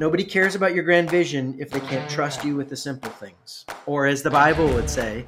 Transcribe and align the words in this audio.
Nobody 0.00 0.24
cares 0.24 0.54
about 0.54 0.74
your 0.74 0.82
grand 0.82 1.10
vision 1.10 1.54
if 1.58 1.68
they 1.68 1.80
can't 1.80 2.08
trust 2.08 2.42
you 2.42 2.56
with 2.56 2.70
the 2.70 2.76
simple 2.76 3.10
things. 3.10 3.66
Or, 3.84 4.06
as 4.06 4.22
the 4.22 4.30
Bible 4.30 4.66
would 4.68 4.88
say, 4.88 5.26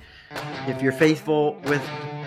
if 0.67 0.81
you're 0.81 0.93
faithful 0.93 1.61
with 1.67 1.83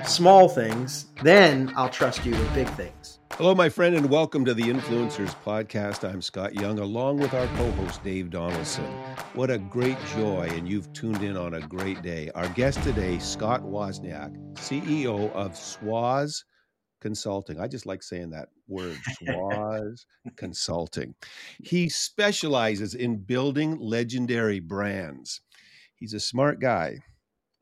small 0.06 0.48
things, 0.48 1.08
then 1.24 1.74
I'll 1.76 1.90
trust 1.90 2.24
you 2.24 2.34
with 2.34 2.54
big 2.54 2.70
things. 2.76 3.18
Hello, 3.32 3.56
my 3.56 3.68
friend, 3.68 3.96
and 3.96 4.12
welcome 4.12 4.46
to 4.46 4.54
the 4.54 4.62
Influencers 4.62 5.36
Podcast. 5.44 6.08
I'm 6.08 6.22
Scott 6.22 6.54
Young, 6.54 6.78
along 6.78 7.18
with 7.18 7.34
our 7.34 7.48
co 7.58 7.72
host, 7.72 8.04
Dave 8.04 8.30
Donaldson. 8.30 8.94
What 9.34 9.50
a 9.50 9.58
great 9.58 9.98
joy, 10.16 10.48
and 10.52 10.70
you've 10.70 10.94
tuned 10.94 11.24
in 11.24 11.36
on 11.36 11.56
a 11.56 11.62
great 11.62 12.04
day. 12.04 12.30
Our 12.36 12.48
guest 12.50 12.84
today, 12.84 13.18
Scott 13.18 13.64
Wozniak, 13.64 14.38
CEO 14.54 15.32
of 15.32 15.54
Swaz 15.54 16.44
Consulting. 17.06 17.60
I 17.60 17.68
just 17.68 17.86
like 17.86 18.02
saying 18.02 18.32
that 18.32 18.50
word, 18.68 18.98
Swaz 19.22 20.06
Consulting. 20.38 21.14
He 21.62 21.88
specializes 21.88 22.96
in 22.96 23.18
building 23.18 23.78
legendary 23.80 24.60
brands. 24.60 25.42
He's 25.94 26.16
a 26.16 26.20
smart 26.20 26.60
guy, 26.60 27.02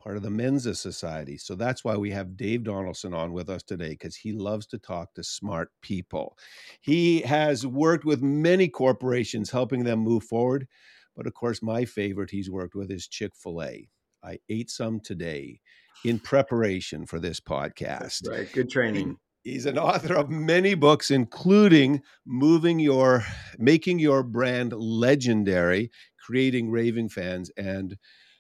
part 0.02 0.16
of 0.16 0.24
the 0.24 0.30
Mensa 0.30 0.74
Society. 0.74 1.38
So 1.38 1.56
that's 1.56 1.84
why 1.84 1.98
we 1.98 2.12
have 2.12 2.38
Dave 2.38 2.64
Donaldson 2.64 3.14
on 3.14 3.34
with 3.34 3.50
us 3.50 3.64
today, 3.64 3.90
because 3.90 4.16
he 4.16 4.32
loves 4.32 4.66
to 4.68 4.78
talk 4.78 5.14
to 5.16 5.26
smart 5.26 5.72
people. 5.82 6.38
He 6.80 7.20
has 7.24 7.68
worked 7.68 8.06
with 8.06 8.22
many 8.22 8.70
corporations, 8.70 9.52
helping 9.52 9.84
them 9.84 10.00
move 10.00 10.24
forward. 10.24 10.70
But 11.18 11.28
of 11.28 11.34
course, 11.34 11.62
my 11.62 11.84
favorite 11.84 12.32
he's 12.32 12.50
worked 12.50 12.76
with 12.76 12.90
is 12.90 13.10
Chick 13.10 13.34
fil 13.36 13.62
A. 13.62 13.90
I 14.24 14.40
ate 14.48 14.70
some 14.70 15.02
today 15.02 15.60
in 16.06 16.20
preparation 16.20 17.06
for 17.06 17.20
this 17.20 17.42
podcast. 17.42 18.00
That's 18.00 18.30
right. 18.30 18.50
Good 18.50 18.70
training. 18.70 19.18
He's 19.44 19.66
an 19.66 19.78
author 19.78 20.16
of 20.16 20.30
many 20.30 20.74
books, 20.74 21.12
including 21.12 22.02
moving 22.26 22.80
your, 22.80 23.26
making 23.58 24.00
your 24.00 24.24
brand 24.24 24.72
legendary, 24.74 25.92
creating 26.18 26.72
raving 26.72 27.10
fans. 27.10 27.52
And 27.58 27.98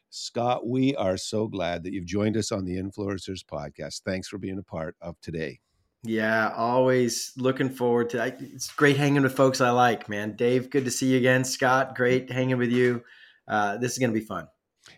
Scott, 0.09 0.65
we 0.65 0.95
are 0.95 1.17
so 1.17 1.47
glad 1.47 1.83
that 1.83 1.91
you've 1.91 2.05
joined 2.05 2.37
us 2.37 2.51
on 2.51 2.63
the 2.63 2.77
Influencers 2.77 3.43
podcast. 3.43 4.03
Thanks 4.05 4.29
for 4.29 4.37
being 4.37 4.57
a 4.57 4.63
part 4.63 4.95
of 5.01 5.19
today. 5.21 5.59
Yeah, 6.03 6.53
always 6.55 7.33
looking 7.37 7.69
forward 7.69 8.09
to. 8.11 8.25
It's 8.25 8.71
great 8.71 8.97
hanging 8.97 9.23
with 9.23 9.35
folks 9.35 9.61
I 9.61 9.71
like, 9.71 10.07
man. 10.07 10.35
Dave, 10.35 10.69
good 10.69 10.85
to 10.85 10.91
see 10.91 11.11
you 11.11 11.17
again. 11.17 11.43
Scott, 11.43 11.95
great 11.95 12.31
hanging 12.31 12.57
with 12.57 12.71
you. 12.71 13.03
Uh, 13.47 13.77
this 13.77 13.93
is 13.93 13.99
going 13.99 14.13
to 14.13 14.19
be 14.19 14.25
fun. 14.25 14.47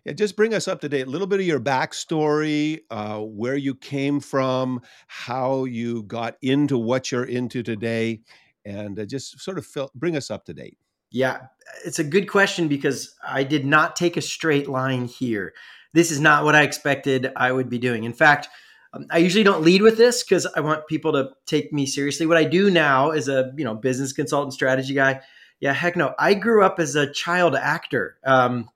Yeah, 0.04 0.14
just 0.14 0.36
bring 0.36 0.54
us 0.54 0.68
up 0.68 0.82
to 0.82 0.90
date. 0.90 1.08
A 1.08 1.10
little 1.10 1.28
bit 1.28 1.40
of 1.40 1.46
your 1.46 1.60
backstory, 1.60 2.80
uh, 2.90 3.20
where 3.20 3.56
you 3.56 3.76
came 3.76 4.20
from, 4.20 4.82
how 5.08 5.66
you 5.66 6.04
got 6.04 6.38
into 6.42 6.78
what 6.78 7.12
you're 7.12 7.26
into 7.26 7.64
today, 7.64 8.22
and 8.66 9.00
uh, 9.00 9.06
just 9.06 9.40
sort 9.40 9.58
of 9.58 9.66
fill, 9.66 9.92
bring 9.96 10.16
us 10.16 10.32
up 10.32 10.46
to 10.46 10.54
date. 10.54 10.78
Yeah, 11.12 11.48
it's 11.86 12.00
a 12.00 12.04
good 12.04 12.30
question 12.30 12.68
because 12.68 13.16
I 13.26 13.44
did 13.44 13.66
not 13.66 13.96
take 13.96 14.18
a 14.18 14.22
straight 14.22 14.68
line 14.68 15.06
here. 15.06 15.54
This 15.94 16.12
is 16.12 16.20
not 16.20 16.44
what 16.44 16.56
I 16.56 16.64
expected 16.64 17.32
I 17.36 17.52
would 17.52 17.70
be 17.70 17.78
doing. 17.78 18.04
In 18.04 18.14
fact, 18.14 18.50
um, 18.94 19.06
I 19.12 19.20
usually 19.20 19.44
don't 19.44 19.64
lead 19.64 19.82
with 19.82 19.98
this 19.98 20.24
because 20.24 20.46
I 20.46 20.60
want 20.62 20.88
people 20.88 21.14
to 21.14 21.30
take 21.46 21.72
me 21.72 21.86
seriously. 21.86 22.26
What 22.26 22.38
I 22.38 22.44
do 22.44 22.70
now 22.70 23.12
is 23.12 23.30
a 23.30 23.54
you 23.56 23.64
know 23.64 23.76
business 23.76 24.14
consultant, 24.14 24.54
strategy 24.54 24.94
guy. 24.94 25.22
Yeah, 25.60 25.74
heck 25.74 25.96
no. 25.96 26.14
I 26.20 26.34
grew 26.34 26.64
up 26.64 26.80
as 26.80 26.96
a 26.96 27.12
child 27.12 27.56
actor. 27.56 28.18
Um, 28.26 28.70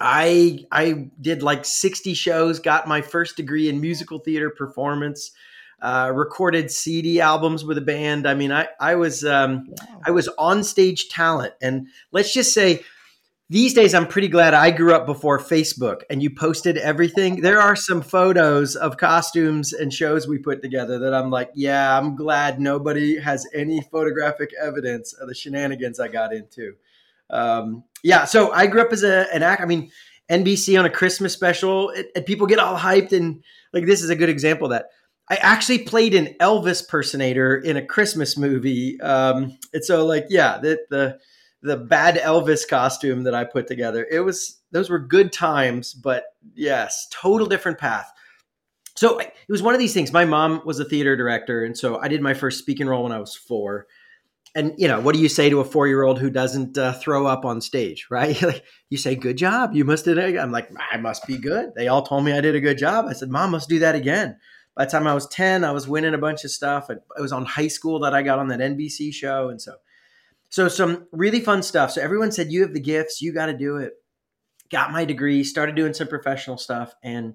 I 0.00 0.66
I 0.72 1.10
did 1.20 1.42
like 1.42 1.64
60 1.64 2.14
shows, 2.14 2.58
got 2.58 2.88
my 2.88 3.02
first 3.02 3.36
degree 3.36 3.68
in 3.68 3.80
musical 3.80 4.18
theater 4.18 4.50
performance, 4.50 5.32
uh, 5.82 6.10
recorded 6.14 6.70
CD 6.70 7.20
albums 7.20 7.64
with 7.64 7.78
a 7.78 7.82
band. 7.82 8.26
I 8.26 8.34
mean, 8.34 8.52
I 8.52 8.68
I 8.80 8.94
was 8.94 9.24
um, 9.24 9.68
wow. 9.68 10.00
I 10.06 10.10
was 10.10 10.28
on 10.38 10.64
stage 10.64 11.08
talent, 11.08 11.54
and 11.60 11.88
let's 12.12 12.32
just 12.32 12.54
say 12.54 12.82
these 13.50 13.74
days 13.74 13.94
I'm 13.94 14.06
pretty 14.06 14.28
glad 14.28 14.54
I 14.54 14.70
grew 14.70 14.94
up 14.94 15.06
before 15.06 15.40
Facebook 15.40 16.02
and 16.08 16.22
you 16.22 16.30
posted 16.30 16.78
everything. 16.78 17.40
There 17.40 17.60
are 17.60 17.74
some 17.74 18.00
photos 18.00 18.76
of 18.76 18.96
costumes 18.96 19.72
and 19.72 19.92
shows 19.92 20.28
we 20.28 20.38
put 20.38 20.62
together 20.62 21.00
that 21.00 21.12
I'm 21.12 21.30
like, 21.30 21.50
yeah, 21.54 21.98
I'm 21.98 22.14
glad 22.14 22.60
nobody 22.60 23.18
has 23.18 23.48
any 23.52 23.80
photographic 23.90 24.50
evidence 24.62 25.12
of 25.14 25.26
the 25.26 25.34
shenanigans 25.34 25.98
I 25.98 26.06
got 26.06 26.32
into. 26.32 26.74
Um, 27.28 27.82
yeah, 28.02 28.24
so 28.24 28.52
I 28.52 28.66
grew 28.66 28.80
up 28.80 28.92
as 28.92 29.02
a, 29.02 29.32
an 29.32 29.42
act. 29.42 29.62
I 29.62 29.66
mean, 29.66 29.90
NBC 30.30 30.78
on 30.78 30.86
a 30.86 30.90
Christmas 30.90 31.32
special, 31.32 31.90
it, 31.90 32.10
and 32.14 32.24
people 32.24 32.46
get 32.46 32.58
all 32.58 32.76
hyped. 32.76 33.12
And 33.12 33.42
like, 33.72 33.86
this 33.86 34.02
is 34.02 34.10
a 34.10 34.16
good 34.16 34.28
example 34.28 34.66
of 34.66 34.70
that 34.70 34.86
I 35.30 35.36
actually 35.36 35.78
played 35.78 36.12
an 36.14 36.34
Elvis 36.40 36.86
personator 36.86 37.56
in 37.56 37.76
a 37.76 37.86
Christmas 37.86 38.36
movie. 38.36 39.00
Um, 39.00 39.56
and 39.72 39.84
so, 39.84 40.04
like, 40.04 40.26
yeah, 40.28 40.58
the, 40.58 40.80
the 40.90 41.18
the 41.62 41.76
bad 41.76 42.16
Elvis 42.16 42.66
costume 42.66 43.22
that 43.24 43.34
I 43.34 43.44
put 43.44 43.66
together, 43.66 44.06
it 44.10 44.20
was 44.20 44.60
those 44.72 44.90
were 44.90 44.98
good 44.98 45.32
times. 45.32 45.94
But 45.94 46.24
yes, 46.54 47.06
total 47.12 47.46
different 47.46 47.78
path. 47.78 48.10
So 48.96 49.20
it 49.20 49.32
was 49.48 49.62
one 49.62 49.74
of 49.74 49.80
these 49.80 49.94
things. 49.94 50.12
My 50.12 50.24
mom 50.24 50.62
was 50.64 50.80
a 50.80 50.84
theater 50.84 51.16
director, 51.16 51.64
and 51.64 51.78
so 51.78 52.00
I 52.00 52.08
did 52.08 52.22
my 52.22 52.34
first 52.34 52.58
speaking 52.58 52.88
role 52.88 53.04
when 53.04 53.12
I 53.12 53.20
was 53.20 53.36
four 53.36 53.86
and 54.54 54.74
you 54.78 54.88
know 54.88 55.00
what 55.00 55.14
do 55.14 55.20
you 55.20 55.28
say 55.28 55.48
to 55.50 55.60
a 55.60 55.64
four 55.64 55.86
year 55.86 56.02
old 56.02 56.18
who 56.18 56.30
doesn't 56.30 56.76
uh, 56.76 56.92
throw 56.94 57.26
up 57.26 57.44
on 57.44 57.60
stage 57.60 58.06
right? 58.10 58.42
You 58.90 58.98
say 58.98 59.14
good 59.14 59.36
job. 59.36 59.70
You 59.72 59.84
must 59.84 60.04
did 60.04 60.18
i'm 60.18 60.50
like 60.50 60.68
i 60.90 60.96
must 60.96 61.24
be 61.24 61.38
good. 61.38 61.70
They 61.76 61.86
all 61.86 62.02
told 62.02 62.24
me 62.24 62.32
i 62.32 62.40
did 62.40 62.56
a 62.56 62.60
good 62.60 62.78
job. 62.78 63.06
I 63.08 63.12
said 63.12 63.30
mom 63.30 63.52
must 63.52 63.68
do 63.68 63.78
that 63.78 63.94
again. 63.94 64.36
By 64.74 64.84
the 64.86 64.90
time 64.90 65.06
i 65.06 65.14
was 65.14 65.28
10 65.28 65.62
i 65.62 65.70
was 65.70 65.86
winning 65.86 66.14
a 66.14 66.18
bunch 66.18 66.44
of 66.44 66.50
stuff. 66.50 66.90
It 66.90 67.00
was 67.18 67.32
on 67.32 67.44
high 67.46 67.68
school 67.68 68.00
that 68.00 68.14
i 68.14 68.22
got 68.22 68.40
on 68.40 68.48
that 68.48 68.60
nbc 68.60 69.12
show 69.14 69.48
and 69.48 69.62
so 69.62 69.74
so 70.50 70.66
some 70.66 71.06
really 71.12 71.40
fun 71.40 71.62
stuff. 71.62 71.92
So 71.92 72.02
everyone 72.02 72.32
said 72.32 72.50
you 72.50 72.62
have 72.62 72.74
the 72.74 72.80
gifts. 72.80 73.22
You 73.22 73.32
got 73.32 73.46
to 73.46 73.56
do 73.56 73.76
it. 73.76 73.92
Got 74.68 74.92
my 74.92 75.04
degree 75.04 75.42
started 75.44 75.76
doing 75.76 75.94
some 75.94 76.08
professional 76.08 76.58
stuff 76.58 76.92
and 77.02 77.34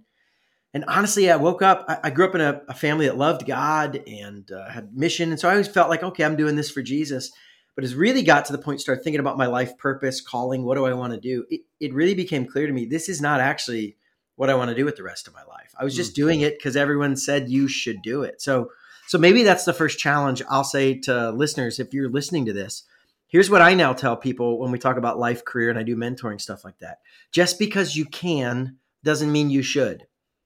and 0.75 0.83
honestly, 0.89 1.31
I 1.31 1.37
woke 1.37 1.61
up. 1.61 1.85
I, 1.87 1.99
I 2.03 2.09
grew 2.09 2.27
up 2.27 2.35
in 2.35 2.41
a, 2.41 2.61
a, 2.67 2.73
family 2.73 3.05
that 3.05 3.17
loved 3.17 3.47
God 3.47 4.03
and 4.05 4.51
uh, 4.51 4.69
had 4.69 4.93
mission, 4.93 5.31
and 5.31 5.39
so 5.39 5.47
I 5.47 5.53
always 5.53 5.69
felt 5.69 5.89
like, 5.89 6.03
okay, 6.03 6.25
I'm 6.25 6.35
doing 6.35 6.57
this 6.57 6.69
for 6.69 6.81
Jesus. 6.81 7.31
But 7.75 7.85
as 7.85 7.95
really 7.95 8.23
got 8.23 8.43
to 8.45 8.51
the 8.51 8.57
point, 8.57 8.81
start 8.81 9.01
thinking 9.01 9.21
about 9.21 9.37
my 9.37 9.45
life 9.45 9.77
purpose, 9.77 10.19
calling. 10.19 10.65
What 10.65 10.75
do 10.75 10.85
I 10.85 10.91
want 10.91 11.13
to 11.13 11.19
do? 11.19 11.45
It, 11.49 11.61
it 11.79 11.93
really 11.93 12.13
became 12.13 12.45
clear 12.45 12.67
to 12.67 12.73
me 12.73 12.85
this 12.85 13.07
is 13.07 13.21
not 13.21 13.39
actually 13.39 13.95
what 14.35 14.49
I 14.49 14.55
want 14.55 14.69
to 14.69 14.75
do 14.75 14.83
with 14.83 14.97
the 14.97 15.03
rest 15.03 15.29
of 15.29 15.33
my 15.33 15.43
life. 15.45 15.73
I 15.79 15.85
was 15.85 15.95
just 15.95 16.11
mm-hmm. 16.11 16.23
doing 16.23 16.41
it 16.41 16.57
because 16.57 16.75
everyone 16.75 17.15
said 17.15 17.49
you 17.49 17.69
should 17.69 18.01
do 18.01 18.23
it. 18.23 18.41
So, 18.41 18.69
so 19.07 19.17
maybe 19.17 19.43
that's 19.43 19.63
the 19.63 19.73
first 19.73 19.97
challenge 19.97 20.41
I'll 20.49 20.65
say 20.65 20.99
to 21.01 21.31
listeners. 21.31 21.79
If 21.79 21.93
you're 21.93 22.09
listening 22.09 22.45
to 22.47 22.53
this, 22.53 22.83
here's 23.27 23.49
what 23.49 23.61
I 23.61 23.75
now 23.75 23.93
tell 23.93 24.17
people 24.17 24.59
when 24.59 24.71
we 24.71 24.79
talk 24.79 24.97
about 24.97 25.19
life, 25.19 25.45
career, 25.45 25.69
and 25.69 25.79
I 25.79 25.83
do 25.83 25.95
mentoring 25.95 26.41
stuff 26.41 26.65
like 26.65 26.79
that. 26.79 26.99
Just 27.31 27.59
because 27.59 27.95
you 27.95 28.03
can 28.03 28.75
doesn't 29.05 29.31
mean 29.31 29.49
you 29.49 29.61
should. 29.61 30.05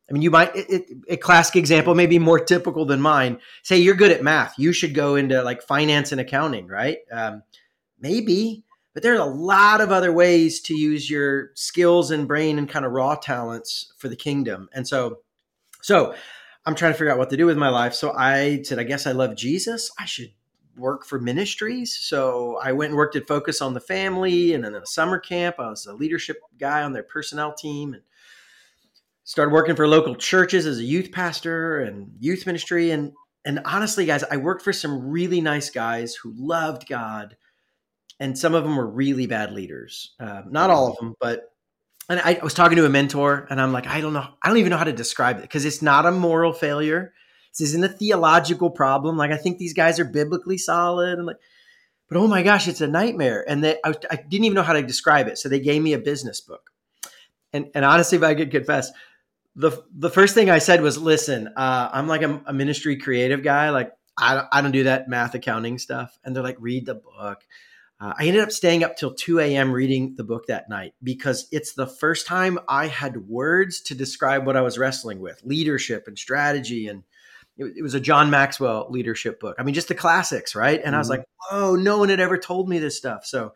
I 0.10 0.14
mean, 0.14 0.22
you 0.22 0.32
might 0.32 0.56
it, 0.56 0.70
it, 0.70 0.98
a 1.10 1.18
classic 1.18 1.56
example, 1.56 1.94
maybe 1.94 2.18
more 2.18 2.40
typical 2.40 2.86
than 2.86 3.02
mine. 3.02 3.40
Say 3.64 3.78
you're 3.78 3.96
good 3.96 4.12
at 4.12 4.24
math, 4.24 4.58
you 4.58 4.74
should 4.74 4.94
go 4.94 5.16
into 5.16 5.44
like 5.44 5.62
finance 5.62 6.12
and 6.12 6.20
accounting, 6.20 6.68
right? 6.68 7.00
Um, 7.12 7.44
maybe, 8.00 8.64
but 8.94 9.04
there's 9.04 9.20
a 9.20 9.26
lot 9.26 9.82
of 9.82 9.92
other 9.92 10.12
ways 10.12 10.62
to 10.62 10.76
use 10.76 11.10
your 11.10 11.52
skills 11.56 12.12
and 12.12 12.28
brain 12.28 12.58
and 12.58 12.68
kind 12.68 12.86
of 12.86 12.92
raw 12.92 13.16
talents 13.16 13.94
for 13.98 14.08
the 14.10 14.16
kingdom. 14.16 14.70
And 14.74 14.88
so, 14.88 15.20
so 15.82 16.16
I'm 16.66 16.76
trying 16.76 16.94
to 16.94 16.98
figure 16.98 17.12
out 17.12 17.18
what 17.18 17.30
to 17.30 17.38
do 17.38 17.46
with 17.46 17.58
my 17.58 17.70
life. 17.70 17.94
So 17.94 18.14
I 18.18 18.62
said, 18.64 18.80
I 18.80 18.84
guess 18.84 19.06
I 19.06 19.12
love 19.12 19.36
Jesus. 19.36 19.92
I 20.00 20.06
should 20.06 20.32
work 20.76 21.06
for 21.06 21.20
ministries. 21.20 21.98
So 22.00 22.58
I 22.64 22.72
went 22.72 22.92
and 22.92 22.98
worked 22.98 23.16
at 23.16 23.28
Focus 23.28 23.62
on 23.62 23.74
the 23.74 23.80
Family, 23.80 24.54
and 24.54 24.64
then 24.64 24.76
a 24.76 24.86
summer 24.86 25.20
camp, 25.20 25.56
I 25.60 25.70
was 25.70 25.86
a 25.86 25.94
leadership 25.94 26.38
guy 26.58 26.84
on 26.84 26.94
their 26.94 27.04
personnel 27.04 27.54
team, 27.54 27.94
and 27.94 28.04
started 29.30 29.54
working 29.54 29.76
for 29.76 29.88
local 29.88 30.16
churches 30.16 30.66
as 30.66 30.80
a 30.80 30.84
youth 30.84 31.12
pastor 31.12 31.82
and 31.82 32.10
youth 32.20 32.48
ministry. 32.48 32.90
And 32.90 33.14
and 33.46 33.62
honestly 33.64 34.06
guys 34.06 34.24
i 34.32 34.38
worked 34.38 34.64
for 34.64 34.74
some 34.74 35.08
really 35.08 35.40
nice 35.40 35.70
guys 35.70 36.14
who 36.16 36.34
loved 36.36 36.88
god 36.90 37.38
and 38.20 38.38
some 38.38 38.54
of 38.54 38.64
them 38.64 38.76
were 38.76 38.90
really 38.90 39.28
bad 39.28 39.54
leaders. 39.54 40.14
Uh, 40.20 40.42
not 40.50 40.70
all 40.70 40.90
of 40.90 40.98
them 40.98 41.16
but 41.22 41.54
and 42.10 42.20
I, 42.20 42.40
I 42.42 42.44
was 42.44 42.56
talking 42.56 42.76
to 42.78 42.86
a 42.86 42.90
mentor 42.90 43.46
and 43.52 43.62
i'm 43.62 43.72
like 43.72 43.88
i 43.88 44.02
don't 44.02 44.14
know 44.14 44.28
i 44.42 44.48
don't 44.48 44.58
even 44.58 44.72
know 44.72 44.78
how 44.78 44.84
to 44.84 44.92
describe 44.92 45.38
it 45.38 45.44
because 45.44 45.64
it's 45.64 45.82
not 45.82 46.08
a 46.08 46.12
moral 46.12 46.52
failure. 46.52 47.14
This 47.52 47.70
isn't 47.70 47.84
a 47.84 47.90
theological 47.90 48.72
problem. 48.72 49.16
Like 49.16 49.32
i 49.32 49.38
think 49.38 49.60
these 49.60 49.76
guys 49.76 50.00
are 50.00 50.06
biblically 50.06 50.58
solid 50.58 51.20
and 51.20 51.28
like 51.28 51.38
but 52.10 52.18
oh 52.18 52.28
my 52.28 52.42
gosh 52.42 52.68
it's 52.68 52.82
a 52.82 52.88
nightmare. 52.88 53.46
And 53.48 53.64
they 53.64 53.78
I, 53.86 53.94
I 54.10 54.16
didn't 54.16 54.46
even 54.46 54.56
know 54.56 54.64
how 54.64 54.74
to 54.74 54.82
describe 54.82 55.28
it 55.28 55.38
so 55.38 55.48
they 55.50 55.60
gave 55.60 55.84
me 55.84 55.94
a 55.94 56.00
business 56.00 56.42
book. 56.42 56.72
And, 57.54 57.68
and 57.74 57.86
honestly 57.86 58.18
if 58.18 58.24
i 58.24 58.36
could 58.36 58.52
confess 58.52 58.92
the 59.56 59.84
the 59.94 60.10
first 60.10 60.36
thing 60.36 60.50
I 60.50 60.60
said 60.60 60.82
was, 60.82 60.98
"Listen, 60.98 61.50
uh, 61.56 61.90
I'm 61.92 62.08
like 62.08 62.22
a, 62.22 62.42
a, 62.46 62.54
ministry 62.54 62.98
creative 62.98 63.44
guy. 63.44 63.70
Like 63.70 63.92
I 64.18 64.36
don't, 64.36 64.48
I 64.52 64.62
don't 64.62 64.72
do 64.72 64.84
that 64.84 65.10
math 65.10 65.36
accounting 65.36 65.78
stuff." 65.78 66.18
And 66.24 66.36
they're 66.36 66.44
like, 66.44 66.58
"Read 66.60 66.86
the 66.86 66.96
book." 66.96 67.44
Uh, 68.02 68.14
I 68.18 68.28
ended 68.28 68.42
up 68.42 68.52
staying 68.52 68.84
up 68.84 68.96
till 68.96 69.14
2 69.14 69.40
a.m. 69.40 69.74
reading 69.74 70.16
the 70.16 70.24
book 70.24 70.48
that 70.48 70.70
night 70.70 70.94
because 71.04 71.50
it's 71.52 71.74
the 71.74 71.88
first 71.88 72.28
time 72.28 72.58
I 72.70 72.88
had 72.88 73.28
words 73.28 73.82
to 73.82 73.96
describe 73.96 74.46
what 74.46 74.56
I 74.56 74.62
was 74.62 74.78
wrestling 74.78 75.20
with 75.20 75.42
leadership 75.44 76.08
and 76.08 76.18
strategy. 76.18 76.88
And 76.88 77.04
it, 77.58 77.74
it 77.78 77.82
was 77.84 77.96
a 77.96 78.00
John 78.00 78.30
Maxwell 78.30 78.88
leadership 78.90 79.42
book. 79.42 79.58
I 79.60 79.64
mean, 79.64 79.76
just 79.76 79.90
the 79.90 79.96
classics, 79.96 80.56
right? 80.56 80.78
And 80.80 80.86
mm-hmm. 80.86 80.96
I 80.96 80.98
was 80.98 81.10
mm-hmm. 81.10 81.20
like, 81.20 81.28
whoa, 81.52 81.76
no 81.76 81.98
one 81.98 82.08
had 82.08 82.22
ever 82.22 82.38
told 82.38 82.70
me 82.70 82.80
this 82.80 82.98
stuff. 82.98 83.26
So 83.26 83.54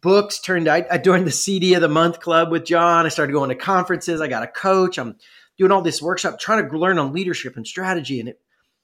books 0.00 0.40
turned 0.40 0.68
I, 0.68 0.84
I 0.90 0.98
joined 0.98 1.26
the 1.26 1.32
cd 1.32 1.74
of 1.74 1.80
the 1.80 1.88
month 1.88 2.20
club 2.20 2.50
with 2.50 2.64
john 2.64 3.06
i 3.06 3.08
started 3.08 3.32
going 3.32 3.50
to 3.50 3.54
conferences 3.54 4.20
i 4.20 4.28
got 4.28 4.42
a 4.42 4.48
coach 4.48 4.98
i'm 4.98 5.16
doing 5.58 5.72
all 5.72 5.82
this 5.82 6.02
workshop 6.02 6.38
trying 6.38 6.68
to 6.68 6.78
learn 6.78 6.98
on 6.98 7.12
leadership 7.12 7.56
and 7.56 7.66
strategy 7.66 8.20
and 8.20 8.28
it 8.28 8.40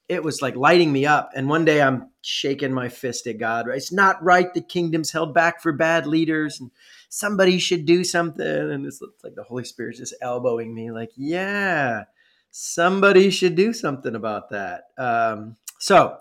it 0.09 0.23
was 0.23 0.43
like 0.43 0.57
lighting 0.57 0.93
me 0.93 1.07
up 1.07 1.31
and 1.35 1.49
one 1.49 1.65
day 1.65 1.83
i'm 1.83 2.11
shaking 2.23 2.73
my 2.73 2.89
fist 2.89 3.27
at 3.27 3.39
god 3.39 3.67
right? 3.67 3.77
it's 3.77 3.93
not 3.93 4.23
right 4.23 4.55
the 4.55 4.61
kingdom's 4.61 5.11
held 5.11 5.35
back 5.35 5.61
for 5.61 5.73
bad 5.73 6.07
leaders 6.07 6.61
and 6.61 6.71
somebody 7.09 7.59
should 7.59 7.85
do 7.85 8.05
something 8.05 8.47
and 8.47 8.87
it's 8.87 9.03
like 9.23 9.35
the 9.35 9.43
holy 9.43 9.65
spirit's 9.65 9.99
just 9.99 10.15
elbowing 10.23 10.75
me 10.75 10.91
like 10.91 11.11
yeah 11.17 12.05
somebody 12.51 13.31
should 13.31 13.55
do 13.55 13.73
something 13.73 14.15
about 14.15 14.51
that 14.51 14.85
um, 14.99 15.57
so 15.79 16.19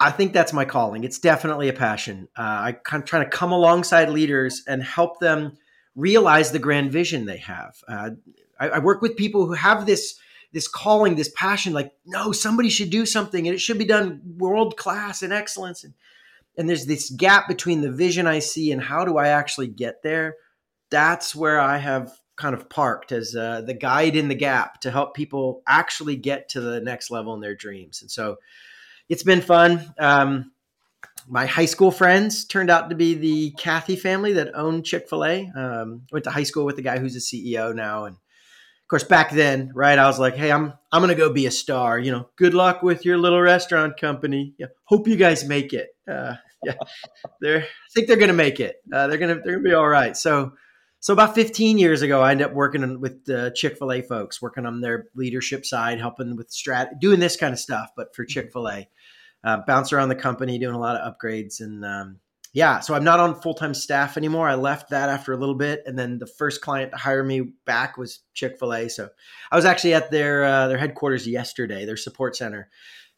I 0.00 0.10
think 0.10 0.32
that's 0.32 0.54
my 0.54 0.64
calling. 0.64 1.04
It's 1.04 1.18
definitely 1.18 1.68
a 1.68 1.74
passion. 1.74 2.28
Uh, 2.36 2.42
I 2.42 2.72
kind 2.72 3.02
of 3.02 3.08
trying 3.08 3.24
to 3.24 3.30
come 3.30 3.52
alongside 3.52 4.08
leaders 4.08 4.62
and 4.66 4.82
help 4.82 5.20
them 5.20 5.58
realize 5.94 6.50
the 6.50 6.58
grand 6.58 6.90
vision 6.90 7.26
they 7.26 7.36
have. 7.36 7.76
Uh, 7.86 8.10
I, 8.58 8.68
I, 8.68 8.78
work 8.78 9.02
with 9.02 9.16
people 9.16 9.46
who 9.46 9.52
have 9.52 9.84
this 9.84 10.18
this 10.52 10.66
calling, 10.66 11.16
this 11.16 11.30
passion. 11.36 11.74
Like, 11.74 11.92
no, 12.06 12.32
somebody 12.32 12.70
should 12.70 12.90
do 12.90 13.04
something, 13.04 13.46
and 13.46 13.54
it 13.54 13.60
should 13.60 13.78
be 13.78 13.84
done 13.84 14.22
world 14.38 14.76
class 14.78 15.22
and 15.22 15.32
excellence. 15.32 15.84
And 15.84 15.92
and 16.56 16.68
there's 16.68 16.86
this 16.86 17.10
gap 17.10 17.46
between 17.46 17.82
the 17.82 17.92
vision 17.92 18.26
I 18.26 18.38
see 18.38 18.72
and 18.72 18.82
how 18.82 19.04
do 19.04 19.18
I 19.18 19.28
actually 19.28 19.68
get 19.68 20.02
there. 20.02 20.36
That's 20.90 21.34
where 21.34 21.60
I 21.60 21.76
have 21.76 22.12
kind 22.36 22.54
of 22.54 22.70
parked 22.70 23.12
as 23.12 23.36
uh, 23.36 23.60
the 23.60 23.74
guide 23.74 24.16
in 24.16 24.28
the 24.28 24.34
gap 24.34 24.80
to 24.80 24.90
help 24.90 25.14
people 25.14 25.62
actually 25.66 26.16
get 26.16 26.48
to 26.50 26.60
the 26.60 26.80
next 26.80 27.10
level 27.10 27.34
in 27.34 27.40
their 27.40 27.54
dreams. 27.54 28.00
And 28.00 28.10
so 28.10 28.38
it's 29.10 29.24
been 29.24 29.42
fun. 29.42 29.92
Um, 29.98 30.52
my 31.28 31.44
high 31.44 31.66
school 31.66 31.90
friends 31.90 32.44
turned 32.44 32.70
out 32.70 32.90
to 32.90 32.96
be 32.96 33.14
the 33.14 33.50
Cathy 33.52 33.96
family 33.96 34.32
that 34.34 34.54
owned 34.54 34.86
Chick 34.86 35.08
Fil 35.08 35.24
A. 35.24 35.50
Um, 35.54 36.02
went 36.12 36.24
to 36.24 36.30
high 36.30 36.44
school 36.44 36.64
with 36.64 36.76
the 36.76 36.82
guy 36.82 36.98
who's 36.98 37.16
a 37.16 37.20
CEO 37.20 37.74
now, 37.74 38.04
and 38.04 38.16
of 38.16 38.88
course 38.88 39.04
back 39.04 39.32
then, 39.32 39.72
right? 39.74 39.98
I 39.98 40.06
was 40.06 40.18
like, 40.18 40.36
"Hey, 40.36 40.50
I'm 40.50 40.72
I'm 40.90 41.02
gonna 41.02 41.14
go 41.14 41.32
be 41.32 41.46
a 41.46 41.50
star." 41.50 41.98
You 41.98 42.12
know, 42.12 42.30
good 42.36 42.54
luck 42.54 42.82
with 42.82 43.04
your 43.04 43.18
little 43.18 43.40
restaurant 43.40 44.00
company. 44.00 44.54
Yeah, 44.58 44.66
hope 44.84 45.06
you 45.08 45.16
guys 45.16 45.44
make 45.44 45.72
it. 45.72 45.88
Uh, 46.08 46.34
yeah, 46.64 46.74
they're 47.40 47.62
I 47.62 47.88
think 47.94 48.06
they're 48.06 48.16
gonna 48.16 48.32
make 48.32 48.60
it. 48.60 48.76
Uh, 48.92 49.08
they're 49.08 49.18
gonna 49.18 49.40
they're 49.44 49.56
gonna 49.56 49.68
be 49.68 49.74
all 49.74 49.88
right. 49.88 50.16
So. 50.16 50.52
So 51.02 51.14
about 51.14 51.34
15 51.34 51.78
years 51.78 52.02
ago, 52.02 52.20
I 52.20 52.32
ended 52.32 52.48
up 52.48 52.52
working 52.52 53.00
with 53.00 53.24
the 53.24 53.54
Chick 53.56 53.78
Fil 53.78 53.90
A 53.90 54.02
folks, 54.02 54.42
working 54.42 54.66
on 54.66 54.82
their 54.82 55.06
leadership 55.14 55.64
side, 55.64 55.98
helping 55.98 56.36
with 56.36 56.50
strat, 56.50 57.00
doing 57.00 57.20
this 57.20 57.38
kind 57.38 57.54
of 57.54 57.58
stuff, 57.58 57.88
but 57.96 58.14
for 58.14 58.26
Chick 58.26 58.52
Fil 58.52 58.68
A 58.68 58.86
uh, 59.44 59.58
bounce 59.66 59.92
around 59.92 60.08
the 60.08 60.14
company, 60.14 60.58
doing 60.58 60.74
a 60.74 60.80
lot 60.80 60.96
of 60.96 61.14
upgrades. 61.14 61.60
And 61.60 61.84
um, 61.84 62.20
yeah, 62.52 62.80
so 62.80 62.94
I'm 62.94 63.04
not 63.04 63.20
on 63.20 63.40
full 63.40 63.54
time 63.54 63.74
staff 63.74 64.16
anymore. 64.16 64.48
I 64.48 64.56
left 64.56 64.90
that 64.90 65.08
after 65.08 65.32
a 65.32 65.36
little 65.36 65.54
bit, 65.54 65.82
and 65.86 65.98
then 65.98 66.18
the 66.18 66.26
first 66.26 66.60
client 66.60 66.90
to 66.90 66.96
hire 66.96 67.22
me 67.22 67.52
back 67.64 67.96
was 67.96 68.20
Chick 68.34 68.58
Fil 68.58 68.74
A. 68.74 68.88
So 68.88 69.08
I 69.52 69.56
was 69.56 69.64
actually 69.64 69.94
at 69.94 70.10
their 70.10 70.44
uh, 70.44 70.68
their 70.68 70.78
headquarters 70.78 71.26
yesterday, 71.26 71.84
their 71.84 71.96
support 71.96 72.34
center, 72.36 72.68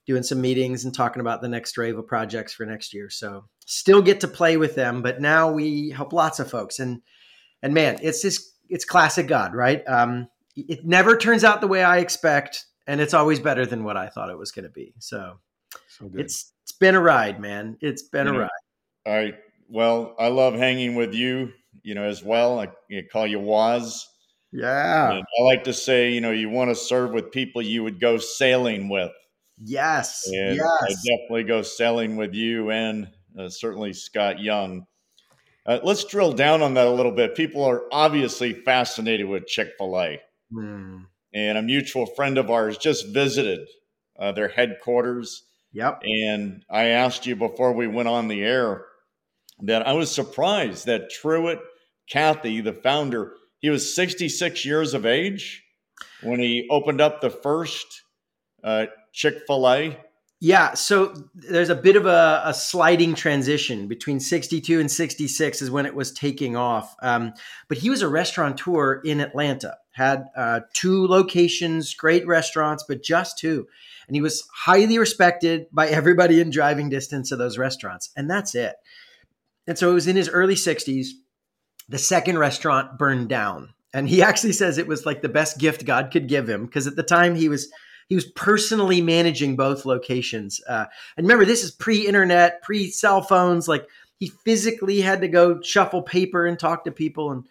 doing 0.07 0.23
some 0.23 0.41
meetings 0.41 0.85
and 0.85 0.95
talking 0.95 1.21
about 1.21 1.41
the 1.41 1.49
next 1.49 1.77
wave 1.79 1.97
of 1.97 2.07
projects 2.07 2.53
for 2.53 2.67
next 2.67 2.93
year. 2.93 3.09
So 3.09 3.47
still 3.65 4.03
get 4.03 4.21
to 4.21 4.29
play 4.29 4.57
with 4.59 4.75
them, 4.75 5.01
but 5.01 5.21
now 5.21 5.51
we 5.51 5.91
help 5.91 6.13
lots 6.13 6.39
of 6.39 6.51
folks. 6.51 6.79
And 6.79 7.01
and 7.63 7.73
man, 7.73 7.99
it's 8.03 8.21
just 8.21 8.53
it's 8.69 8.85
classic 8.85 9.29
God, 9.29 9.55
right? 9.55 9.83
Um, 9.89 10.29
it 10.57 10.85
never 10.85 11.17
turns 11.17 11.45
out 11.45 11.63
the 11.63 11.69
way 11.69 11.83
I 11.83 11.99
expect, 11.99 12.67
and 12.87 13.01
it's 13.01 13.15
always 13.15 13.41
better 13.41 13.65
than 13.65 13.85
what 13.85 13.97
I 13.97 14.09
thought 14.09 14.29
it 14.29 14.39
was 14.39 14.53
going 14.53 14.65
to 14.65 14.71
be. 14.71 14.95
So 14.99 15.39
so 15.99 16.11
it's 16.15 16.53
it's 16.65 16.73
been 16.73 16.95
a 16.95 17.01
ride, 17.01 17.41
man. 17.41 17.77
It's 17.81 18.03
been 18.03 18.29
a 18.29 18.33
ride. 18.33 18.51
All 19.07 19.15
right. 19.15 19.35
Well, 19.69 20.15
I 20.19 20.29
love 20.29 20.55
hanging 20.55 20.95
with 20.95 21.15
you, 21.15 21.53
you 21.83 21.95
know, 21.95 22.05
as 22.05 22.23
well. 22.23 22.61
I 22.61 22.69
you 22.89 23.03
know, 23.03 23.09
call 23.13 23.27
you 23.27 23.41
Waz. 23.41 24.07
Yeah. 24.53 25.13
And 25.13 25.25
I 25.41 25.43
like 25.43 25.65
to 25.65 25.73
say, 25.73 26.13
you 26.13 26.21
know, 26.21 26.31
you 26.31 26.51
want 26.51 26.71
to 26.71 26.75
serve 26.75 27.13
with 27.13 27.31
people 27.31 27.63
you 27.63 27.83
would 27.83 28.01
go 28.01 28.19
sailing 28.19 28.89
with. 28.89 29.11
Yes. 29.65 30.23
And 30.27 30.57
yes. 30.57 30.67
I 30.83 30.89
definitely 30.89 31.45
go 31.45 31.63
sailing 31.63 32.17
with 32.17 32.35
you 32.35 32.71
and 32.71 33.09
uh, 33.39 33.49
certainly 33.49 33.93
Scott 33.93 34.41
Young. 34.41 34.87
Uh, 35.65 35.79
let's 35.83 36.05
drill 36.05 36.33
down 36.33 36.61
on 36.61 36.75
that 36.75 36.87
a 36.87 36.91
little 36.91 37.13
bit. 37.13 37.35
People 37.35 37.65
are 37.65 37.85
obviously 37.93 38.53
fascinated 38.53 39.27
with 39.27 39.47
Chick 39.47 39.73
fil 39.79 39.99
A. 39.99 40.21
Mm. 40.53 41.07
And 41.35 41.59
a 41.59 41.63
mutual 41.63 42.05
friend 42.05 42.37
of 42.37 42.51
ours 42.51 42.77
just 42.77 43.09
visited 43.09 43.67
uh, 44.19 44.33
their 44.33 44.49
headquarters 44.49 45.45
Yep. 45.73 46.03
And 46.05 46.65
I 46.71 46.85
asked 46.89 47.27
you 47.27 47.37
before 47.37 47.73
we 47.73 47.87
went 47.87 48.09
on 48.09 48.29
the 48.29 48.43
air 48.43 48.85
that 49.63 49.87
I 49.87 49.93
was 49.93 50.11
surprised 50.11 50.87
that 50.87 51.11
Truett 51.11 51.61
Cathy, 52.11 52.61
the 52.61 52.73
founder, 52.73 53.35
he 53.61 53.71
was 53.71 53.95
66 53.95 54.65
years 54.65 54.93
of 54.93 55.07
age 55.07 55.63
when 56.23 56.41
he 56.41 56.69
opened 56.71 57.01
up 57.01 57.21
the 57.21 57.31
first 57.31 57.87
uh, 58.63 58.87
Chick 59.13 59.43
fil 59.47 59.69
A. 59.69 59.99
Yeah, 60.45 60.75
so 60.75 61.15
there's 61.35 61.69
a 61.69 61.77
bit 61.77 61.95
of 61.95 62.05
a, 62.05 62.43
a, 62.45 62.53
sliding 62.53 63.15
transition 63.15 63.87
between 63.87 64.19
62 64.19 64.81
and 64.81 64.91
66 64.91 65.63
is 65.63 65.71
when 65.71 65.87
it 65.87 65.95
was 65.95 66.11
taking 66.11 66.57
off. 66.57 66.97
Um, 67.01 67.33
but 67.69 67.79
he 67.79 67.91
was 67.91 68.03
a 68.03 68.09
restaurateur 68.09 69.01
in 69.05 69.21
Atlanta, 69.21 69.77
had 69.93 70.25
uh, 70.37 70.61
two 70.73 71.07
locations, 71.07 71.95
great 71.95 72.27
restaurants, 72.27 72.85
but 72.89 73.05
just 73.05 73.39
two 73.39 73.69
and 74.07 74.17
he 74.17 74.21
was 74.21 74.47
highly 74.53 74.99
respected 74.99 75.67
by 75.73 75.89
everybody 75.89 76.41
in 76.41 76.51
driving 76.51 76.89
distance 76.89 77.33
of 77.33 77.39
those 77.39 77.59
restaurants. 77.59 78.11
And 78.17 78.29
that's 78.29 78.55
it. 78.55 78.77
And 79.67 79.79
so 79.79 79.91
it 79.91 79.95
was 79.95 80.07
in 80.07 80.17
his 80.17 80.29
early 80.29 80.55
60s. 80.55 81.09
The 81.89 81.99
second 81.99 82.39
restaurant 82.39 82.99
burned 82.99 83.29
down. 83.29 83.75
And 83.95 84.09
he 84.09 84.23
actually 84.23 84.53
says 84.53 84.77
it 84.77 84.87
was 84.87 85.07
like 85.07 85.23
the 85.23 85.29
best 85.29 85.59
gift 85.59 85.85
God 85.85 86.11
could 86.11 86.29
give 86.29 86.49
him 86.49 86.67
because 86.67 86.87
at 86.87 86.97
the 86.97 87.03
time 87.03 87.35
he 87.35 87.49
was 87.49 87.71
he 88.13 88.15
was 88.15 88.27
personally 88.27 89.01
managing 89.01 89.57
both 89.57 89.87
locations. 89.87 90.61
Uh, 90.69 90.85
and 91.17 91.25
remember, 91.25 91.47
this 91.47 91.65
is 91.65 91.71
pre-internet, 91.71 92.61
pre-cell 92.61 93.23
phones. 93.23 93.67
Like 93.67 93.89
he 94.19 94.27
physically 94.27 95.01
had 95.01 95.23
to 95.23 95.29
go 95.29 95.63
shuffle 95.63 96.03
paper 96.03 96.45
and 96.45 96.59
talk 96.59 96.85
to 96.85 96.93
people. 96.93 97.33
And 97.33 97.47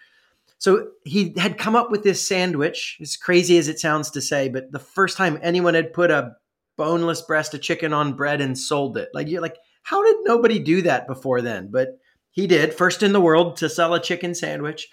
so 0.60 0.90
he 1.04 1.34
had 1.36 1.58
come 1.58 1.75
up 1.75 1.90
with 1.90 2.04
this 2.04 2.28
sandwich, 2.28 3.00
as 3.02 3.18
crazy 3.18 3.58
as 3.58 3.69
it 3.69 3.80
sounds 3.80 4.12
to 4.12 4.22
say, 4.22 4.50
but 4.50 4.72
the 4.72 4.78
first 4.78 5.18
time 5.18 5.40
anyone 5.42 5.74
had 5.74 5.94
put 5.94 6.12
a 6.12 6.36
boneless 6.78 7.24
breast 7.24 7.56
of 7.56 7.63
chicken 7.63 7.92
on 7.92 8.13
bread 8.13 8.40
and 8.40 8.56
sold 8.56 8.98
it. 8.98 9.10
Like 9.16 9.30
you're 9.30 9.42
like, 9.42 9.58
how 9.81 10.04
did 10.04 10.18
nobody 10.25 10.60
do 10.60 10.84
that 10.84 11.08
before 11.08 11.42
then? 11.42 11.69
But 11.72 11.98
he 12.30 12.46
did, 12.46 12.75
first 12.75 13.02
in 13.02 13.13
the 13.13 13.19
world 13.19 13.58
to 13.58 13.68
sell 13.68 13.96
a 13.96 14.00
chicken 14.00 14.36
sandwich. 14.36 14.89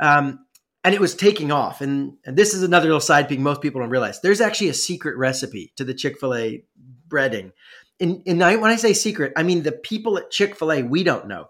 Um, 0.00 0.40
and 0.84 0.94
it 0.94 1.00
was 1.00 1.14
taking 1.14 1.52
off. 1.52 1.80
And, 1.80 2.14
and 2.24 2.36
this 2.36 2.54
is 2.54 2.62
another 2.62 2.86
little 2.86 3.00
side 3.00 3.28
peek 3.28 3.38
most 3.38 3.60
people 3.60 3.80
don't 3.80 3.90
realize. 3.90 4.20
There's 4.20 4.40
actually 4.40 4.68
a 4.68 4.74
secret 4.74 5.16
recipe 5.16 5.72
to 5.76 5.84
the 5.84 5.94
Chick 5.94 6.18
fil 6.18 6.34
A 6.34 6.64
breading. 7.08 7.52
And, 8.00 8.22
and 8.26 8.42
I, 8.42 8.56
when 8.56 8.70
I 8.70 8.76
say 8.76 8.92
secret, 8.92 9.32
I 9.36 9.42
mean 9.42 9.62
the 9.62 9.72
people 9.72 10.18
at 10.18 10.30
Chick 10.30 10.56
fil 10.56 10.72
A, 10.72 10.82
we 10.82 11.04
don't 11.04 11.28
know. 11.28 11.46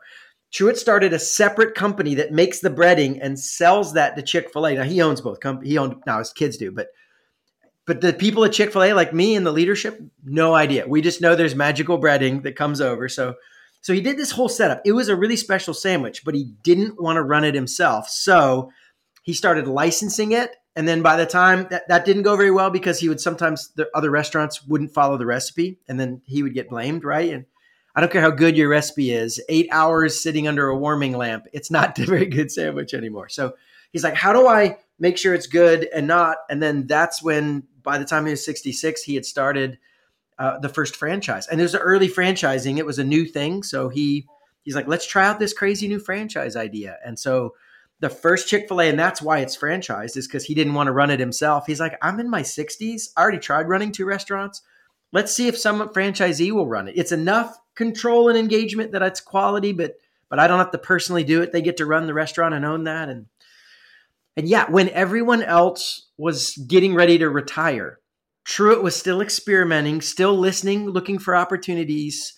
Truett 0.53 0.77
started 0.77 1.15
a 1.15 1.19
separate 1.19 1.75
company 1.75 2.15
that 2.17 2.31
makes 2.31 2.61
the 2.61 2.69
breading 2.69 3.19
and 3.23 3.39
sells 3.39 3.95
that 3.95 4.17
to 4.17 4.23
Chick 4.23 4.53
fil 4.53 4.67
A. 4.67 4.75
Now, 4.75 4.83
he 4.83 5.01
owns 5.01 5.23
both 5.23 5.41
companies. 5.41 5.71
He 5.71 5.79
owned, 5.79 6.03
now 6.07 6.19
his 6.19 6.33
kids 6.33 6.59
do, 6.59 6.71
but 6.71 6.89
but 7.85 8.01
the 8.01 8.13
people 8.13 8.45
at 8.45 8.53
Chick 8.53 8.73
Fil 8.73 8.85
A, 8.85 8.93
like 8.93 9.13
me 9.13 9.35
and 9.35 9.45
the 9.45 9.53
leadership, 9.53 10.01
no 10.25 10.55
idea. 10.55 10.87
We 10.87 11.01
just 11.01 11.21
know 11.21 11.35
there's 11.35 11.55
magical 11.55 12.01
breading 12.01 12.45
that 12.45 12.55
comes 12.55 12.81
over. 12.81 13.09
So, 13.09 13.35
so 13.81 13.93
he 13.93 14.01
did 14.01 14.17
this 14.17 14.31
whole 14.31 14.49
setup. 14.49 14.83
It 14.85 14.93
was 14.93 15.09
a 15.09 15.17
really 15.17 15.37
special 15.37 15.75
sandwich, 15.75 16.25
but 16.25 16.35
he 16.35 16.45
didn't 16.63 17.03
want 17.03 17.17
to 17.17 17.23
run 17.23 17.45
it 17.45 17.55
himself. 17.57 18.09
So 18.09 18.71
he 19.23 19.33
started 19.33 19.67
licensing 19.67 20.33
it. 20.33 20.57
And 20.75 20.87
then 20.87 21.03
by 21.03 21.17
the 21.17 21.27
time 21.27 21.67
that, 21.71 21.89
that 21.89 22.05
didn't 22.05 22.23
go 22.23 22.37
very 22.37 22.51
well 22.51 22.71
because 22.71 22.99
he 22.99 23.09
would 23.09 23.21
sometimes 23.21 23.71
the 23.77 23.89
other 23.95 24.11
restaurants 24.11 24.67
wouldn't 24.67 24.93
follow 24.93 25.17
the 25.17 25.27
recipe, 25.27 25.79
and 25.89 25.99
then 25.99 26.23
he 26.25 26.43
would 26.43 26.55
get 26.55 26.69
blamed, 26.69 27.05
right? 27.05 27.33
And 27.33 27.45
I 27.95 28.01
don't 28.01 28.11
care 28.11 28.23
how 28.23 28.31
good 28.31 28.57
your 28.57 28.69
recipe 28.69 29.13
is, 29.13 29.41
eight 29.49 29.69
hours 29.71 30.23
sitting 30.23 30.49
under 30.49 30.69
a 30.69 30.77
warming 30.77 31.17
lamp, 31.17 31.47
it's 31.53 31.71
not 31.71 31.99
a 31.99 32.07
very 32.07 32.27
good 32.27 32.51
sandwich 32.51 32.95
anymore. 32.95 33.29
So 33.29 33.55
he's 33.93 34.05
like, 34.05 34.15
how 34.15 34.33
do 34.33 34.49
I 34.49 34.79
make 34.99 35.19
sure 35.19 35.35
it's 35.35 35.47
good 35.47 35.89
and 35.95 36.07
not? 36.07 36.39
And 36.49 36.63
then 36.63 36.87
that's 36.87 37.23
when 37.23 37.65
by 37.83 37.99
the 37.99 38.05
time 38.05 38.25
he 38.25 38.31
was 38.31 38.45
66, 38.45 39.03
he 39.03 39.15
had 39.15 39.27
started 39.27 39.79
uh, 40.39 40.59
the 40.59 40.69
first 40.69 40.97
franchise. 40.97 41.47
And 41.47 41.61
it 41.61 41.65
was 41.65 41.75
early 41.75 42.09
franchising. 42.09 42.79
It 42.79 42.87
was 42.87 42.99
a 42.99 43.05
new 43.05 43.27
thing. 43.27 43.63
So 43.63 43.89
he 43.89 44.27
he's 44.63 44.75
like, 44.75 44.89
let's 44.89 45.07
try 45.07 45.27
out 45.27 45.39
this 45.39 45.53
crazy 45.53 45.89
new 45.89 45.99
franchise 45.99 46.57
idea. 46.57 46.97
And 47.05 47.19
so 47.19 47.55
the 48.03 48.11
first 48.11 48.49
Chick-fil-A, 48.49 48.89
and 48.89 48.99
that's 48.99 49.23
why 49.23 49.39
it's 49.39 49.57
franchised, 49.57 50.17
is 50.17 50.27
because 50.27 50.45
he 50.45 50.55
didn't 50.55 50.75
want 50.75 50.89
to 50.89 50.93
run 50.93 51.11
it 51.11 51.21
himself. 51.21 51.67
He's 51.69 51.79
like, 51.79 51.97
I'm 52.03 52.19
in 52.19 52.29
my 52.29 52.43
60s. 52.43 53.11
I 53.17 53.23
already 53.23 53.39
tried 53.39 53.69
running 53.69 53.93
two 53.93 54.05
restaurants. 54.05 54.61
Let's 55.13 55.33
see 55.33 55.47
if 55.47 55.57
some 55.57 55.89
franchisee 55.91 56.51
will 56.51 56.67
run 56.67 56.89
it. 56.89 56.95
It's 56.97 57.13
enough 57.13 57.57
control 57.77 58.29
and 58.29 58.37
engagement 58.37 58.91
that 58.93 59.03
it's 59.03 59.21
quality, 59.21 59.73
but 59.73 59.95
but 60.29 60.39
I 60.39 60.49
don't 60.49 60.59
have 60.59 60.71
to 60.73 60.79
personally 60.79 61.25
do 61.25 61.43
it. 61.43 61.53
They 61.53 61.61
get 61.61 61.77
to 61.77 61.87
run 61.87 62.07
the 62.07 62.15
restaurant 62.15 62.55
and 62.55 62.65
own 62.65 62.85
that. 62.85 63.09
And 63.09 63.27
and 64.37 64.49
yeah, 64.49 64.69
when 64.69 64.89
everyone 64.89 65.43
else 65.43 66.09
was 66.17 66.57
getting 66.57 66.95
ready 66.95 67.19
to 67.19 67.29
retire, 67.29 68.01
Truett 68.45 68.83
was 68.83 68.97
still 68.97 69.21
experimenting, 69.21 70.01
still 70.01 70.37
listening, 70.37 70.89
looking 70.89 71.19
for 71.19 71.37
opportunities. 71.37 72.35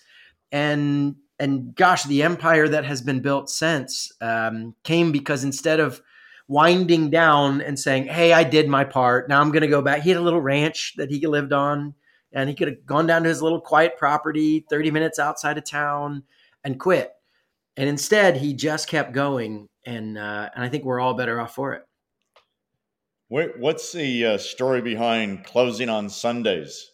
And 0.51 1.15
and 1.39 1.75
gosh, 1.75 2.03
the 2.03 2.23
empire 2.23 2.67
that 2.67 2.85
has 2.85 3.01
been 3.01 3.21
built 3.21 3.49
since 3.49 4.11
um, 4.21 4.75
came 4.83 5.11
because 5.11 5.43
instead 5.43 5.79
of 5.79 6.01
winding 6.47 7.09
down 7.09 7.61
and 7.61 7.79
saying, 7.79 8.05
"Hey, 8.05 8.31
I 8.31 8.43
did 8.43 8.69
my 8.69 8.83
part. 8.83 9.27
Now 9.27 9.41
I'm 9.41 9.51
going 9.51 9.61
to 9.61 9.67
go 9.67 9.81
back." 9.81 10.01
He 10.01 10.09
had 10.09 10.19
a 10.19 10.23
little 10.23 10.41
ranch 10.41 10.93
that 10.97 11.09
he 11.09 11.25
lived 11.27 11.53
on, 11.53 11.93
and 12.31 12.49
he 12.49 12.55
could 12.55 12.67
have 12.67 12.85
gone 12.85 13.07
down 13.07 13.23
to 13.23 13.29
his 13.29 13.41
little 13.41 13.61
quiet 13.61 13.97
property, 13.97 14.65
30 14.69 14.91
minutes 14.91 15.19
outside 15.19 15.57
of 15.57 15.65
town, 15.65 16.23
and 16.63 16.79
quit. 16.79 17.11
And 17.77 17.89
instead, 17.89 18.37
he 18.37 18.53
just 18.53 18.87
kept 18.87 19.11
going, 19.11 19.67
and 19.85 20.17
uh, 20.17 20.49
and 20.55 20.63
I 20.63 20.69
think 20.69 20.85
we're 20.85 21.01
all 21.01 21.15
better 21.15 21.41
off 21.41 21.53
for 21.53 21.73
it. 21.73 21.83
What's 23.27 23.91
the 23.91 24.25
uh, 24.25 24.37
story 24.37 24.81
behind 24.81 25.43
closing 25.45 25.89
on 25.89 26.09
Sundays? 26.09 26.91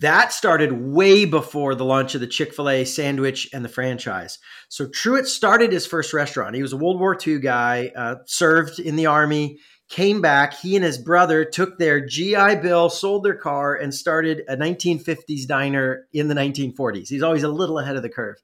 That 0.00 0.32
started 0.32 0.72
way 0.72 1.24
before 1.24 1.74
the 1.74 1.84
launch 1.84 2.14
of 2.14 2.20
the 2.20 2.28
Chick 2.28 2.54
fil 2.54 2.68
A 2.68 2.84
sandwich 2.84 3.48
and 3.52 3.64
the 3.64 3.68
franchise. 3.68 4.38
So 4.68 4.86
Truett 4.86 5.26
started 5.26 5.72
his 5.72 5.86
first 5.86 6.12
restaurant. 6.12 6.54
He 6.54 6.62
was 6.62 6.72
a 6.72 6.76
World 6.76 7.00
War 7.00 7.18
II 7.26 7.40
guy, 7.40 7.90
uh, 7.96 8.16
served 8.24 8.78
in 8.78 8.94
the 8.94 9.06
Army, 9.06 9.58
came 9.88 10.20
back. 10.20 10.54
He 10.54 10.76
and 10.76 10.84
his 10.84 10.98
brother 10.98 11.44
took 11.44 11.78
their 11.78 12.04
GI 12.04 12.56
Bill, 12.62 12.88
sold 12.88 13.24
their 13.24 13.34
car, 13.34 13.74
and 13.74 13.92
started 13.92 14.42
a 14.46 14.56
1950s 14.56 15.46
diner 15.48 16.06
in 16.12 16.28
the 16.28 16.34
1940s. 16.34 17.08
He's 17.08 17.22
always 17.22 17.42
a 17.42 17.48
little 17.48 17.80
ahead 17.80 17.96
of 17.96 18.02
the 18.02 18.08
curve. 18.08 18.36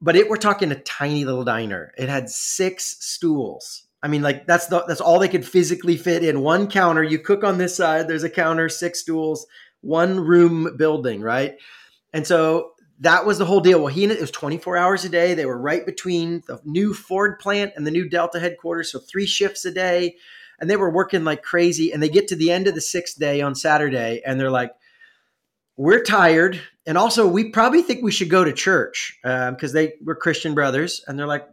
But 0.00 0.16
it, 0.16 0.28
we're 0.28 0.36
talking 0.36 0.72
a 0.72 0.80
tiny 0.80 1.26
little 1.26 1.44
diner. 1.44 1.92
It 1.98 2.08
had 2.08 2.30
six 2.30 2.96
stools. 3.00 3.82
I 4.02 4.08
mean, 4.08 4.22
like 4.22 4.46
that's 4.46 4.68
the, 4.68 4.84
that's 4.86 5.00
all 5.00 5.18
they 5.18 5.28
could 5.28 5.46
physically 5.46 5.96
fit 5.96 6.22
in 6.22 6.40
one 6.40 6.68
counter. 6.68 7.02
You 7.02 7.18
cook 7.18 7.44
on 7.44 7.58
this 7.58 7.76
side. 7.76 8.06
There's 8.06 8.22
a 8.22 8.30
counter, 8.30 8.68
six 8.68 9.00
stools 9.00 9.46
one 9.80 10.20
room 10.20 10.76
building, 10.76 11.20
right? 11.20 11.56
And 12.12 12.26
so 12.26 12.72
that 13.00 13.26
was 13.26 13.38
the 13.38 13.44
whole 13.44 13.60
deal. 13.60 13.78
Well, 13.78 13.92
he 13.92 14.04
it 14.04 14.20
was 14.20 14.30
24 14.30 14.76
hours 14.76 15.04
a 15.04 15.08
day. 15.08 15.34
They 15.34 15.46
were 15.46 15.58
right 15.58 15.84
between 15.84 16.42
the 16.46 16.60
new 16.64 16.94
Ford 16.94 17.38
plant 17.38 17.72
and 17.76 17.86
the 17.86 17.90
new 17.90 18.08
Delta 18.08 18.40
headquarters, 18.40 18.90
so 18.90 18.98
three 18.98 19.26
shifts 19.26 19.64
a 19.64 19.70
day, 19.70 20.16
and 20.58 20.70
they 20.70 20.76
were 20.76 20.90
working 20.90 21.24
like 21.24 21.42
crazy. 21.42 21.92
And 21.92 22.02
they 22.02 22.08
get 22.08 22.28
to 22.28 22.36
the 22.36 22.50
end 22.50 22.66
of 22.66 22.74
the 22.74 22.80
sixth 22.80 23.18
day 23.18 23.42
on 23.42 23.54
Saturday, 23.54 24.22
and 24.24 24.40
they're 24.40 24.50
like, 24.50 24.72
"We're 25.76 26.02
tired, 26.02 26.60
and 26.86 26.96
also 26.96 27.26
we 27.26 27.50
probably 27.50 27.82
think 27.82 28.02
we 28.02 28.12
should 28.12 28.30
go 28.30 28.44
to 28.44 28.52
church 28.52 29.18
because 29.22 29.70
um, 29.70 29.74
they 29.74 29.94
were 30.02 30.16
Christian 30.16 30.54
brothers." 30.54 31.02
And 31.06 31.18
they're 31.18 31.26
like, 31.26 31.46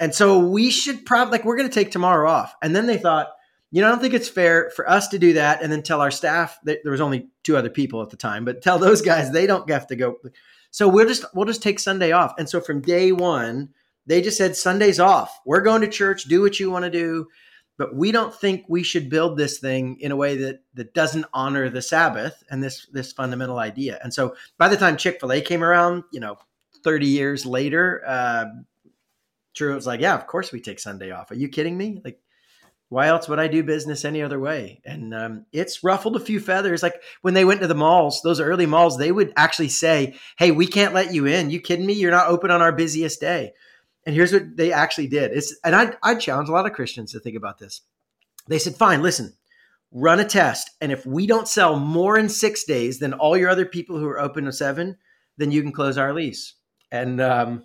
"And 0.00 0.12
so 0.12 0.40
we 0.40 0.70
should 0.70 1.06
probably 1.06 1.38
like 1.38 1.44
we're 1.44 1.56
going 1.56 1.68
to 1.68 1.74
take 1.74 1.92
tomorrow 1.92 2.28
off." 2.28 2.52
And 2.62 2.74
then 2.74 2.86
they 2.86 2.98
thought 2.98 3.28
you 3.74 3.80
know, 3.80 3.88
I 3.88 3.90
don't 3.90 4.00
think 4.00 4.14
it's 4.14 4.28
fair 4.28 4.70
for 4.70 4.88
us 4.88 5.08
to 5.08 5.18
do 5.18 5.32
that 5.32 5.60
and 5.60 5.72
then 5.72 5.82
tell 5.82 6.00
our 6.00 6.12
staff 6.12 6.60
that 6.62 6.84
there 6.84 6.92
was 6.92 7.00
only 7.00 7.26
two 7.42 7.56
other 7.56 7.68
people 7.68 8.02
at 8.02 8.10
the 8.10 8.16
time, 8.16 8.44
but 8.44 8.62
tell 8.62 8.78
those 8.78 9.02
guys 9.02 9.32
they 9.32 9.48
don't 9.48 9.68
have 9.68 9.88
to 9.88 9.96
go. 9.96 10.14
So 10.70 10.86
we'll 10.86 11.08
just 11.08 11.24
we'll 11.34 11.44
just 11.44 11.60
take 11.60 11.80
Sunday 11.80 12.12
off. 12.12 12.34
And 12.38 12.48
so 12.48 12.60
from 12.60 12.82
day 12.82 13.10
one, 13.10 13.70
they 14.06 14.22
just 14.22 14.38
said 14.38 14.54
Sunday's 14.54 15.00
off. 15.00 15.40
We're 15.44 15.60
going 15.60 15.80
to 15.80 15.88
church. 15.88 16.26
Do 16.26 16.40
what 16.40 16.60
you 16.60 16.70
want 16.70 16.84
to 16.84 16.90
do, 16.90 17.26
but 17.76 17.96
we 17.96 18.12
don't 18.12 18.32
think 18.32 18.64
we 18.68 18.84
should 18.84 19.10
build 19.10 19.36
this 19.36 19.58
thing 19.58 19.98
in 19.98 20.12
a 20.12 20.16
way 20.16 20.36
that 20.36 20.60
that 20.74 20.94
doesn't 20.94 21.26
honor 21.34 21.68
the 21.68 21.82
Sabbath 21.82 22.44
and 22.50 22.62
this 22.62 22.86
this 22.92 23.12
fundamental 23.12 23.58
idea. 23.58 23.98
And 24.04 24.14
so 24.14 24.36
by 24.56 24.68
the 24.68 24.76
time 24.76 24.96
Chick 24.96 25.18
Fil 25.18 25.32
A 25.32 25.40
came 25.40 25.64
around, 25.64 26.04
you 26.12 26.20
know, 26.20 26.38
thirty 26.84 27.08
years 27.08 27.44
later, 27.44 28.04
uh, 28.06 28.44
Drew 29.52 29.74
was 29.74 29.84
like, 29.84 29.98
"Yeah, 29.98 30.14
of 30.14 30.28
course 30.28 30.52
we 30.52 30.60
take 30.60 30.78
Sunday 30.78 31.10
off. 31.10 31.32
Are 31.32 31.34
you 31.34 31.48
kidding 31.48 31.76
me? 31.76 32.00
Like." 32.04 32.20
Why 32.88 33.06
else 33.06 33.28
would 33.28 33.38
I 33.38 33.48
do 33.48 33.62
business 33.62 34.04
any 34.04 34.22
other 34.22 34.38
way? 34.38 34.80
And 34.84 35.14
um, 35.14 35.46
it's 35.52 35.82
ruffled 35.82 36.16
a 36.16 36.20
few 36.20 36.38
feathers. 36.38 36.82
Like 36.82 37.02
when 37.22 37.34
they 37.34 37.44
went 37.44 37.60
to 37.60 37.66
the 37.66 37.74
malls, 37.74 38.20
those 38.22 38.40
early 38.40 38.66
malls, 38.66 38.98
they 38.98 39.10
would 39.10 39.32
actually 39.36 39.70
say, 39.70 40.14
"Hey, 40.38 40.50
we 40.50 40.66
can't 40.66 40.94
let 40.94 41.12
you 41.12 41.26
in. 41.26 41.50
You 41.50 41.60
kidding 41.60 41.86
me? 41.86 41.94
You're 41.94 42.10
not 42.10 42.28
open 42.28 42.50
on 42.50 42.62
our 42.62 42.72
busiest 42.72 43.20
day." 43.20 43.52
And 44.06 44.14
here's 44.14 44.32
what 44.32 44.56
they 44.56 44.72
actually 44.72 45.08
did. 45.08 45.32
It's 45.32 45.56
and 45.64 45.74
I 45.74 45.94
I 46.02 46.14
challenge 46.14 46.48
a 46.48 46.52
lot 46.52 46.66
of 46.66 46.72
Christians 46.72 47.12
to 47.12 47.20
think 47.20 47.36
about 47.36 47.58
this. 47.58 47.80
They 48.48 48.58
said, 48.58 48.76
"Fine, 48.76 49.02
listen, 49.02 49.34
run 49.90 50.20
a 50.20 50.24
test, 50.24 50.70
and 50.80 50.92
if 50.92 51.06
we 51.06 51.26
don't 51.26 51.48
sell 51.48 51.78
more 51.78 52.18
in 52.18 52.28
six 52.28 52.64
days 52.64 52.98
than 52.98 53.14
all 53.14 53.36
your 53.36 53.48
other 53.48 53.66
people 53.66 53.98
who 53.98 54.06
are 54.06 54.20
open 54.20 54.44
to 54.44 54.52
seven, 54.52 54.98
then 55.38 55.50
you 55.50 55.62
can 55.62 55.72
close 55.72 55.96
our 55.96 56.12
lease." 56.12 56.54
And 56.92 57.20
um, 57.20 57.64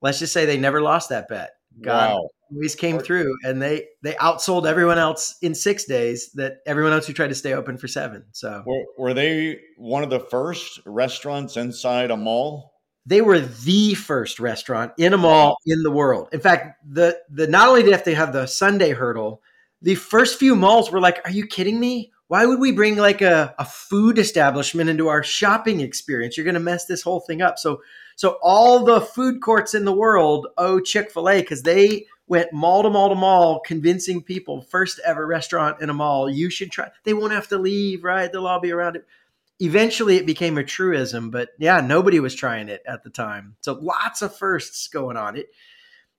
let's 0.00 0.18
just 0.18 0.32
say 0.32 0.46
they 0.46 0.58
never 0.58 0.80
lost 0.80 1.10
that 1.10 1.28
bet. 1.28 1.55
God, 1.80 2.14
wow. 2.14 2.28
always 2.52 2.74
came 2.74 2.98
through 2.98 3.36
and 3.44 3.60
they 3.60 3.86
they 4.02 4.14
outsold 4.14 4.66
everyone 4.66 4.98
else 4.98 5.36
in 5.42 5.54
six 5.54 5.84
days 5.84 6.30
that 6.34 6.58
everyone 6.66 6.92
else 6.92 7.06
who 7.06 7.12
tried 7.12 7.28
to 7.28 7.34
stay 7.34 7.52
open 7.52 7.76
for 7.76 7.88
seven 7.88 8.24
so. 8.32 8.62
Were, 8.66 8.84
were 8.98 9.14
they 9.14 9.60
one 9.76 10.02
of 10.02 10.10
the 10.10 10.20
first 10.20 10.80
restaurants 10.86 11.56
inside 11.56 12.10
a 12.10 12.16
mall? 12.16 12.72
They 13.04 13.20
were 13.20 13.40
the 13.40 13.94
first 13.94 14.40
restaurant 14.40 14.92
in 14.98 15.12
a 15.12 15.18
mall 15.18 15.56
in 15.66 15.82
the 15.82 15.90
world. 15.90 16.28
In 16.32 16.40
fact 16.40 16.78
the 16.88 17.18
the 17.30 17.46
not 17.46 17.68
only 17.68 17.82
did 17.82 18.04
they 18.04 18.14
have 18.14 18.32
the 18.32 18.46
sunday 18.46 18.90
hurdle 18.90 19.42
the 19.82 19.94
first 19.94 20.38
few 20.38 20.56
malls 20.56 20.90
were 20.90 21.00
like 21.00 21.20
are 21.24 21.30
you 21.30 21.46
kidding 21.46 21.78
me? 21.78 22.12
Why 22.28 22.44
would 22.44 22.58
we 22.58 22.72
bring 22.72 22.96
like 22.96 23.22
a, 23.22 23.54
a 23.58 23.64
food 23.64 24.18
establishment 24.18 24.90
into 24.90 25.06
our 25.08 25.22
shopping 25.22 25.80
experience? 25.80 26.36
You're 26.36 26.44
going 26.44 26.54
to 26.54 26.60
mess 26.60 26.86
this 26.86 27.02
whole 27.02 27.20
thing 27.20 27.40
up. 27.40 27.56
So 27.56 27.80
so 28.16 28.38
all 28.42 28.84
the 28.84 29.00
food 29.00 29.40
courts 29.40 29.74
in 29.74 29.84
the 29.84 29.92
world 29.92 30.48
owe 30.56 30.80
chick-fil-a 30.80 31.40
because 31.40 31.62
they 31.62 32.06
went 32.26 32.52
mall 32.52 32.82
to 32.82 32.90
mall 32.90 33.10
to 33.10 33.14
mall, 33.14 33.60
convincing 33.60 34.22
people, 34.22 34.62
first 34.62 34.98
ever 35.04 35.26
restaurant 35.26 35.80
in 35.80 35.90
a 35.90 35.94
mall, 35.94 36.28
you 36.28 36.50
should 36.50 36.72
try. 36.72 36.90
They 37.04 37.14
won't 37.14 37.32
have 37.32 37.48
to 37.48 37.58
leave, 37.58 38.02
right? 38.02 38.32
They'll 38.32 38.46
all 38.46 38.60
be 38.60 38.72
around 38.72 38.96
it. 38.96 39.06
Eventually, 39.60 40.16
it 40.16 40.26
became 40.26 40.58
a 40.58 40.64
truism, 40.64 41.30
but 41.30 41.50
yeah, 41.58 41.80
nobody 41.80 42.18
was 42.18 42.34
trying 42.34 42.68
it 42.68 42.82
at 42.86 43.04
the 43.04 43.10
time. 43.10 43.56
So 43.60 43.74
lots 43.74 44.22
of 44.22 44.36
firsts 44.36 44.88
going 44.88 45.16
on. 45.16 45.36
It, 45.36 45.46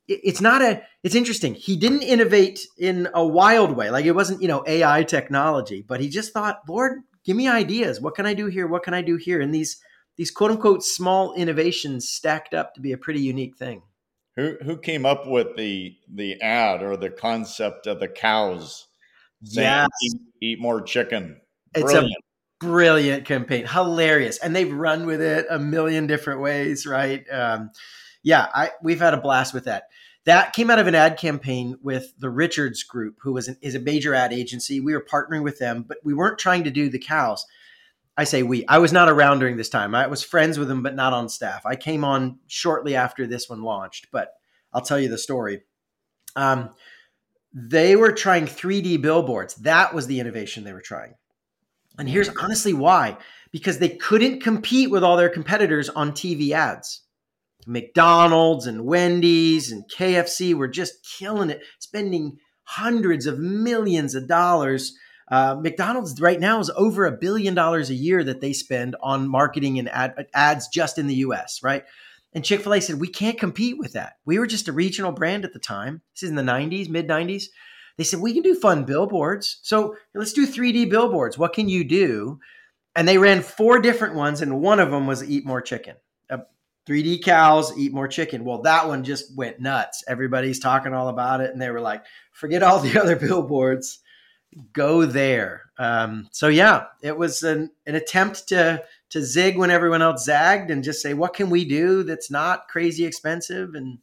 it 0.07 0.21
it's 0.23 0.41
not 0.41 0.61
a. 0.61 0.81
It's 1.03 1.13
interesting. 1.13 1.53
He 1.53 1.75
didn't 1.75 2.01
innovate 2.01 2.65
in 2.79 3.09
a 3.13 3.25
wild 3.25 3.75
way, 3.75 3.91
like 3.91 4.05
it 4.05 4.13
wasn't 4.13 4.41
you 4.41 4.47
know 4.47 4.63
AI 4.65 5.03
technology, 5.03 5.83
but 5.85 5.99
he 5.99 6.09
just 6.09 6.33
thought, 6.33 6.61
Lord, 6.67 7.01
give 7.25 7.37
me 7.37 7.47
ideas. 7.47 8.01
What 8.01 8.15
can 8.15 8.25
I 8.25 8.33
do 8.33 8.47
here? 8.47 8.65
What 8.65 8.81
can 8.81 8.95
I 8.95 9.03
do 9.03 9.17
here? 9.17 9.39
And 9.39 9.53
these 9.53 9.83
these 10.17 10.31
quote 10.31 10.51
unquote 10.51 10.83
small 10.83 11.33
innovations 11.33 12.09
stacked 12.09 12.53
up 12.53 12.73
to 12.73 12.81
be 12.81 12.91
a 12.91 12.97
pretty 12.97 13.21
unique 13.21 13.57
thing. 13.57 13.83
Who 14.35 14.57
who 14.63 14.77
came 14.77 15.05
up 15.05 15.27
with 15.27 15.55
the 15.55 15.95
the 16.13 16.41
ad 16.41 16.83
or 16.83 16.97
the 16.97 17.09
concept 17.09 17.87
of 17.87 17.99
the 17.99 18.07
cows? 18.07 18.87
Yeah, 19.41 19.87
eat, 20.03 20.21
eat, 20.41 20.59
more 20.59 20.81
chicken. 20.81 21.41
Brilliant. 21.73 22.05
It's 22.05 22.15
a 22.15 22.65
brilliant 22.65 23.25
campaign, 23.25 23.65
hilarious, 23.67 24.37
and 24.39 24.55
they've 24.55 24.71
run 24.71 25.05
with 25.05 25.21
it 25.21 25.45
a 25.49 25.59
million 25.59 26.07
different 26.07 26.41
ways, 26.41 26.85
right? 26.85 27.23
Um, 27.31 27.71
yeah, 28.23 28.47
I 28.53 28.71
we've 28.81 28.99
had 28.99 29.13
a 29.13 29.21
blast 29.21 29.53
with 29.53 29.65
that. 29.65 29.83
That 30.25 30.53
came 30.53 30.69
out 30.69 30.79
of 30.79 30.87
an 30.87 30.95
ad 30.95 31.17
campaign 31.17 31.77
with 31.81 32.13
the 32.19 32.29
Richards 32.29 32.83
Group, 32.83 33.15
who 33.21 33.31
was 33.31 33.47
an, 33.47 33.57
is 33.61 33.75
a 33.75 33.79
major 33.79 34.13
ad 34.13 34.33
agency. 34.33 34.81
We 34.81 34.93
were 34.93 35.05
partnering 35.05 35.43
with 35.43 35.57
them, 35.57 35.85
but 35.87 35.99
we 36.03 36.13
weren't 36.13 36.37
trying 36.37 36.65
to 36.65 36.71
do 36.71 36.89
the 36.89 36.99
cows. 36.99 37.45
I 38.17 38.23
say 38.23 38.41
we. 38.41 38.65
I 38.67 38.79
was 38.79 38.91
not 38.91 39.09
around 39.09 39.39
during 39.39 39.57
this 39.57 39.69
time. 39.69 39.93
I 39.93 40.07
was 40.07 40.23
friends 40.23 40.57
with 40.57 40.69
him, 40.69 40.81
but 40.81 40.95
not 40.95 41.13
on 41.13 41.29
staff. 41.29 41.65
I 41.65 41.75
came 41.75 42.03
on 42.03 42.39
shortly 42.47 42.95
after 42.95 43.27
this 43.27 43.47
one 43.47 43.61
launched, 43.61 44.07
but 44.11 44.33
I'll 44.73 44.81
tell 44.81 44.99
you 44.99 45.07
the 45.07 45.17
story. 45.19 45.61
Um, 46.35 46.71
they 47.53 47.95
were 47.95 48.11
trying 48.11 48.45
3D 48.45 49.01
billboards. 49.01 49.55
That 49.55 49.93
was 49.93 50.07
the 50.07 50.19
innovation 50.19 50.63
they 50.63 50.73
were 50.73 50.81
trying. 50.81 51.13
And 51.97 52.09
here's 52.09 52.29
honestly 52.29 52.73
why 52.73 53.17
because 53.51 53.79
they 53.79 53.89
couldn't 53.89 54.41
compete 54.41 54.91
with 54.91 55.03
all 55.03 55.17
their 55.17 55.29
competitors 55.29 55.89
on 55.89 56.11
TV 56.11 56.51
ads. 56.51 57.03
McDonald's 57.65 58.67
and 58.67 58.85
Wendy's 58.85 59.71
and 59.71 59.83
KFC 59.89 60.53
were 60.53 60.67
just 60.67 61.05
killing 61.17 61.49
it, 61.49 61.61
spending 61.79 62.37
hundreds 62.63 63.25
of 63.25 63.39
millions 63.39 64.15
of 64.15 64.27
dollars 64.27 64.95
uh, 65.29 65.57
McDonald's 65.59 66.19
right 66.21 66.39
now 66.39 66.59
is 66.59 66.71
over 66.75 67.05
a 67.05 67.11
billion 67.11 67.53
dollars 67.53 67.89
a 67.89 67.95
year 67.95 68.23
that 68.23 68.39
they 68.41 68.53
spend 68.53 68.95
on 69.01 69.27
marketing 69.27 69.77
and 69.77 69.89
ad, 69.89 70.27
ads 70.33 70.67
just 70.69 70.97
in 70.97 71.07
the 71.07 71.15
US, 71.15 71.61
right? 71.61 71.83
And 72.33 72.45
Chick 72.45 72.61
fil 72.61 72.73
A 72.73 72.81
said, 72.81 72.99
we 72.99 73.07
can't 73.07 73.39
compete 73.39 73.77
with 73.77 73.93
that. 73.93 74.17
We 74.25 74.39
were 74.39 74.47
just 74.47 74.67
a 74.67 74.73
regional 74.73 75.11
brand 75.11 75.43
at 75.43 75.53
the 75.53 75.59
time. 75.59 76.01
This 76.13 76.23
is 76.23 76.29
in 76.29 76.35
the 76.35 76.43
90s, 76.43 76.89
mid 76.89 77.07
90s. 77.07 77.45
They 77.97 78.03
said, 78.03 78.19
we 78.19 78.33
can 78.33 78.43
do 78.43 78.55
fun 78.55 78.85
billboards. 78.85 79.59
So 79.63 79.95
let's 80.13 80.33
do 80.33 80.45
3D 80.45 80.89
billboards. 80.89 81.37
What 81.37 81.53
can 81.53 81.67
you 81.67 81.83
do? 81.83 82.39
And 82.95 83.07
they 83.07 83.17
ran 83.17 83.41
four 83.41 83.79
different 83.79 84.15
ones, 84.15 84.41
and 84.41 84.61
one 84.61 84.79
of 84.79 84.91
them 84.91 85.07
was 85.07 85.23
Eat 85.23 85.45
More 85.45 85.61
Chicken. 85.61 85.95
Uh, 86.29 86.39
3D 86.87 87.23
cows, 87.23 87.77
eat 87.77 87.93
more 87.93 88.07
chicken. 88.07 88.43
Well, 88.43 88.61
that 88.63 88.87
one 88.87 89.03
just 89.03 89.35
went 89.35 89.59
nuts. 89.59 90.03
Everybody's 90.07 90.59
talking 90.59 90.93
all 90.93 91.09
about 91.09 91.41
it. 91.41 91.51
And 91.51 91.61
they 91.61 91.69
were 91.69 91.81
like, 91.81 92.03
forget 92.31 92.63
all 92.63 92.79
the 92.79 92.99
other 93.01 93.15
billboards 93.15 93.99
go 94.73 95.05
there. 95.05 95.63
Um, 95.77 96.27
so 96.31 96.47
yeah, 96.47 96.85
it 97.01 97.17
was 97.17 97.43
an, 97.43 97.71
an 97.85 97.95
attempt 97.95 98.47
to 98.49 98.83
to 99.09 99.23
zig 99.23 99.57
when 99.57 99.71
everyone 99.71 100.01
else 100.01 100.25
zagged 100.25 100.69
and 100.69 100.83
just 100.83 101.01
say, 101.01 101.13
what 101.13 101.33
can 101.33 101.49
we 101.49 101.63
do 101.63 102.03
that's 102.03 102.29
not 102.29 102.67
crazy 102.67 103.05
expensive? 103.05 103.73
And 103.73 103.99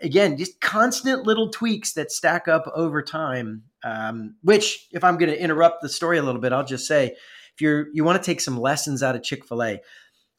again, 0.00 0.36
just 0.36 0.60
constant 0.60 1.24
little 1.24 1.50
tweaks 1.50 1.94
that 1.94 2.12
stack 2.12 2.46
up 2.46 2.70
over 2.74 3.02
time. 3.02 3.64
Um, 3.82 4.36
which, 4.42 4.88
if 4.92 5.02
I'm 5.02 5.16
going 5.16 5.30
to 5.30 5.42
interrupt 5.42 5.82
the 5.82 5.88
story 5.88 6.18
a 6.18 6.22
little 6.22 6.40
bit, 6.40 6.52
I'll 6.52 6.64
just 6.64 6.86
say, 6.86 7.16
if 7.54 7.60
you're 7.60 7.88
you 7.92 8.04
want 8.04 8.22
to 8.22 8.26
take 8.26 8.40
some 8.40 8.60
lessons 8.60 9.02
out 9.02 9.16
of 9.16 9.22
Chick 9.22 9.44
Fil 9.44 9.62
A, 9.62 9.80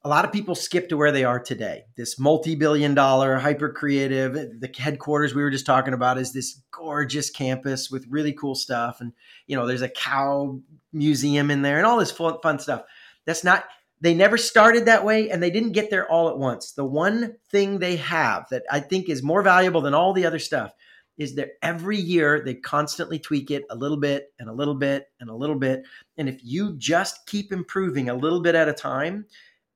a 0.03 0.09
lot 0.09 0.25
of 0.25 0.31
people 0.31 0.55
skip 0.55 0.89
to 0.89 0.97
where 0.97 1.11
they 1.11 1.23
are 1.23 1.39
today. 1.39 1.83
This 1.95 2.17
multi-billion 2.17 2.95
dollar 2.95 3.37
hyper 3.37 3.69
creative, 3.69 4.33
the 4.33 4.71
headquarters 4.75 5.35
we 5.35 5.43
were 5.43 5.51
just 5.51 5.65
talking 5.65 5.93
about 5.93 6.17
is 6.17 6.33
this 6.33 6.59
gorgeous 6.71 7.29
campus 7.29 7.91
with 7.91 8.07
really 8.09 8.33
cool 8.33 8.55
stuff. 8.55 8.99
And, 8.99 9.13
you 9.45 9.55
know, 9.55 9.67
there's 9.67 9.83
a 9.83 9.89
cow 9.89 10.59
museum 10.91 11.51
in 11.51 11.61
there 11.61 11.77
and 11.77 11.85
all 11.85 11.97
this 11.97 12.11
fun, 12.11 12.39
fun 12.41 12.57
stuff. 12.57 12.83
That's 13.25 13.43
not, 13.43 13.65
they 13.99 14.15
never 14.15 14.37
started 14.37 14.85
that 14.85 15.05
way 15.05 15.29
and 15.29 15.41
they 15.41 15.51
didn't 15.51 15.73
get 15.73 15.91
there 15.91 16.09
all 16.09 16.29
at 16.29 16.39
once. 16.39 16.71
The 16.71 16.85
one 16.85 17.35
thing 17.51 17.77
they 17.77 17.97
have 17.97 18.47
that 18.49 18.63
I 18.71 18.79
think 18.79 19.07
is 19.07 19.21
more 19.21 19.43
valuable 19.43 19.81
than 19.81 19.93
all 19.93 20.13
the 20.13 20.25
other 20.25 20.39
stuff 20.39 20.73
is 21.19 21.35
that 21.35 21.49
every 21.61 21.97
year 21.97 22.41
they 22.43 22.55
constantly 22.55 23.19
tweak 23.19 23.51
it 23.51 23.65
a 23.69 23.75
little 23.75 23.97
bit 23.97 24.33
and 24.39 24.49
a 24.49 24.53
little 24.53 24.73
bit 24.73 25.11
and 25.19 25.29
a 25.29 25.35
little 25.35 25.57
bit. 25.59 25.83
And 26.17 26.27
if 26.27 26.39
you 26.43 26.75
just 26.77 27.27
keep 27.27 27.53
improving 27.53 28.09
a 28.09 28.15
little 28.15 28.41
bit 28.41 28.55
at 28.55 28.67
a 28.67 28.73
time, 28.73 29.25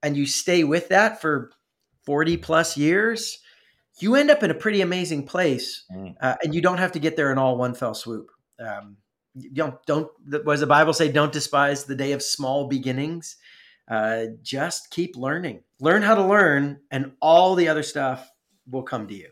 and 0.05 0.15
you 0.15 0.27
stay 0.27 0.63
with 0.63 0.89
that 0.89 1.19
for 1.19 1.51
40 2.03 2.37
plus 2.37 2.77
years, 2.77 3.39
you 3.97 4.15
end 4.15 4.29
up 4.29 4.43
in 4.43 4.51
a 4.51 4.53
pretty 4.53 4.81
amazing 4.81 5.25
place. 5.25 5.83
Mm. 5.91 6.15
Uh, 6.21 6.35
and 6.43 6.53
you 6.53 6.61
don't 6.61 6.77
have 6.77 6.91
to 6.91 6.99
get 6.99 7.15
there 7.15 7.31
in 7.31 7.39
all 7.39 7.57
one 7.57 7.73
fell 7.73 7.95
swoop. 7.95 8.29
Um, 8.59 8.97
you 9.33 9.49
don't, 9.49 9.83
don't, 9.87 10.07
what 10.29 10.45
does 10.45 10.59
the 10.59 10.67
Bible 10.67 10.93
say? 10.93 11.11
Don't 11.11 11.33
despise 11.33 11.85
the 11.85 11.95
day 11.95 12.11
of 12.11 12.21
small 12.21 12.67
beginnings. 12.67 13.37
Uh, 13.89 14.25
just 14.43 14.91
keep 14.91 15.15
learning. 15.15 15.61
Learn 15.79 16.03
how 16.03 16.13
to 16.13 16.23
learn, 16.23 16.79
and 16.91 17.13
all 17.19 17.55
the 17.55 17.67
other 17.67 17.83
stuff 17.83 18.29
will 18.69 18.83
come 18.83 19.07
to 19.07 19.13
you. 19.15 19.29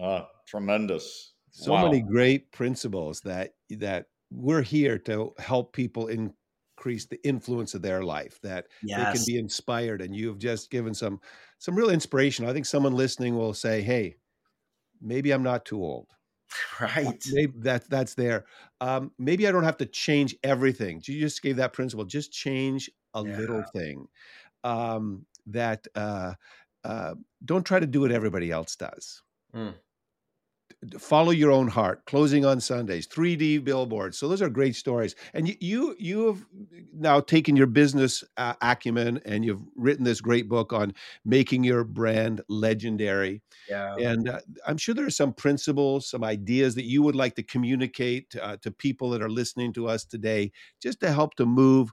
Uh, 0.00 0.24
tremendous. 0.46 1.32
So 1.50 1.72
wow. 1.72 1.84
many 1.84 2.00
great 2.00 2.50
principles 2.52 3.20
that 3.22 3.54
that 3.70 4.06
we're 4.30 4.62
here 4.62 4.98
to 4.98 5.32
help 5.38 5.72
people 5.72 6.08
in 6.08 6.32
increase 6.78 7.06
the 7.06 7.20
influence 7.26 7.74
of 7.74 7.82
their 7.82 8.04
life 8.04 8.38
that 8.42 8.68
yes. 8.84 8.98
they 8.98 9.18
can 9.18 9.24
be 9.26 9.38
inspired 9.38 10.00
and 10.00 10.14
you've 10.14 10.38
just 10.38 10.70
given 10.70 10.94
some 10.94 11.20
some 11.58 11.74
real 11.74 11.90
inspiration. 11.90 12.46
I 12.48 12.52
think 12.52 12.66
someone 12.66 12.94
listening 12.94 13.36
will 13.36 13.52
say 13.52 13.82
hey 13.82 14.16
maybe 15.00 15.32
i'm 15.32 15.42
not 15.42 15.64
too 15.64 15.82
old. 15.82 16.08
Right. 16.80 17.22
maybe 17.32 17.52
that 17.58 17.90
that's 17.90 18.14
there. 18.14 18.46
Um, 18.80 19.10
maybe 19.18 19.48
i 19.48 19.52
don't 19.52 19.64
have 19.64 19.78
to 19.78 19.86
change 19.86 20.36
everything. 20.44 21.02
You 21.04 21.20
just 21.20 21.42
gave 21.42 21.56
that 21.56 21.72
principle 21.72 22.04
just 22.04 22.32
change 22.32 22.88
a 23.14 23.24
yeah. 23.24 23.36
little 23.36 23.64
thing 23.74 24.06
um, 24.62 25.26
that 25.46 25.86
uh, 25.96 26.34
uh, 26.84 27.14
don't 27.44 27.66
try 27.66 27.80
to 27.80 27.86
do 27.86 28.02
what 28.02 28.12
everybody 28.12 28.52
else 28.52 28.76
does. 28.76 29.22
Mm 29.54 29.74
follow 30.98 31.30
your 31.30 31.50
own 31.50 31.66
heart 31.66 32.04
closing 32.06 32.44
on 32.44 32.60
sundays 32.60 33.06
3d 33.08 33.64
billboards. 33.64 34.16
So 34.16 34.28
those 34.28 34.40
are 34.42 34.48
great 34.48 34.76
stories. 34.76 35.14
And 35.34 35.48
you 35.48 35.56
you, 35.60 35.96
you 35.98 36.26
have 36.26 36.46
now 36.94 37.20
taken 37.20 37.56
your 37.56 37.66
business 37.66 38.22
uh, 38.36 38.54
acumen 38.62 39.20
and 39.24 39.44
you've 39.44 39.62
written 39.76 40.04
this 40.04 40.20
great 40.20 40.48
book 40.48 40.72
on 40.72 40.94
making 41.24 41.64
your 41.64 41.84
brand 41.84 42.42
legendary. 42.48 43.42
Yeah. 43.68 43.96
And 43.96 44.28
uh, 44.28 44.40
i'm 44.66 44.78
sure 44.78 44.94
there 44.94 45.06
are 45.06 45.10
some 45.10 45.32
principles 45.32 46.08
some 46.08 46.24
ideas 46.24 46.74
that 46.76 46.84
you 46.84 47.02
would 47.02 47.16
like 47.16 47.34
to 47.36 47.42
communicate 47.42 48.34
uh, 48.40 48.56
to 48.58 48.70
people 48.70 49.10
that 49.10 49.22
are 49.22 49.30
listening 49.30 49.72
to 49.74 49.88
us 49.88 50.04
today 50.04 50.52
just 50.80 51.00
to 51.00 51.12
help 51.12 51.34
to 51.34 51.46
move 51.46 51.92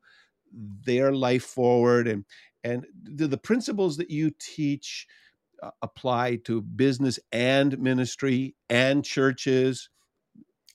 their 0.55 1.12
life 1.12 1.44
forward. 1.44 2.08
And 2.08 2.25
and 2.63 2.86
the, 3.03 3.27
the 3.27 3.38
principles 3.38 3.98
that 3.98 4.10
you 4.10 4.32
teach 4.39 5.05
apply 5.81 6.38
to 6.45 6.62
business 6.62 7.19
and 7.31 7.77
ministry 7.79 8.55
and 8.69 9.03
churches? 9.03 9.89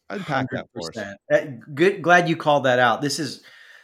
Unpack 0.08 0.46
100%. 0.46 0.48
that 0.52 0.66
for 0.74 0.90
us. 1.00 1.46
Good, 1.74 2.02
glad 2.02 2.28
you 2.28 2.36
called 2.36 2.64
that 2.64 2.78
out. 2.78 3.00
This 3.00 3.18
is 3.18 3.42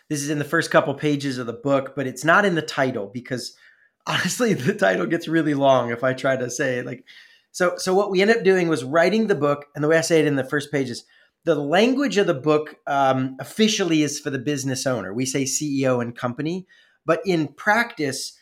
this 0.08 0.22
is 0.22 0.30
in 0.30 0.38
the 0.38 0.44
first 0.44 0.70
couple 0.70 0.94
pages 0.94 1.38
of 1.38 1.46
the 1.46 1.52
book, 1.52 1.94
but 1.96 2.06
it's 2.06 2.24
not 2.24 2.44
in 2.44 2.54
the 2.54 2.62
title 2.62 3.10
because 3.12 3.56
honestly, 4.06 4.54
the 4.54 4.74
title 4.74 5.06
gets 5.06 5.26
really 5.28 5.54
long 5.54 5.90
if 5.90 6.04
I 6.04 6.12
try 6.12 6.36
to 6.36 6.50
say 6.50 6.78
it. 6.78 6.86
Like, 6.86 7.04
so 7.52 7.74
so 7.76 7.94
what 7.94 8.10
we 8.10 8.22
ended 8.22 8.38
up 8.38 8.44
doing 8.44 8.68
was 8.68 8.84
writing 8.84 9.26
the 9.26 9.34
book, 9.34 9.66
and 9.74 9.82
the 9.82 9.88
way 9.88 9.98
I 9.98 10.02
say 10.02 10.20
it 10.20 10.26
in 10.26 10.36
the 10.36 10.44
first 10.44 10.70
pages, 10.70 11.04
the 11.44 11.54
language 11.54 12.16
of 12.16 12.26
the 12.26 12.34
book 12.34 12.76
um, 12.86 13.36
officially 13.40 14.02
is 14.02 14.20
for 14.20 14.30
the 14.30 14.38
business 14.38 14.86
owner. 14.86 15.14
We 15.14 15.26
say 15.26 15.44
CEO 15.44 16.02
and 16.02 16.14
company, 16.14 16.66
but 17.04 17.20
in 17.24 17.48
practice 17.48 18.36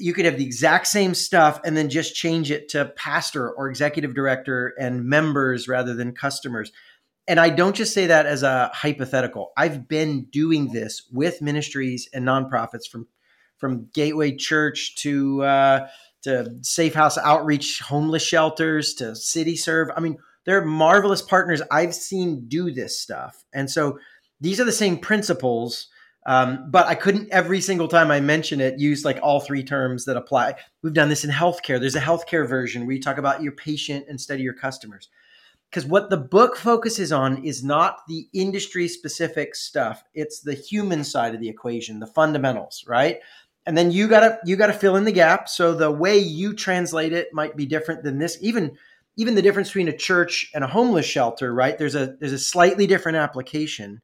you 0.00 0.12
could 0.12 0.24
have 0.24 0.36
the 0.38 0.44
exact 0.44 0.86
same 0.86 1.14
stuff 1.14 1.60
and 1.64 1.76
then 1.76 1.88
just 1.88 2.14
change 2.14 2.50
it 2.50 2.68
to 2.70 2.86
pastor 2.96 3.50
or 3.50 3.68
executive 3.68 4.14
director 4.14 4.74
and 4.78 5.04
members 5.04 5.68
rather 5.68 5.94
than 5.94 6.12
customers. 6.12 6.72
And 7.26 7.38
I 7.38 7.50
don't 7.50 7.76
just 7.76 7.92
say 7.92 8.06
that 8.06 8.26
as 8.26 8.42
a 8.42 8.70
hypothetical. 8.72 9.52
I've 9.56 9.86
been 9.86 10.24
doing 10.24 10.72
this 10.72 11.02
with 11.12 11.42
ministries 11.42 12.08
and 12.12 12.24
nonprofits 12.24 12.88
from 12.88 13.06
from 13.58 13.88
Gateway 13.92 14.36
Church 14.36 14.94
to 14.96 15.42
uh, 15.42 15.88
to 16.22 16.56
Safe 16.62 16.94
House 16.94 17.18
Outreach, 17.18 17.80
homeless 17.80 18.22
shelters 18.22 18.94
to 18.94 19.14
City 19.14 19.56
Serve. 19.56 19.88
I 19.96 20.00
mean, 20.00 20.16
they're 20.46 20.64
marvelous 20.64 21.20
partners 21.20 21.60
I've 21.70 21.94
seen 21.94 22.48
do 22.48 22.70
this 22.70 22.98
stuff, 22.98 23.44
and 23.52 23.70
so 23.70 23.98
these 24.40 24.60
are 24.60 24.64
the 24.64 24.72
same 24.72 24.98
principles 24.98 25.88
um, 26.26 26.70
but 26.70 26.86
I 26.86 26.94
couldn't 26.94 27.30
every 27.30 27.60
single 27.60 27.88
time 27.88 28.10
I 28.10 28.20
mention 28.20 28.60
it 28.60 28.78
use 28.78 29.04
like 29.04 29.18
all 29.22 29.40
three 29.40 29.62
terms 29.62 30.04
that 30.04 30.16
apply. 30.16 30.54
We've 30.82 30.92
done 30.92 31.08
this 31.08 31.24
in 31.24 31.30
healthcare. 31.30 31.80
There's 31.80 31.96
a 31.96 32.00
healthcare 32.00 32.46
version 32.48 32.86
where 32.86 32.94
you 32.94 33.02
talk 33.02 33.18
about 33.18 33.42
your 33.42 33.52
patient 33.52 34.06
instead 34.08 34.34
of 34.34 34.40
your 34.40 34.54
customers. 34.54 35.08
Because 35.70 35.86
what 35.86 36.08
the 36.10 36.16
book 36.16 36.56
focuses 36.56 37.12
on 37.12 37.44
is 37.44 37.62
not 37.62 37.98
the 38.08 38.26
industry 38.32 38.88
specific 38.88 39.54
stuff; 39.54 40.02
it's 40.14 40.40
the 40.40 40.54
human 40.54 41.04
side 41.04 41.34
of 41.34 41.40
the 41.40 41.48
equation, 41.48 42.00
the 42.00 42.06
fundamentals, 42.06 42.84
right? 42.86 43.20
And 43.66 43.76
then 43.76 43.90
you 43.90 44.08
gotta 44.08 44.38
you 44.44 44.56
gotta 44.56 44.72
fill 44.72 44.96
in 44.96 45.04
the 45.04 45.12
gap. 45.12 45.48
So 45.48 45.74
the 45.74 45.90
way 45.90 46.18
you 46.18 46.54
translate 46.54 47.12
it 47.12 47.28
might 47.32 47.54
be 47.54 47.66
different 47.66 48.02
than 48.02 48.18
this. 48.18 48.38
Even 48.40 48.76
even 49.16 49.34
the 49.34 49.42
difference 49.42 49.68
between 49.68 49.88
a 49.88 49.96
church 49.96 50.50
and 50.54 50.64
a 50.64 50.68
homeless 50.68 51.04
shelter, 51.04 51.52
right? 51.52 51.76
There's 51.76 51.94
a 51.94 52.16
there's 52.18 52.32
a 52.32 52.38
slightly 52.38 52.86
different 52.86 53.18
application 53.18 54.00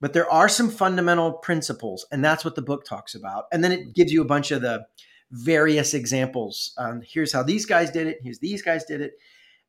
but 0.00 0.12
there 0.12 0.30
are 0.30 0.48
some 0.48 0.70
fundamental 0.70 1.32
principles 1.32 2.06
and 2.12 2.24
that's 2.24 2.44
what 2.44 2.54
the 2.54 2.62
book 2.62 2.84
talks 2.84 3.14
about. 3.14 3.44
And 3.52 3.64
then 3.64 3.72
it 3.72 3.94
gives 3.94 4.12
you 4.12 4.22
a 4.22 4.26
bunch 4.26 4.50
of 4.50 4.62
the 4.62 4.86
various 5.32 5.92
examples 5.92 6.72
um, 6.78 7.02
here's 7.04 7.32
how 7.32 7.42
these 7.42 7.66
guys 7.66 7.90
did 7.90 8.06
it 8.06 8.18
here's 8.22 8.38
these 8.38 8.62
guys 8.62 8.84
did 8.84 9.00
it. 9.00 9.14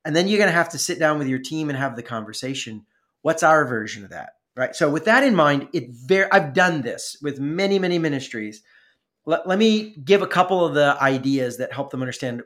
And 0.06 0.16
then 0.16 0.28
you're 0.28 0.38
going 0.38 0.50
to 0.50 0.54
have 0.54 0.70
to 0.70 0.78
sit 0.78 1.00
down 1.00 1.18
with 1.18 1.28
your 1.28 1.40
team 1.40 1.70
and 1.70 1.78
have 1.78 1.96
the 1.96 2.04
conversation. 2.04 2.86
What's 3.24 3.44
our 3.44 3.66
version 3.66 4.04
of 4.04 4.12
that 4.12 4.34
right? 4.56 4.76
So 4.76 4.90
with 4.90 5.06
that 5.06 5.24
in 5.24 5.36
mind 5.36 5.70
it 5.74 5.90
very 5.90 6.30
i've 6.32 6.54
done 6.54 6.82
this 6.82 7.18
with 7.22 7.40
many 7.40 7.80
many 7.80 7.98
ministries. 8.00 8.62
Let, 9.26 9.48
let 9.48 9.60
me 9.60 9.96
give 10.06 10.22
a 10.22 10.28
couple 10.28 10.66
of 10.66 10.74
the 10.74 10.96
ideas 11.02 11.58
that 11.58 11.74
help 11.74 11.90
them 11.90 12.02
understand. 12.02 12.44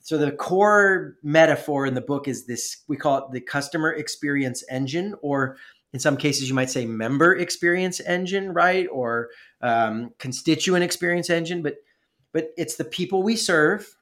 So 0.00 0.18
the 0.18 0.32
core 0.32 1.16
metaphor 1.22 1.86
in 1.86 1.94
the 1.94 2.00
book 2.00 2.26
is 2.26 2.46
this 2.46 2.82
we 2.88 2.96
call 2.96 3.18
it 3.18 3.32
the 3.32 3.40
customer 3.40 3.92
experience 3.92 4.64
engine 4.70 5.14
or 5.22 5.56
in 5.92 6.00
some 6.00 6.16
cases 6.16 6.48
you 6.48 6.54
might 6.54 6.70
say 6.70 6.84
member 6.86 7.34
experience 7.34 8.00
engine 8.00 8.52
right? 8.52 8.86
Or 8.90 9.30
um, 9.60 10.10
constituent 10.18 10.84
experience 10.84 11.30
engine 11.30 11.62
but 11.62 11.76
but 12.32 12.50
it's 12.56 12.76
the 12.76 12.84
people 12.84 13.22
we 13.22 13.36
serve 13.36 13.96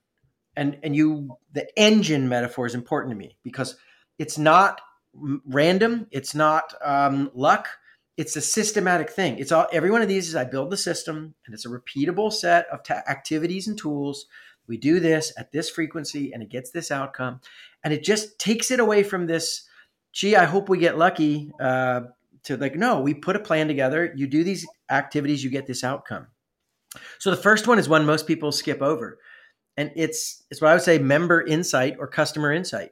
and 0.56 0.78
and 0.82 0.94
you 0.94 1.36
the 1.52 1.66
engine 1.78 2.28
metaphor 2.28 2.66
is 2.66 2.74
important 2.74 3.12
to 3.12 3.16
me 3.16 3.36
because 3.42 3.76
it's 4.18 4.38
not 4.38 4.80
random 5.14 6.06
it's 6.10 6.34
not 6.34 6.74
um, 6.84 7.30
luck 7.34 7.68
it's 8.16 8.36
a 8.36 8.40
systematic 8.40 9.10
thing. 9.10 9.38
It's 9.38 9.52
all 9.52 9.66
every 9.72 9.90
one 9.90 10.02
of 10.02 10.08
these 10.08 10.28
is 10.28 10.36
i 10.36 10.44
build 10.44 10.70
the 10.70 10.76
system 10.76 11.34
and 11.44 11.54
it's 11.54 11.66
a 11.66 11.68
repeatable 11.68 12.32
set 12.32 12.66
of 12.72 12.82
ta- 12.82 13.02
activities 13.08 13.68
and 13.68 13.76
tools. 13.76 14.26
We 14.66 14.78
do 14.78 15.00
this 15.00 15.32
at 15.38 15.52
this 15.52 15.70
frequency 15.70 16.32
and 16.32 16.42
it 16.42 16.48
gets 16.48 16.70
this 16.70 16.90
outcome. 16.90 17.40
And 17.84 17.92
it 17.92 18.02
just 18.02 18.38
takes 18.38 18.70
it 18.70 18.80
away 18.80 19.02
from 19.02 19.26
this 19.26 19.68
gee, 20.16 20.34
I 20.34 20.46
hope 20.46 20.68
we 20.68 20.78
get 20.78 20.96
lucky. 20.96 21.52
Uh, 21.60 22.00
to 22.44 22.56
like, 22.56 22.76
no, 22.76 23.00
we 23.00 23.12
put 23.12 23.36
a 23.36 23.40
plan 23.40 23.68
together. 23.68 24.12
You 24.16 24.26
do 24.26 24.44
these 24.44 24.66
activities, 24.88 25.42
you 25.42 25.50
get 25.50 25.66
this 25.66 25.84
outcome. 25.84 26.28
So 27.18 27.30
the 27.30 27.36
first 27.36 27.66
one 27.66 27.78
is 27.78 27.88
one 27.88 28.06
most 28.06 28.26
people 28.26 28.52
skip 28.52 28.80
over, 28.80 29.18
and 29.76 29.90
it's 29.96 30.44
it's 30.50 30.60
what 30.60 30.70
I 30.70 30.74
would 30.74 30.82
say 30.82 30.98
member 30.98 31.42
insight 31.42 31.96
or 31.98 32.06
customer 32.06 32.52
insight. 32.52 32.90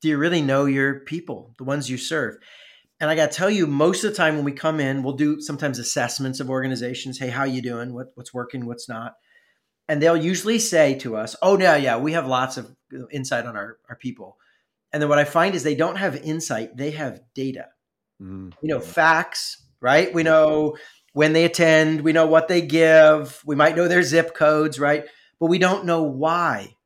Do 0.00 0.08
you 0.08 0.18
really 0.18 0.42
know 0.42 0.66
your 0.66 1.00
people, 1.00 1.54
the 1.58 1.64
ones 1.64 1.90
you 1.90 1.96
serve? 1.96 2.36
And 3.00 3.10
I 3.10 3.16
got 3.16 3.30
to 3.30 3.36
tell 3.36 3.50
you, 3.50 3.66
most 3.66 4.04
of 4.04 4.10
the 4.10 4.16
time 4.16 4.36
when 4.36 4.44
we 4.44 4.52
come 4.52 4.78
in, 4.78 5.02
we'll 5.02 5.14
do 5.14 5.40
sometimes 5.40 5.78
assessments 5.78 6.38
of 6.38 6.50
organizations. 6.50 7.18
Hey, 7.18 7.30
how 7.30 7.44
you 7.44 7.62
doing? 7.62 7.94
What, 7.94 8.12
what's 8.14 8.34
working? 8.34 8.66
What's 8.66 8.88
not? 8.88 9.14
And 9.88 10.02
they'll 10.02 10.16
usually 10.16 10.58
say 10.58 10.94
to 10.98 11.16
us, 11.16 11.34
"Oh, 11.42 11.58
yeah, 11.58 11.76
yeah, 11.76 11.96
we 11.96 12.12
have 12.12 12.26
lots 12.26 12.58
of 12.58 12.76
insight 13.10 13.46
on 13.46 13.56
our 13.56 13.78
our 13.88 13.96
people." 13.96 14.36
And 14.92 15.02
then 15.02 15.08
what 15.08 15.18
I 15.18 15.24
find 15.24 15.54
is 15.54 15.62
they 15.62 15.74
don't 15.74 15.96
have 15.96 16.16
insight, 16.16 16.76
they 16.76 16.92
have 16.92 17.20
data. 17.34 17.66
Mm-hmm. 18.20 18.50
You 18.62 18.68
know, 18.68 18.80
facts, 18.80 19.64
right? 19.80 20.12
We 20.12 20.22
know 20.22 20.76
when 21.12 21.32
they 21.32 21.44
attend, 21.44 22.02
we 22.02 22.12
know 22.12 22.26
what 22.26 22.48
they 22.48 22.60
give, 22.60 23.42
we 23.44 23.56
might 23.56 23.76
know 23.76 23.88
their 23.88 24.02
zip 24.02 24.34
codes, 24.34 24.78
right? 24.78 25.04
But 25.38 25.46
we 25.46 25.58
don't 25.58 25.86
know 25.86 26.02
why. 26.02 26.76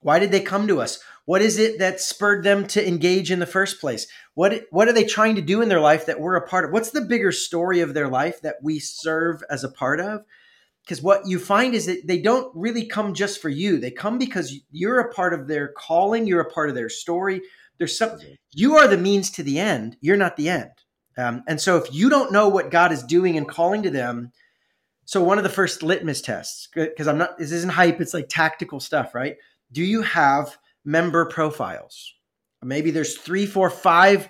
Why 0.00 0.18
did 0.18 0.30
they 0.30 0.40
come 0.40 0.68
to 0.68 0.80
us? 0.80 1.00
What 1.24 1.40
is 1.40 1.58
it 1.58 1.78
that 1.78 2.00
spurred 2.00 2.44
them 2.44 2.66
to 2.68 2.86
engage 2.86 3.30
in 3.30 3.38
the 3.38 3.46
first 3.46 3.80
place? 3.80 4.06
What 4.34 4.64
what 4.70 4.88
are 4.88 4.92
they 4.92 5.04
trying 5.04 5.36
to 5.36 5.42
do 5.42 5.62
in 5.62 5.70
their 5.70 5.80
life 5.80 6.06
that 6.06 6.20
we're 6.20 6.36
a 6.36 6.46
part 6.46 6.66
of? 6.66 6.72
What's 6.72 6.90
the 6.90 7.00
bigger 7.00 7.32
story 7.32 7.80
of 7.80 7.94
their 7.94 8.08
life 8.08 8.42
that 8.42 8.56
we 8.62 8.78
serve 8.78 9.42
as 9.48 9.64
a 9.64 9.70
part 9.70 10.00
of? 10.00 10.24
Because 10.84 11.02
what 11.02 11.26
you 11.26 11.38
find 11.38 11.74
is 11.74 11.86
that 11.86 12.06
they 12.06 12.20
don't 12.20 12.54
really 12.54 12.86
come 12.86 13.14
just 13.14 13.40
for 13.40 13.48
you. 13.48 13.78
They 13.78 13.90
come 13.90 14.18
because 14.18 14.54
you're 14.70 15.00
a 15.00 15.12
part 15.12 15.32
of 15.32 15.48
their 15.48 15.68
calling, 15.68 16.26
you're 16.26 16.42
a 16.42 16.50
part 16.50 16.68
of 16.68 16.74
their 16.74 16.90
story. 16.90 17.40
There's 17.78 17.96
some 17.96 18.18
you 18.52 18.76
are 18.76 18.86
the 18.86 18.98
means 18.98 19.30
to 19.32 19.42
the 19.42 19.58
end. 19.58 19.96
You're 20.00 20.16
not 20.16 20.36
the 20.36 20.48
end. 20.48 20.70
Um, 21.16 21.42
and 21.48 21.60
so 21.60 21.76
if 21.76 21.92
you 21.92 22.10
don't 22.10 22.32
know 22.32 22.48
what 22.48 22.70
God 22.70 22.92
is 22.92 23.02
doing 23.02 23.36
and 23.36 23.48
calling 23.48 23.82
to 23.84 23.90
them, 23.90 24.32
so 25.06 25.22
one 25.22 25.38
of 25.38 25.44
the 25.44 25.50
first 25.50 25.82
litmus 25.82 26.20
tests, 26.20 26.68
because 26.74 27.08
I'm 27.08 27.18
not 27.18 27.38
this 27.38 27.52
isn't 27.52 27.72
hype, 27.72 28.00
it's 28.00 28.14
like 28.14 28.26
tactical 28.28 28.80
stuff, 28.80 29.14
right? 29.14 29.36
Do 29.72 29.82
you 29.82 30.02
have 30.02 30.56
member 30.84 31.24
profiles? 31.26 32.14
Maybe 32.62 32.90
there's 32.90 33.16
three, 33.16 33.46
four, 33.46 33.70
five 33.70 34.28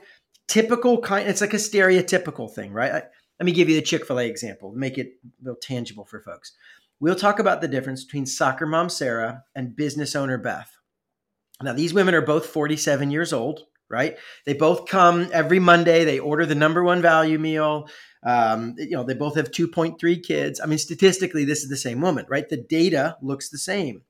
typical 0.48 1.00
kind. 1.00 1.28
It's 1.28 1.40
like 1.40 1.54
a 1.54 1.58
stereotypical 1.58 2.52
thing, 2.52 2.72
right? 2.72 3.04
Let 3.38 3.46
me 3.46 3.52
give 3.52 3.68
you 3.68 3.76
the 3.76 3.82
Chick 3.82 4.06
fil 4.06 4.20
A 4.20 4.26
example, 4.26 4.72
make 4.72 4.98
it 4.98 5.14
real 5.42 5.56
tangible 5.56 6.04
for 6.04 6.20
folks. 6.20 6.52
We'll 7.00 7.16
talk 7.16 7.38
about 7.38 7.60
the 7.60 7.68
difference 7.68 8.04
between 8.04 8.26
soccer 8.26 8.66
mom 8.66 8.88
Sarah 8.88 9.44
and 9.54 9.74
business 9.74 10.14
owner 10.14 10.38
Beth. 10.38 10.70
Now, 11.62 11.72
these 11.72 11.94
women 11.94 12.14
are 12.14 12.22
both 12.22 12.46
47 12.46 13.10
years 13.10 13.32
old, 13.32 13.64
right? 13.88 14.16
They 14.46 14.54
both 14.54 14.86
come 14.86 15.28
every 15.32 15.58
Monday. 15.58 16.04
They 16.04 16.18
order 16.18 16.46
the 16.46 16.54
number 16.54 16.82
one 16.82 17.02
value 17.02 17.38
meal. 17.38 17.88
Um, 18.24 18.74
you 18.78 18.90
know, 18.90 19.04
they 19.04 19.14
both 19.14 19.36
have 19.36 19.50
2.3 19.50 20.22
kids. 20.22 20.60
I 20.60 20.66
mean, 20.66 20.78
statistically, 20.78 21.44
this 21.44 21.62
is 21.62 21.68
the 21.68 21.76
same 21.76 22.00
woman, 22.00 22.26
right? 22.28 22.48
The 22.48 22.56
data 22.56 23.16
looks 23.20 23.50
the 23.50 23.58
same. 23.58 24.02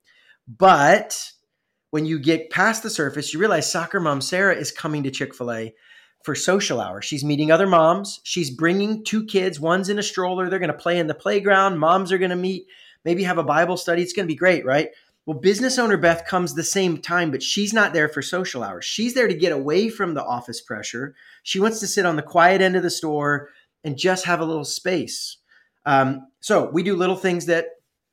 But 0.46 1.32
when 1.90 2.06
you 2.06 2.18
get 2.18 2.50
past 2.50 2.82
the 2.82 2.90
surface, 2.90 3.32
you 3.32 3.40
realize 3.40 3.70
soccer 3.70 4.00
mom 4.00 4.20
Sarah 4.20 4.56
is 4.56 4.72
coming 4.72 5.02
to 5.04 5.10
Chick 5.10 5.34
fil 5.34 5.52
A 5.52 5.74
for 6.24 6.34
social 6.34 6.80
hour. 6.80 7.02
She's 7.02 7.22
meeting 7.22 7.52
other 7.52 7.66
moms. 7.66 8.20
She's 8.24 8.50
bringing 8.50 9.04
two 9.04 9.26
kids. 9.26 9.60
One's 9.60 9.90
in 9.90 9.98
a 9.98 10.02
stroller. 10.02 10.48
They're 10.48 10.58
going 10.58 10.72
to 10.72 10.74
play 10.74 10.98
in 10.98 11.06
the 11.06 11.14
playground. 11.14 11.78
Moms 11.78 12.10
are 12.10 12.18
going 12.18 12.30
to 12.30 12.36
meet, 12.36 12.66
maybe 13.04 13.22
have 13.24 13.36
a 13.36 13.44
Bible 13.44 13.76
study. 13.76 14.02
It's 14.02 14.14
going 14.14 14.26
to 14.26 14.32
be 14.32 14.38
great, 14.38 14.64
right? 14.64 14.88
Well, 15.26 15.38
business 15.38 15.78
owner 15.78 15.98
Beth 15.98 16.24
comes 16.26 16.54
the 16.54 16.62
same 16.62 16.98
time, 16.98 17.30
but 17.30 17.42
she's 17.42 17.74
not 17.74 17.92
there 17.92 18.08
for 18.08 18.22
social 18.22 18.62
hours. 18.62 18.86
She's 18.86 19.12
there 19.12 19.28
to 19.28 19.34
get 19.34 19.52
away 19.52 19.90
from 19.90 20.14
the 20.14 20.24
office 20.24 20.62
pressure. 20.62 21.14
She 21.42 21.60
wants 21.60 21.78
to 21.80 21.86
sit 21.86 22.06
on 22.06 22.16
the 22.16 22.22
quiet 22.22 22.62
end 22.62 22.74
of 22.74 22.82
the 22.82 22.90
store 22.90 23.50
and 23.84 23.98
just 23.98 24.24
have 24.24 24.40
a 24.40 24.46
little 24.46 24.64
space. 24.64 25.36
Um, 25.84 26.28
so 26.40 26.70
we 26.70 26.82
do 26.82 26.96
little 26.96 27.16
things 27.16 27.46
that 27.46 27.66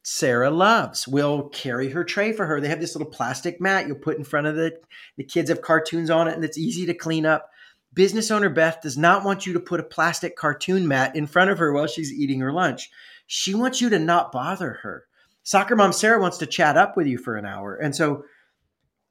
Sarah 0.04 0.50
loves. 0.50 1.08
We'll 1.08 1.50
carry 1.50 1.90
her 1.92 2.04
tray 2.04 2.34
for 2.34 2.46
her. 2.46 2.60
They 2.60 2.68
have 2.68 2.82
this 2.82 2.96
little 2.96 3.12
plastic 3.12 3.62
mat 3.62 3.88
you'll 3.88 3.98
put 3.98 4.18
in 4.18 4.24
front 4.26 4.48
of 4.48 4.56
the 4.56 4.78
the 5.16 5.24
kids 5.24 5.50
have 5.50 5.62
cartoons 5.62 6.10
on 6.10 6.28
it 6.28 6.34
and 6.34 6.44
it's 6.44 6.58
easy 6.58 6.86
to 6.88 6.94
clean 6.94 7.26
up 7.26 7.51
business 7.94 8.32
owner 8.32 8.50
Beth 8.50 8.82
does 8.82 8.98
not 8.98 9.24
want 9.24 9.46
you 9.46 9.54
to 9.54 9.60
put 9.60 9.80
a 9.80 9.84
plastic 9.84 10.36
cartoon 10.36 10.88
mat 10.88 11.16
in 11.16 11.28
front 11.28 11.52
of 11.52 11.58
her 11.60 11.74
while 11.74 11.88
she's 11.88 12.14
eating 12.14 12.40
her 12.40 12.54
lunch. 12.54 12.90
She 13.28 13.54
wants 13.54 13.82
you 13.82 13.90
to 13.90 14.00
not 14.00 14.32
bother 14.32 14.80
her. 14.84 15.06
Soccer 15.44 15.76
mom 15.76 15.94
Sarah 15.94 16.22
wants 16.22 16.38
to 16.40 16.46
chat 16.46 16.78
up 16.78 16.96
with 16.96 17.08
you 17.08 17.18
for 17.18 17.38
an 17.38 17.46
hour. 17.46 17.76
And 17.76 17.96
so 17.96 18.24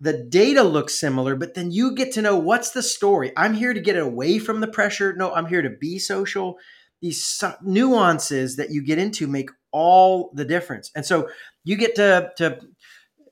the 0.01 0.25
data 0.25 0.63
looks 0.63 0.99
similar, 0.99 1.37
but 1.37 1.55
then 1.55 1.71
you 1.71 1.95
get 1.95 2.13
to 2.13 2.23
know 2.23 2.39
what's 2.39 2.71
the 2.71 2.83
story. 2.83 3.33
I'm 3.37 3.55
here 3.55 3.75
to 3.75 3.81
get 3.81 3.97
away 3.97 4.39
from 4.39 4.61
the 4.61 4.69
pressure. 4.69 5.15
No, 5.15 5.33
I'm 5.35 5.47
here 5.47 5.63
to 5.63 5.71
be 5.71 5.99
social. 5.99 6.59
These 7.03 7.43
nuances 7.63 8.57
that 8.57 8.71
you 8.71 8.83
get 8.83 8.99
into 8.99 9.27
make 9.27 9.51
all 9.73 10.31
the 10.35 10.45
difference. 10.45 10.91
And 10.95 11.05
so 11.05 11.29
you 11.65 11.77
get 11.77 11.97
to, 11.97 12.33
to 12.39 12.61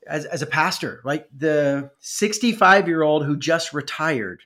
as, 0.06 0.24
as 0.26 0.42
a 0.42 0.46
pastor, 0.46 1.00
right? 1.04 1.24
The 1.37 1.90
65 2.00 2.88
year 2.88 3.02
old 3.02 3.24
who 3.24 3.37
just 3.37 3.72
retired 3.72 4.42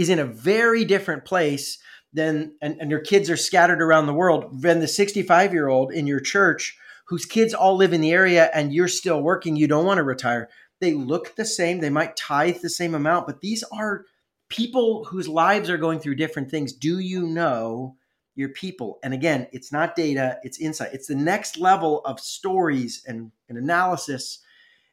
He's 0.00 0.08
in 0.08 0.18
a 0.18 0.24
very 0.24 0.86
different 0.86 1.26
place 1.26 1.76
than, 2.14 2.54
and, 2.62 2.80
and 2.80 2.90
your 2.90 3.00
kids 3.00 3.28
are 3.28 3.36
scattered 3.36 3.82
around 3.82 4.06
the 4.06 4.14
world 4.14 4.62
than 4.62 4.80
the 4.80 4.88
65 4.88 5.52
year 5.52 5.68
old 5.68 5.92
in 5.92 6.06
your 6.06 6.20
church 6.20 6.74
whose 7.08 7.26
kids 7.26 7.52
all 7.52 7.76
live 7.76 7.92
in 7.92 8.00
the 8.00 8.10
area 8.10 8.48
and 8.54 8.72
you're 8.72 8.88
still 8.88 9.20
working. 9.20 9.56
You 9.56 9.68
don't 9.68 9.84
want 9.84 9.98
to 9.98 10.02
retire. 10.02 10.48
They 10.80 10.94
look 10.94 11.36
the 11.36 11.44
same. 11.44 11.80
They 11.80 11.90
might 11.90 12.16
tithe 12.16 12.62
the 12.62 12.70
same 12.70 12.94
amount, 12.94 13.26
but 13.26 13.42
these 13.42 13.62
are 13.64 14.06
people 14.48 15.04
whose 15.04 15.28
lives 15.28 15.68
are 15.68 15.76
going 15.76 16.00
through 16.00 16.14
different 16.14 16.50
things. 16.50 16.72
Do 16.72 16.98
you 16.98 17.26
know 17.26 17.96
your 18.34 18.48
people? 18.48 19.00
And 19.02 19.12
again, 19.12 19.48
it's 19.52 19.70
not 19.70 19.96
data, 19.96 20.38
it's 20.42 20.58
insight. 20.58 20.94
It's 20.94 21.08
the 21.08 21.14
next 21.14 21.58
level 21.58 22.00
of 22.06 22.20
stories 22.20 23.02
and, 23.06 23.32
and 23.50 23.58
analysis. 23.58 24.38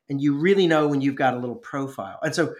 And 0.10 0.20
you 0.20 0.38
really 0.38 0.68
know 0.68 0.90
when 0.90 1.00
you've 1.00 1.16
got 1.16 1.34
a 1.34 1.40
little 1.40 1.56
profile. 1.56 2.20
And 2.22 2.36
so 2.36 2.56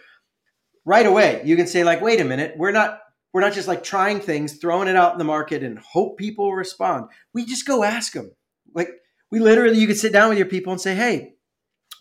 right 0.88 1.06
away 1.06 1.42
you 1.44 1.56
can 1.56 1.68
say 1.68 1.84
like 1.84 2.02
wait 2.02 2.22
a 2.22 2.24
minute 2.24 2.56
we're 2.58 2.72
not 2.72 3.02
we're 3.34 3.42
not 3.42 3.54
just 3.54 3.68
like 3.68 3.84
trying 3.84 4.20
things 4.20 4.54
throwing 4.54 4.88
it 4.88 4.96
out 4.96 5.12
in 5.12 5.20
the 5.20 5.24
market 5.24 5.62
and 5.62 5.78
hope 5.78 6.18
people 6.18 6.56
respond. 6.56 7.06
We 7.34 7.46
just 7.46 7.68
go 7.68 7.84
ask 7.84 8.14
them 8.14 8.32
like 8.74 8.90
we 9.30 9.40
literally 9.40 9.78
you 9.78 9.86
could 9.86 9.98
sit 9.98 10.14
down 10.14 10.30
with 10.30 10.40
your 10.40 10.48
people 10.48 10.72
and 10.72 10.82
say 10.82 10.96
hey 10.96 11.34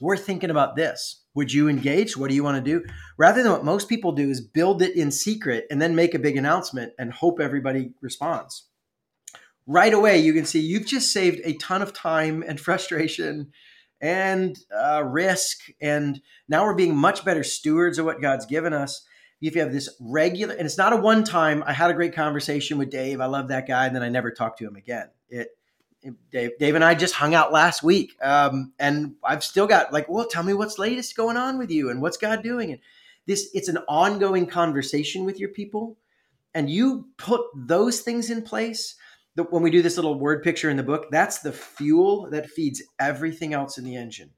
we're 0.01 0.17
thinking 0.17 0.49
about 0.51 0.77
this. 0.77 1.25
Would 1.35 1.53
you 1.53 1.69
engage? 1.69 2.17
What 2.17 2.29
do 2.29 2.35
you 2.35 2.45
want 2.45 2.63
to 2.63 2.71
do? 2.71 2.87
Rather 3.19 3.43
than 3.43 3.53
what 3.53 3.65
most 3.65 3.89
people 3.89 4.13
do 4.13 4.31
is 4.31 4.41
build 4.41 4.81
it 4.83 4.97
in 4.97 5.11
secret 5.11 5.67
and 5.71 5.81
then 5.81 5.95
make 5.95 6.15
a 6.15 6.19
big 6.19 6.37
announcement 6.37 6.93
and 6.99 7.13
hope 7.13 7.41
everybody 7.41 7.93
responds. 8.01 8.69
Right 9.67 9.93
away 9.93 10.19
you 10.19 10.33
can 10.33 10.47
see 10.47 10.61
you've 10.61 10.87
just 10.87 11.13
saved 11.13 11.41
a 11.45 11.55
ton 11.55 11.83
of 11.83 11.93
time 11.93 12.45
and 12.47 12.59
frustration 12.71 13.53
and 14.01 14.59
uh, 14.77 15.03
risk. 15.05 15.59
And 15.81 16.21
now 16.49 16.65
we're 16.65 16.75
being 16.75 16.97
much 16.97 17.25
better 17.25 17.43
stewards 17.43 17.99
of 17.99 18.05
what 18.05 18.21
God's 18.21 18.47
given 18.47 18.73
us. 18.73 19.05
If 19.41 19.55
you 19.55 19.61
have 19.61 19.73
this 19.73 19.95
regular, 20.01 20.55
and 20.55 20.65
it's 20.65 20.79
not 20.79 20.93
a 20.93 20.97
one 20.97 21.23
time, 21.23 21.63
I 21.67 21.73
had 21.73 21.91
a 21.91 21.95
great 21.95 22.15
conversation 22.15 22.79
with 22.79 22.91
Dave. 22.91 23.21
I 23.21 23.27
love 23.27 23.49
that 23.49 23.69
guy. 23.69 23.87
And 23.87 23.95
then 23.95 24.03
I 24.03 24.09
never 24.09 24.31
talked 24.31 24.59
to 24.59 24.67
him 24.67 24.77
again. 24.77 25.09
It, 25.29 25.57
Dave, 26.31 26.53
Dave 26.59 26.75
and 26.75 26.85
I 26.85 26.95
just 26.95 27.15
hung 27.15 27.35
out 27.35 27.53
last 27.53 27.83
week. 27.83 28.17
Um, 28.23 28.73
and 28.79 29.15
I've 29.25 29.45
still 29.45 29.67
got 29.67 29.93
like, 29.93 30.09
well, 30.09 30.27
tell 30.27 30.43
me 30.43 30.55
what's 30.55 30.79
latest 30.79 31.17
going 31.17 31.37
on 31.37 31.59
with 31.59 31.71
you 31.71 31.91
and 31.91 32.01
what's 32.01 32.17
God 32.17 32.43
doing. 32.43 32.73
And 32.73 32.81
this, 33.27 33.51
it's 33.55 33.69
an 33.69 33.79
ongoing 33.89 34.47
conversation 34.47 35.25
with 35.25 35.41
your 35.41 35.49
people. 35.49 35.97
And 36.55 36.71
you 36.71 37.09
put 37.19 37.43
those 37.55 38.01
things 38.01 38.31
in 38.31 38.43
place 38.43 38.95
the, 39.37 39.45
when 39.45 39.63
we 39.63 39.71
do 39.71 39.83
this 39.83 39.97
little 39.97 40.19
word 40.19 40.43
picture 40.43 40.71
in 40.71 40.77
the 40.77 40.83
book, 40.83 41.07
that's 41.11 41.39
the 41.39 41.53
fuel 41.53 42.29
that 42.31 42.51
feeds 42.51 42.83
everything 42.99 43.55
else 43.55 43.79
in 43.79 43.85
the 43.85 43.95
engine. 43.95 44.31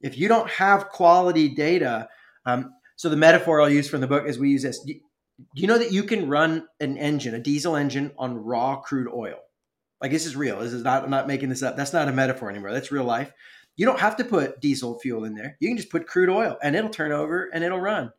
If 0.00 0.18
you 0.18 0.28
don't 0.28 0.48
have 0.48 0.88
quality 0.88 1.48
data, 1.48 2.08
um, 2.46 2.72
so 2.96 3.08
the 3.08 3.16
metaphor 3.16 3.60
I'll 3.60 3.70
use 3.70 3.88
from 3.88 4.00
the 4.00 4.06
book 4.06 4.26
is 4.26 4.38
we 4.38 4.50
use 4.50 4.62
this. 4.62 4.80
Do 4.82 4.94
you 5.54 5.66
know 5.66 5.78
that 5.78 5.92
you 5.92 6.02
can 6.02 6.28
run 6.28 6.66
an 6.80 6.96
engine, 6.96 7.34
a 7.34 7.38
diesel 7.38 7.76
engine, 7.76 8.12
on 8.18 8.42
raw 8.42 8.80
crude 8.80 9.08
oil? 9.14 9.38
Like 10.00 10.10
this 10.10 10.26
is 10.26 10.36
real. 10.36 10.58
This 10.60 10.72
is 10.72 10.82
not. 10.82 11.04
I'm 11.04 11.10
not 11.10 11.26
making 11.26 11.50
this 11.50 11.62
up. 11.62 11.76
That's 11.76 11.92
not 11.92 12.08
a 12.08 12.12
metaphor 12.12 12.50
anymore. 12.50 12.72
That's 12.72 12.90
real 12.92 13.04
life. 13.04 13.32
You 13.76 13.86
don't 13.86 14.00
have 14.00 14.16
to 14.16 14.24
put 14.24 14.60
diesel 14.60 14.98
fuel 14.98 15.24
in 15.24 15.34
there. 15.34 15.56
You 15.60 15.68
can 15.68 15.76
just 15.76 15.90
put 15.90 16.06
crude 16.06 16.30
oil, 16.30 16.56
and 16.62 16.74
it'll 16.74 16.90
turn 16.90 17.12
over 17.12 17.50
and 17.52 17.62
it'll 17.62 17.80
run. 17.80 18.10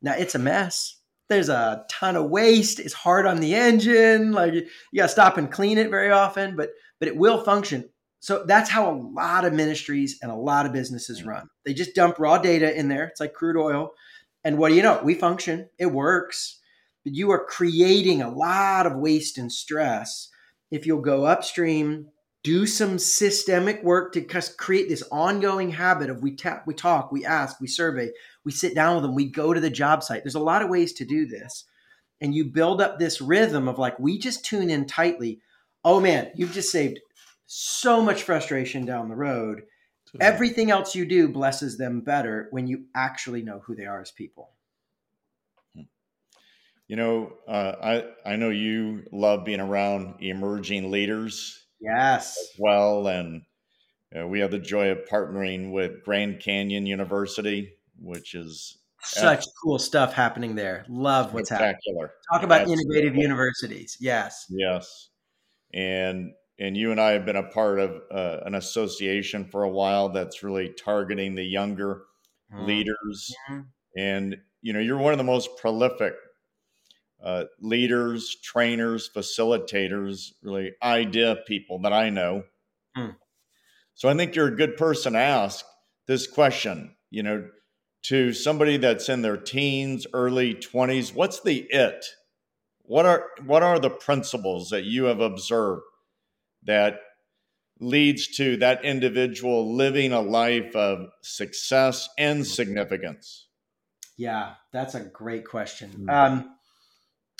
Now 0.00 0.14
it's 0.14 0.34
a 0.34 0.38
mess 0.38 0.97
there's 1.28 1.48
a 1.48 1.84
ton 1.90 2.16
of 2.16 2.30
waste. 2.30 2.80
It's 2.80 2.94
hard 2.94 3.26
on 3.26 3.40
the 3.40 3.54
engine. 3.54 4.32
Like 4.32 4.54
you 4.54 4.66
got 4.96 5.04
to 5.04 5.08
stop 5.08 5.36
and 5.36 5.50
clean 5.50 5.78
it 5.78 5.90
very 5.90 6.10
often, 6.10 6.56
but 6.56 6.70
but 6.98 7.08
it 7.08 7.16
will 7.16 7.44
function. 7.44 7.88
So 8.20 8.44
that's 8.44 8.70
how 8.70 8.90
a 8.90 8.98
lot 8.98 9.44
of 9.44 9.52
ministries 9.52 10.18
and 10.22 10.32
a 10.32 10.36
lot 10.36 10.66
of 10.66 10.72
businesses 10.72 11.22
mm. 11.22 11.26
run. 11.26 11.48
They 11.64 11.74
just 11.74 11.94
dump 11.94 12.18
raw 12.18 12.38
data 12.38 12.76
in 12.76 12.88
there. 12.88 13.04
It's 13.04 13.20
like 13.20 13.32
crude 13.32 13.56
oil. 13.56 13.92
And 14.44 14.58
what 14.58 14.70
do 14.70 14.74
you 14.74 14.82
know? 14.82 15.00
We 15.04 15.14
function. 15.14 15.68
It 15.78 15.86
works. 15.86 16.58
But 17.04 17.14
you 17.14 17.30
are 17.30 17.44
creating 17.44 18.22
a 18.22 18.34
lot 18.34 18.86
of 18.86 18.96
waste 18.96 19.38
and 19.38 19.52
stress 19.52 20.28
if 20.70 20.86
you'll 20.86 21.00
go 21.00 21.24
upstream, 21.24 22.08
do 22.44 22.66
some 22.66 22.98
systemic 22.98 23.82
work 23.82 24.12
to 24.12 24.20
create 24.56 24.88
this 24.88 25.02
ongoing 25.10 25.70
habit 25.70 26.08
of 26.08 26.22
we 26.22 26.36
tap, 26.36 26.66
we 26.66 26.74
talk, 26.74 27.10
we 27.10 27.24
ask, 27.24 27.60
we 27.60 27.66
survey, 27.66 28.10
we 28.44 28.52
sit 28.52 28.74
down 28.74 28.94
with 28.94 29.02
them, 29.02 29.14
we 29.14 29.26
go 29.26 29.52
to 29.52 29.60
the 29.60 29.70
job 29.70 30.02
site. 30.02 30.22
There's 30.22 30.34
a 30.34 30.40
lot 30.40 30.62
of 30.62 30.70
ways 30.70 30.92
to 30.94 31.04
do 31.04 31.26
this. 31.26 31.64
And 32.20 32.34
you 32.34 32.44
build 32.44 32.80
up 32.80 32.98
this 32.98 33.20
rhythm 33.20 33.68
of 33.68 33.78
like, 33.78 33.98
we 33.98 34.18
just 34.18 34.44
tune 34.44 34.70
in 34.70 34.86
tightly. 34.86 35.40
Oh 35.84 36.00
man, 36.00 36.30
you've 36.34 36.52
just 36.52 36.70
saved 36.72 37.00
so 37.46 38.02
much 38.02 38.22
frustration 38.22 38.84
down 38.84 39.08
the 39.08 39.16
road. 39.16 39.62
Everything 40.20 40.70
else 40.70 40.94
you 40.94 41.04
do 41.04 41.28
blesses 41.28 41.76
them 41.76 42.00
better 42.00 42.48
when 42.50 42.66
you 42.66 42.86
actually 42.94 43.42
know 43.42 43.60
who 43.60 43.74
they 43.74 43.84
are 43.86 44.00
as 44.00 44.10
people. 44.10 44.50
You 46.86 46.96
know, 46.96 47.32
uh, 47.46 47.72
I 48.24 48.32
I 48.32 48.36
know 48.36 48.48
you 48.48 49.04
love 49.12 49.44
being 49.44 49.60
around 49.60 50.22
emerging 50.22 50.90
leaders. 50.90 51.66
Yes. 51.80 52.36
well, 52.58 53.06
and 53.06 53.42
uh, 54.18 54.26
we 54.26 54.40
have 54.40 54.50
the 54.50 54.58
joy 54.58 54.90
of 54.90 55.08
partnering 55.10 55.72
with 55.72 56.04
Grand 56.04 56.40
Canyon 56.40 56.86
University 56.86 57.74
which 58.00 58.34
is 58.34 58.78
such 59.02 59.44
cool 59.62 59.78
stuff 59.78 60.12
happening 60.12 60.54
there. 60.54 60.84
Love 60.88 61.32
what's 61.32 61.50
happening. 61.50 61.76
Talk 62.32 62.42
about 62.42 62.62
Absolutely. 62.62 62.84
innovative 62.84 63.16
universities. 63.16 63.96
Yes. 64.00 64.46
Yes. 64.50 65.10
And 65.72 66.32
and 66.58 66.76
you 66.76 66.90
and 66.90 67.00
I 67.00 67.12
have 67.12 67.24
been 67.24 67.36
a 67.36 67.44
part 67.44 67.78
of 67.78 68.02
uh, 68.10 68.40
an 68.44 68.54
association 68.56 69.44
for 69.44 69.62
a 69.62 69.68
while 69.68 70.08
that's 70.08 70.42
really 70.42 70.70
targeting 70.70 71.34
the 71.34 71.44
younger 71.44 72.02
mm. 72.52 72.66
leaders. 72.66 73.34
Mm. 73.50 73.66
And 73.96 74.36
you 74.62 74.72
know, 74.72 74.80
you're 74.80 74.98
one 74.98 75.12
of 75.12 75.18
the 75.18 75.24
most 75.24 75.56
prolific 75.58 76.14
uh, 77.22 77.44
leaders, 77.60 78.36
trainers, 78.42 79.10
facilitators, 79.14 80.32
really 80.42 80.72
idea 80.82 81.36
people 81.46 81.80
that 81.80 81.92
I 81.92 82.10
know. 82.10 82.44
Mm. 82.96 83.16
So 83.94 84.08
I 84.08 84.14
think 84.14 84.34
you're 84.34 84.48
a 84.48 84.56
good 84.56 84.76
person 84.76 85.14
to 85.14 85.18
ask 85.18 85.64
this 86.06 86.26
question, 86.26 86.94
you 87.10 87.22
know, 87.22 87.48
to 88.04 88.32
somebody 88.32 88.76
that's 88.76 89.08
in 89.08 89.22
their 89.22 89.36
teens, 89.36 90.06
early 90.12 90.54
20s, 90.54 91.14
what's 91.14 91.40
the 91.40 91.66
it? 91.70 92.04
What 92.82 93.04
are 93.04 93.26
what 93.44 93.62
are 93.62 93.78
the 93.78 93.90
principles 93.90 94.70
that 94.70 94.84
you 94.84 95.04
have 95.04 95.20
observed 95.20 95.82
that 96.62 97.00
leads 97.80 98.28
to 98.36 98.56
that 98.58 98.84
individual 98.84 99.74
living 99.74 100.12
a 100.12 100.20
life 100.20 100.74
of 100.74 101.08
success 101.22 102.08
and 102.16 102.46
significance? 102.46 103.48
Yeah, 104.16 104.54
that's 104.72 104.94
a 104.94 105.00
great 105.00 105.44
question. 105.46 105.90
Mm-hmm. 105.90 106.10
Um, 106.10 106.57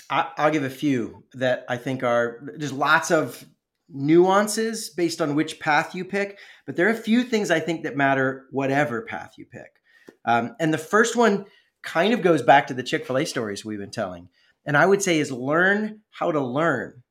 I, 0.09 0.31
will 0.37 0.51
give 0.51 0.63
a 0.63 0.69
few 0.69 1.23
that 1.33 1.65
I 1.69 1.77
think 1.77 2.03
are 2.03 2.39
there's 2.41 2.73
lots 2.73 3.11
of 3.11 3.45
nuances 3.89 4.89
based 4.89 5.21
on 5.21 5.35
which 5.35 5.59
path 5.59 5.95
you 5.95 6.05
pick, 6.05 6.39
but 6.65 6.75
there 6.75 6.87
are 6.87 6.91
a 6.91 6.95
few 6.95 7.23
things 7.23 7.51
I 7.51 7.59
think 7.59 7.83
that 7.83 7.95
matter 7.95 8.45
whatever 8.51 9.01
path 9.01 9.33
you 9.37 9.45
pick. 9.45 9.81
Um, 10.25 10.55
and 10.59 10.73
the 10.73 10.77
first 10.77 11.15
one 11.15 11.45
kind 11.81 12.13
of 12.13 12.21
goes 12.21 12.41
back 12.41 12.67
to 12.67 12.73
the 12.73 12.83
Chick 12.83 13.05
fil 13.05 13.17
A 13.17 13.25
stories 13.25 13.63
we've 13.63 13.79
been 13.79 13.91
telling. 13.91 14.29
And 14.65 14.75
I 14.77 14.85
would 14.85 15.01
say 15.01 15.19
is 15.19 15.31
learn 15.31 16.01
how 16.11 16.31
to 16.31 16.41
learn. 16.41 17.03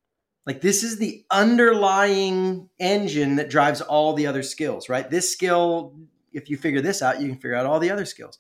Like 0.47 0.61
this 0.61 0.83
is 0.83 0.99
the 0.99 1.25
underlying 1.31 2.69
engine 2.79 3.37
that 3.37 3.51
drives 3.51 3.81
all 3.81 4.15
the 4.15 4.27
other 4.27 4.43
skills, 4.43 4.89
right? 4.89 5.09
This 5.09 5.31
skill, 5.31 5.95
if 6.33 6.49
you 6.49 6.57
figure 6.57 6.81
this 6.81 7.03
out, 7.03 7.21
you 7.21 7.29
can 7.29 7.37
figure 7.37 7.55
out 7.55 7.67
all 7.67 7.81
the 7.81 7.91
other 7.91 8.05
skills. 8.05 8.39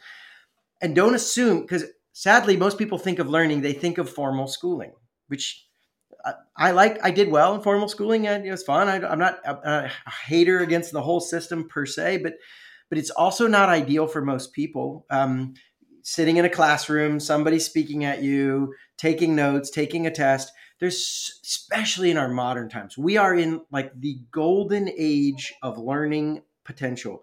And 0.81 0.95
don't 0.95 1.15
assume, 1.15 1.63
because 1.63 1.85
sadly, 2.19 2.57
most 2.57 2.79
people 2.79 2.99
think 2.99 3.21
of 3.21 3.31
learning, 3.31 3.61
they 3.61 3.73
think 3.73 3.97
of 3.97 4.11
formal 4.11 4.49
schooling, 4.49 4.91
which 5.29 5.65
I, 6.25 6.33
I 6.57 6.71
like. 6.73 6.99
I 7.05 7.13
did 7.13 7.31
well 7.31 7.55
in 7.55 7.61
formal 7.61 7.89
schooling, 7.89 8.27
and 8.27 8.45
it 8.45 8.51
was 8.51 8.65
fun. 8.65 8.89
I, 8.89 9.13
am 9.13 9.21
not 9.21 9.39
a, 9.45 9.89
a 10.07 10.11
hater 10.27 10.59
against 10.59 10.91
the 10.91 11.01
whole 11.01 11.21
system 11.21 11.69
per 11.69 11.87
se, 11.87 12.19
but 12.19 12.35
but 12.89 12.99
it's 12.99 13.11
also 13.11 13.47
not 13.47 13.69
ideal 13.69 14.09
for 14.09 14.21
most 14.21 14.53
people. 14.53 15.07
Um, 15.11 15.55
sitting 16.03 16.39
in 16.39 16.45
a 16.45 16.51
classroom, 16.51 17.21
somebody 17.21 17.61
speaking 17.61 18.05
at 18.05 18.23
you, 18.23 18.75
taking 18.97 19.37
notes, 19.37 19.71
taking 19.71 20.07
a 20.07 20.11
test. 20.11 20.51
There's 20.81 21.41
especially 21.45 22.11
in 22.11 22.17
our 22.17 22.29
modern 22.29 22.69
times, 22.69 22.99
we 22.99 23.17
are 23.17 23.35
in 23.35 23.61
like 23.71 23.93
the 23.95 24.19
golden 24.33 24.91
age 24.99 25.55
of 25.63 25.79
learning 25.79 26.43
potential. 26.65 27.21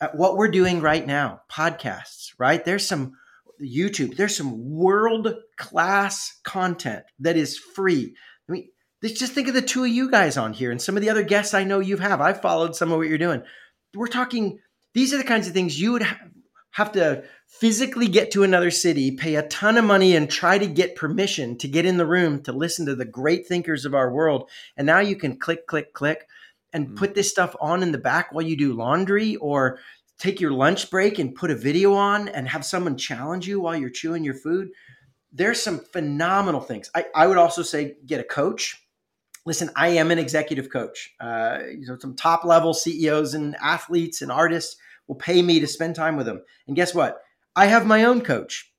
Uh, 0.00 0.08
what 0.14 0.36
we're 0.36 0.50
doing 0.50 0.80
right 0.80 1.06
now, 1.06 1.42
podcasts, 1.48 2.32
right? 2.38 2.64
There's 2.64 2.86
some 2.86 3.14
YouTube, 3.62 4.16
there's 4.16 4.36
some 4.36 4.70
world 4.70 5.34
class 5.56 6.38
content 6.44 7.04
that 7.20 7.36
is 7.36 7.58
free. 7.58 8.14
I 8.48 8.52
mean, 8.52 8.68
just 9.02 9.32
think 9.32 9.48
of 9.48 9.54
the 9.54 9.62
two 9.62 9.84
of 9.84 9.90
you 9.90 10.10
guys 10.10 10.36
on 10.36 10.52
here 10.52 10.70
and 10.70 10.80
some 10.80 10.96
of 10.96 11.02
the 11.02 11.10
other 11.10 11.22
guests 11.22 11.54
I 11.54 11.64
know 11.64 11.80
you 11.80 11.96
have. 11.96 12.20
I've 12.20 12.42
followed 12.42 12.76
some 12.76 12.92
of 12.92 12.98
what 12.98 13.08
you're 13.08 13.18
doing. 13.18 13.42
We're 13.94 14.06
talking, 14.06 14.58
these 14.94 15.12
are 15.12 15.18
the 15.18 15.24
kinds 15.24 15.46
of 15.46 15.54
things 15.54 15.80
you 15.80 15.92
would 15.92 16.06
have 16.72 16.92
to 16.92 17.24
physically 17.46 18.08
get 18.08 18.30
to 18.32 18.44
another 18.44 18.70
city, 18.70 19.12
pay 19.16 19.34
a 19.36 19.46
ton 19.48 19.76
of 19.76 19.84
money, 19.84 20.16
and 20.16 20.30
try 20.30 20.56
to 20.58 20.66
get 20.66 20.96
permission 20.96 21.58
to 21.58 21.68
get 21.68 21.84
in 21.84 21.98
the 21.98 22.06
room 22.06 22.42
to 22.42 22.52
listen 22.52 22.86
to 22.86 22.94
the 22.94 23.04
great 23.04 23.46
thinkers 23.46 23.84
of 23.84 23.94
our 23.94 24.12
world. 24.12 24.48
And 24.76 24.86
now 24.86 25.00
you 25.00 25.16
can 25.16 25.38
click, 25.38 25.66
click, 25.66 25.92
click 25.92 26.26
and 26.72 26.86
mm-hmm. 26.86 26.96
put 26.96 27.14
this 27.14 27.30
stuff 27.30 27.54
on 27.60 27.82
in 27.82 27.92
the 27.92 27.98
back 27.98 28.32
while 28.32 28.44
you 28.44 28.56
do 28.56 28.72
laundry 28.72 29.36
or 29.36 29.78
take 30.18 30.40
your 30.40 30.52
lunch 30.52 30.90
break 30.90 31.18
and 31.18 31.34
put 31.34 31.50
a 31.50 31.56
video 31.56 31.94
on 31.94 32.28
and 32.28 32.48
have 32.48 32.64
someone 32.64 32.96
challenge 32.96 33.48
you 33.48 33.60
while 33.60 33.76
you're 33.76 33.90
chewing 33.90 34.24
your 34.24 34.34
food. 34.34 34.70
There's 35.32 35.60
some 35.60 35.80
phenomenal 35.80 36.60
things. 36.60 36.90
I, 36.94 37.06
I 37.14 37.26
would 37.26 37.38
also 37.38 37.62
say 37.62 37.96
get 38.06 38.20
a 38.20 38.24
coach. 38.24 38.78
Listen, 39.44 39.70
I 39.74 39.88
am 39.88 40.10
an 40.10 40.18
executive 40.18 40.70
coach. 40.70 41.12
Uh, 41.18 41.58
you 41.70 41.86
know, 41.86 41.98
some 41.98 42.14
top 42.14 42.44
level 42.44 42.74
CEOs 42.74 43.34
and 43.34 43.56
athletes 43.56 44.22
and 44.22 44.30
artists 44.30 44.76
will 45.08 45.16
pay 45.16 45.42
me 45.42 45.58
to 45.60 45.66
spend 45.66 45.96
time 45.96 46.16
with 46.16 46.26
them. 46.26 46.42
And 46.66 46.76
guess 46.76 46.94
what? 46.94 47.22
I 47.56 47.66
have 47.66 47.86
my 47.86 48.04
own 48.04 48.20
coach 48.22 48.72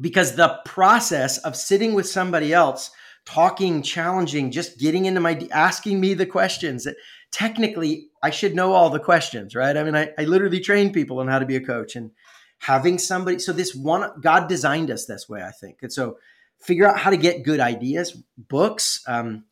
because 0.00 0.34
the 0.34 0.60
process 0.64 1.38
of 1.38 1.56
sitting 1.56 1.94
with 1.94 2.08
somebody 2.08 2.52
else, 2.52 2.90
talking, 3.24 3.82
challenging, 3.82 4.50
just 4.50 4.78
getting 4.78 5.06
into 5.06 5.20
my, 5.20 5.46
asking 5.52 6.00
me 6.00 6.14
the 6.14 6.26
questions 6.26 6.84
that 6.84 6.96
technically 7.34 8.10
I 8.22 8.30
should 8.30 8.54
know 8.54 8.72
all 8.72 8.90
the 8.90 9.00
questions, 9.00 9.56
right? 9.56 9.76
I 9.76 9.82
mean, 9.82 9.96
I, 9.96 10.10
I 10.16 10.22
literally 10.22 10.60
train 10.60 10.92
people 10.92 11.18
on 11.18 11.26
how 11.26 11.40
to 11.40 11.46
be 11.46 11.56
a 11.56 11.60
coach 11.60 11.96
and 11.96 12.12
having 12.60 12.96
somebody. 12.96 13.40
So 13.40 13.52
this 13.52 13.74
one, 13.74 14.08
God 14.20 14.48
designed 14.48 14.88
us 14.88 15.06
this 15.06 15.28
way, 15.28 15.42
I 15.42 15.50
think. 15.50 15.78
And 15.82 15.92
so 15.92 16.18
figure 16.62 16.86
out 16.86 16.96
how 16.96 17.10
to 17.10 17.16
get 17.16 17.42
good 17.42 17.58
ideas, 17.58 18.22
books. 18.38 19.02
Um, 19.08 19.46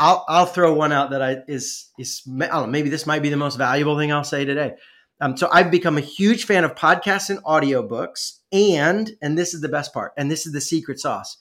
I'll, 0.00 0.24
I'll 0.28 0.46
throw 0.46 0.74
one 0.74 0.90
out 0.90 1.10
that 1.10 1.22
I 1.22 1.36
is, 1.46 1.90
is, 2.00 2.22
I 2.26 2.46
don't 2.46 2.50
know, 2.50 2.66
maybe 2.66 2.88
this 2.88 3.06
might 3.06 3.22
be 3.22 3.28
the 3.28 3.36
most 3.36 3.56
valuable 3.56 3.96
thing 3.96 4.10
I'll 4.10 4.24
say 4.24 4.44
today. 4.44 4.74
Um, 5.20 5.36
so 5.36 5.48
I've 5.52 5.70
become 5.70 5.98
a 5.98 6.02
huge 6.02 6.46
fan 6.46 6.64
of 6.64 6.74
podcasts 6.74 7.30
and 7.30 7.38
audiobooks. 7.44 8.38
And, 8.50 9.12
and 9.22 9.38
this 9.38 9.54
is 9.54 9.60
the 9.60 9.68
best 9.68 9.94
part, 9.94 10.12
and 10.16 10.28
this 10.28 10.46
is 10.46 10.52
the 10.52 10.60
secret 10.60 10.98
sauce. 10.98 11.36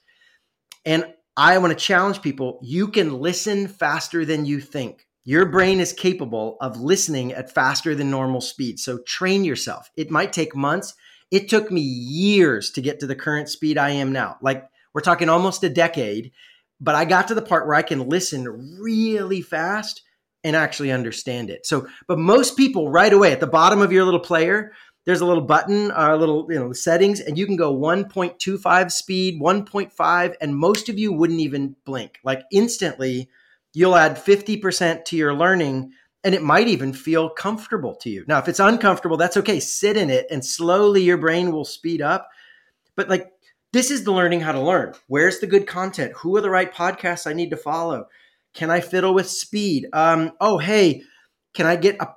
And 0.86 1.06
I 1.36 1.58
want 1.58 1.72
to 1.72 1.84
challenge 1.84 2.22
people 2.22 2.60
you 2.62 2.90
can 2.90 3.20
listen 3.20 3.68
faster 3.68 4.24
than 4.24 4.46
you 4.46 4.60
think. 4.60 5.08
Your 5.26 5.46
brain 5.46 5.80
is 5.80 5.94
capable 5.94 6.58
of 6.62 6.80
listening 6.80 7.34
at 7.34 7.54
faster 7.54 7.94
than 7.94 8.10
normal 8.10 8.42
speed. 8.42 8.80
So 8.80 9.00
train 9.00 9.44
yourself. 9.44 9.90
It 9.98 10.10
might 10.10 10.34
take 10.34 10.56
months. 10.56 10.94
It 11.30 11.50
took 11.50 11.72
me 11.72 11.82
years 11.82 12.72
to 12.72 12.82
get 12.82 13.00
to 13.00 13.08
the 13.08 13.16
current 13.16 13.50
speed 13.50 13.78
I 13.78 13.92
am 13.92 14.12
now. 14.12 14.38
Like 14.42 14.68
we're 14.94 15.02
talking 15.02 15.30
almost 15.30 15.64
a 15.64 15.70
decade, 15.70 16.32
but 16.80 16.96
I 16.96 17.06
got 17.06 17.28
to 17.28 17.36
the 17.36 17.42
part 17.42 17.68
where 17.68 17.76
I 17.76 17.82
can 17.82 18.10
listen 18.10 18.80
really 18.80 19.42
fast 19.42 20.02
and 20.44 20.56
actually 20.56 20.92
understand 20.92 21.50
it. 21.50 21.66
So, 21.66 21.88
but 22.08 22.18
most 22.18 22.56
people 22.56 22.90
right 22.90 23.12
away 23.12 23.32
at 23.32 23.42
the 23.42 23.48
bottom 23.48 23.82
of 23.82 23.92
your 23.92 24.06
little 24.06 24.20
player, 24.22 24.72
there's 25.06 25.22
a 25.22 25.26
little 25.26 25.44
button, 25.44 25.92
a 25.92 26.12
uh, 26.12 26.16
little, 26.16 26.48
you 26.50 26.58
know, 26.58 26.72
settings, 26.72 27.20
and 27.20 27.38
you 27.38 27.46
can 27.46 27.56
go 27.56 27.76
1.25 27.76 28.92
speed, 28.92 29.42
1.5, 29.42 30.36
and 30.40 30.56
most 30.56 30.88
of 30.88 30.98
you 30.98 31.12
wouldn't 31.12 31.40
even 31.40 31.76
blink. 31.86 32.20
Like 32.24 32.44
instantly, 32.52 33.30
you'll 33.74 33.96
add 33.96 34.18
50% 34.18 35.06
to 35.06 35.16
your 35.16 35.34
learning 35.34 35.92
and 36.24 36.36
it 36.36 36.44
might 36.44 36.68
even 36.68 36.92
feel 36.92 37.30
comfortable 37.30 37.96
to 37.96 38.10
you. 38.10 38.26
Now, 38.28 38.40
if 38.40 38.48
it's 38.48 38.60
uncomfortable, 38.60 39.16
that's 39.16 39.38
okay. 39.38 39.60
Sit 39.60 39.96
in 39.96 40.10
it 40.10 40.28
and 40.30 40.44
slowly 40.44 41.02
your 41.02 41.18
brain 41.18 41.52
will 41.52 41.66
speed 41.66 42.02
up. 42.02 42.28
But 42.96 43.08
like, 43.10 43.32
this 43.72 43.90
is 43.92 44.04
the 44.04 44.12
learning 44.12 44.42
how 44.42 44.52
to 44.52 44.60
learn. 44.62 44.96
Where's 45.08 45.40
the 45.40 45.48
good 45.48 45.68
content? 45.68 46.14
Who 46.18 46.36
are 46.36 46.42
the 46.42 46.50
right 46.50 46.74
podcasts 46.74 47.28
I 47.28 47.34
need 47.34 47.52
to 47.52 47.58
follow? 47.58 48.08
Can 48.54 48.70
I 48.70 48.82
fiddle 48.82 49.14
with 49.14 49.30
speed? 49.30 49.88
Um, 49.94 50.32
oh, 50.42 50.58
hey, 50.58 51.04
can 51.54 51.66
I 51.66 51.76
get 51.76 52.02
a 52.02 52.10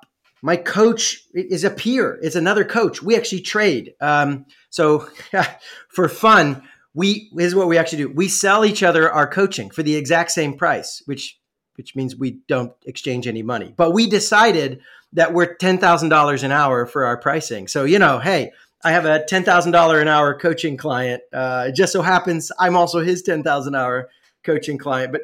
my 0.42 0.56
coach 0.56 1.22
is 1.34 1.62
a 1.62 1.70
peer. 1.70 2.18
It's 2.20 2.34
another 2.34 2.64
coach. 2.64 3.00
We 3.00 3.16
actually 3.16 3.42
trade. 3.42 3.94
Um, 4.00 4.46
so 4.70 5.08
for 5.88 6.08
fun, 6.08 6.62
we 6.94 7.30
is 7.38 7.54
what 7.54 7.68
we 7.68 7.78
actually 7.78 7.98
do. 7.98 8.10
We 8.10 8.28
sell 8.28 8.64
each 8.64 8.82
other 8.82 9.10
our 9.10 9.26
coaching 9.26 9.70
for 9.70 9.84
the 9.84 9.94
exact 9.94 10.32
same 10.32 10.58
price, 10.58 11.00
which 11.06 11.38
which 11.76 11.96
means 11.96 12.16
we 12.16 12.38
don't 12.48 12.72
exchange 12.84 13.26
any 13.26 13.42
money. 13.42 13.72
But 13.76 13.92
we 13.92 14.06
decided 14.08 14.80
that 15.12 15.32
we're 15.32 15.54
ten 15.54 15.78
thousand 15.78 16.08
dollars 16.08 16.42
an 16.42 16.52
hour 16.52 16.86
for 16.86 17.04
our 17.04 17.16
pricing. 17.16 17.68
So 17.68 17.84
you 17.84 17.98
know, 17.98 18.18
hey, 18.18 18.52
I 18.84 18.92
have 18.92 19.04
a 19.04 19.24
ten 19.24 19.44
thousand 19.44 19.72
dollar 19.72 20.00
an 20.00 20.08
hour 20.08 20.38
coaching 20.38 20.76
client. 20.76 21.22
Uh, 21.32 21.66
it 21.68 21.74
just 21.74 21.92
so 21.92 22.02
happens 22.02 22.50
I'm 22.58 22.76
also 22.76 23.00
his 23.00 23.22
ten 23.22 23.42
thousand 23.42 23.74
hour 23.74 24.08
coaching 24.42 24.78
client. 24.78 25.12
But 25.12 25.22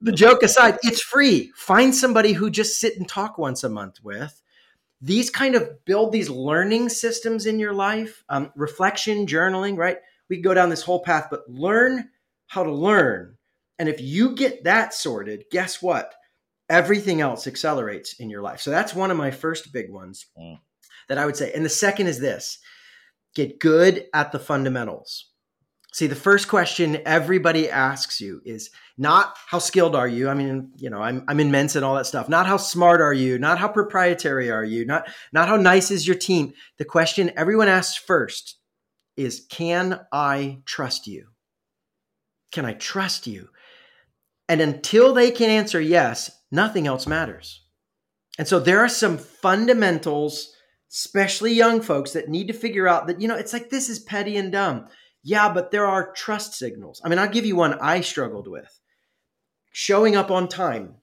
the 0.00 0.12
joke 0.12 0.42
aside, 0.42 0.78
it's 0.82 1.00
free. 1.00 1.52
Find 1.54 1.94
somebody 1.94 2.32
who 2.32 2.50
just 2.50 2.80
sit 2.80 2.96
and 2.96 3.08
talk 3.08 3.38
once 3.38 3.64
a 3.64 3.68
month 3.68 4.02
with. 4.02 4.40
These 5.00 5.30
kind 5.30 5.54
of 5.54 5.84
build 5.84 6.12
these 6.12 6.30
learning 6.30 6.88
systems 6.88 7.44
in 7.44 7.58
your 7.58 7.74
life, 7.74 8.24
um, 8.28 8.50
reflection, 8.56 9.26
journaling, 9.26 9.76
right? 9.76 9.98
We 10.28 10.40
go 10.40 10.54
down 10.54 10.70
this 10.70 10.82
whole 10.82 11.00
path, 11.00 11.26
but 11.30 11.48
learn 11.48 12.08
how 12.46 12.62
to 12.62 12.72
learn. 12.72 13.33
And 13.78 13.88
if 13.88 14.00
you 14.00 14.34
get 14.34 14.64
that 14.64 14.94
sorted, 14.94 15.44
guess 15.50 15.82
what? 15.82 16.14
Everything 16.68 17.20
else 17.20 17.46
accelerates 17.46 18.14
in 18.14 18.30
your 18.30 18.42
life. 18.42 18.60
So 18.60 18.70
that's 18.70 18.94
one 18.94 19.10
of 19.10 19.16
my 19.16 19.30
first 19.30 19.72
big 19.72 19.90
ones 19.90 20.26
mm. 20.38 20.58
that 21.08 21.18
I 21.18 21.26
would 21.26 21.36
say. 21.36 21.52
And 21.52 21.64
the 21.64 21.70
second 21.70 22.06
is 22.06 22.20
this 22.20 22.58
get 23.34 23.58
good 23.58 24.06
at 24.14 24.32
the 24.32 24.38
fundamentals. 24.38 25.30
See, 25.94 26.08
the 26.08 26.16
first 26.16 26.48
question 26.48 27.00
everybody 27.06 27.70
asks 27.70 28.20
you 28.20 28.40
is 28.44 28.70
not 28.98 29.36
how 29.46 29.60
skilled 29.60 29.94
are 29.94 30.08
you? 30.08 30.28
I 30.28 30.34
mean, 30.34 30.72
you 30.76 30.90
know, 30.90 31.00
I'm 31.00 31.24
I'm 31.28 31.38
in 31.38 31.52
Mensa 31.52 31.78
and 31.78 31.84
all 31.84 31.94
that 31.94 32.06
stuff. 32.06 32.28
Not 32.28 32.48
how 32.48 32.56
smart 32.56 33.00
are 33.00 33.12
you? 33.12 33.38
Not 33.38 33.58
how 33.58 33.68
proprietary 33.68 34.50
are 34.50 34.64
you? 34.64 34.84
Not 34.84 35.08
not 35.32 35.46
how 35.46 35.56
nice 35.56 35.92
is 35.92 36.04
your 36.04 36.16
team? 36.16 36.52
The 36.78 36.84
question 36.84 37.30
everyone 37.36 37.68
asks 37.68 37.96
first 37.96 38.56
is 39.16 39.46
can 39.48 40.00
I 40.10 40.58
trust 40.64 41.06
you? 41.06 41.28
Can 42.50 42.64
I 42.64 42.72
trust 42.72 43.28
you? 43.28 43.50
And 44.48 44.60
until 44.60 45.14
they 45.14 45.30
can 45.30 45.50
answer 45.50 45.80
yes, 45.80 46.30
nothing 46.50 46.86
else 46.86 47.06
matters. 47.06 47.62
And 48.38 48.46
so 48.46 48.58
there 48.60 48.80
are 48.80 48.88
some 48.88 49.16
fundamentals, 49.16 50.52
especially 50.92 51.52
young 51.52 51.80
folks, 51.80 52.12
that 52.12 52.28
need 52.28 52.48
to 52.48 52.52
figure 52.52 52.88
out 52.88 53.06
that, 53.06 53.20
you 53.20 53.28
know, 53.28 53.36
it's 53.36 53.52
like 53.52 53.70
this 53.70 53.88
is 53.88 53.98
petty 53.98 54.36
and 54.36 54.52
dumb. 54.52 54.86
Yeah, 55.22 55.52
but 55.52 55.70
there 55.70 55.86
are 55.86 56.12
trust 56.12 56.54
signals. 56.54 57.00
I 57.04 57.08
mean, 57.08 57.18
I'll 57.18 57.28
give 57.28 57.46
you 57.46 57.56
one 57.56 57.74
I 57.80 58.02
struggled 58.02 58.48
with 58.48 58.80
showing 59.72 60.14
up 60.14 60.30
on 60.30 60.48
time. 60.48 60.94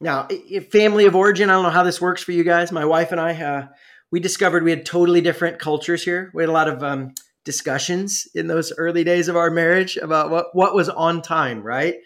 now, 0.00 0.28
family 0.70 1.06
of 1.06 1.16
origin, 1.16 1.50
I 1.50 1.54
don't 1.54 1.62
know 1.64 1.70
how 1.70 1.82
this 1.82 2.00
works 2.00 2.22
for 2.22 2.32
you 2.32 2.44
guys. 2.44 2.70
My 2.70 2.84
wife 2.84 3.10
and 3.10 3.20
I, 3.20 3.42
uh, 3.42 3.66
we 4.10 4.20
discovered 4.20 4.62
we 4.62 4.70
had 4.70 4.86
totally 4.86 5.20
different 5.20 5.58
cultures 5.58 6.04
here. 6.04 6.30
We 6.34 6.42
had 6.42 6.50
a 6.50 6.52
lot 6.52 6.68
of 6.68 6.82
um, 6.82 7.14
discussions 7.44 8.28
in 8.34 8.46
those 8.46 8.72
early 8.76 9.02
days 9.02 9.28
of 9.28 9.36
our 9.36 9.50
marriage 9.50 9.96
about 9.96 10.30
what, 10.30 10.54
what 10.54 10.74
was 10.74 10.88
on 10.88 11.22
time, 11.22 11.62
right? 11.62 11.96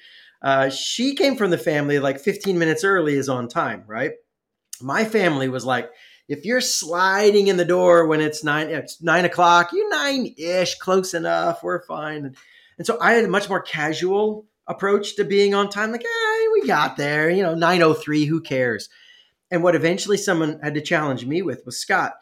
Uh, 0.42 0.70
she 0.70 1.14
came 1.14 1.36
from 1.36 1.50
the 1.50 1.58
family 1.58 1.98
like 1.98 2.20
15 2.20 2.58
minutes 2.58 2.84
early 2.84 3.14
is 3.14 3.28
on 3.28 3.48
time, 3.48 3.84
right? 3.86 4.12
My 4.80 5.04
family 5.04 5.48
was 5.48 5.64
like, 5.64 5.90
if 6.28 6.44
you're 6.44 6.60
sliding 6.60 7.48
in 7.48 7.56
the 7.56 7.64
door 7.64 8.06
when 8.06 8.20
it's 8.20 8.44
nine, 8.44 8.68
it's 8.68 9.02
nine 9.02 9.24
o'clock, 9.24 9.70
you're 9.72 9.90
nine 9.90 10.34
ish, 10.36 10.76
close 10.76 11.14
enough, 11.14 11.62
we're 11.62 11.82
fine. 11.86 12.36
And 12.76 12.86
so 12.86 12.98
I 13.00 13.12
had 13.12 13.24
a 13.24 13.28
much 13.28 13.48
more 13.48 13.62
casual 13.62 14.46
approach 14.68 15.16
to 15.16 15.24
being 15.24 15.54
on 15.54 15.70
time. 15.70 15.90
Like, 15.90 16.02
hey, 16.02 16.46
we 16.52 16.66
got 16.66 16.96
there, 16.96 17.30
you 17.30 17.42
know, 17.42 17.54
903, 17.54 18.26
who 18.26 18.40
cares? 18.40 18.88
And 19.50 19.62
what 19.62 19.74
eventually 19.74 20.18
someone 20.18 20.60
had 20.62 20.74
to 20.74 20.82
challenge 20.82 21.24
me 21.24 21.42
with 21.42 21.64
was 21.64 21.80
Scott, 21.80 22.12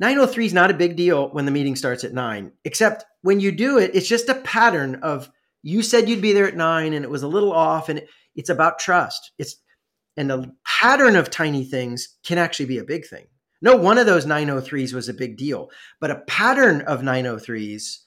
903 0.00 0.46
is 0.46 0.54
not 0.54 0.70
a 0.70 0.74
big 0.74 0.96
deal 0.96 1.28
when 1.28 1.44
the 1.44 1.50
meeting 1.50 1.76
starts 1.76 2.04
at 2.04 2.14
nine, 2.14 2.52
except 2.64 3.04
when 3.20 3.38
you 3.38 3.52
do 3.52 3.78
it, 3.78 3.90
it's 3.94 4.08
just 4.08 4.30
a 4.30 4.34
pattern 4.34 4.96
of 5.02 5.30
you 5.62 5.82
said 5.82 6.08
you'd 6.08 6.22
be 6.22 6.32
there 6.32 6.48
at 6.48 6.56
nine 6.56 6.92
and 6.92 7.04
it 7.04 7.10
was 7.10 7.22
a 7.22 7.28
little 7.28 7.52
off 7.52 7.88
and 7.88 8.02
it's 8.34 8.50
about 8.50 8.78
trust. 8.78 9.32
It's 9.38 9.56
and 10.16 10.28
the 10.28 10.52
pattern 10.66 11.16
of 11.16 11.30
tiny 11.30 11.64
things 11.64 12.16
can 12.24 12.38
actually 12.38 12.66
be 12.66 12.78
a 12.78 12.84
big 12.84 13.06
thing. 13.06 13.26
No 13.62 13.76
one 13.76 13.98
of 13.98 14.06
those 14.06 14.26
903s 14.26 14.92
was 14.92 15.08
a 15.08 15.14
big 15.14 15.36
deal, 15.36 15.70
but 16.00 16.10
a 16.10 16.22
pattern 16.26 16.82
of 16.82 17.00
903s 17.00 17.98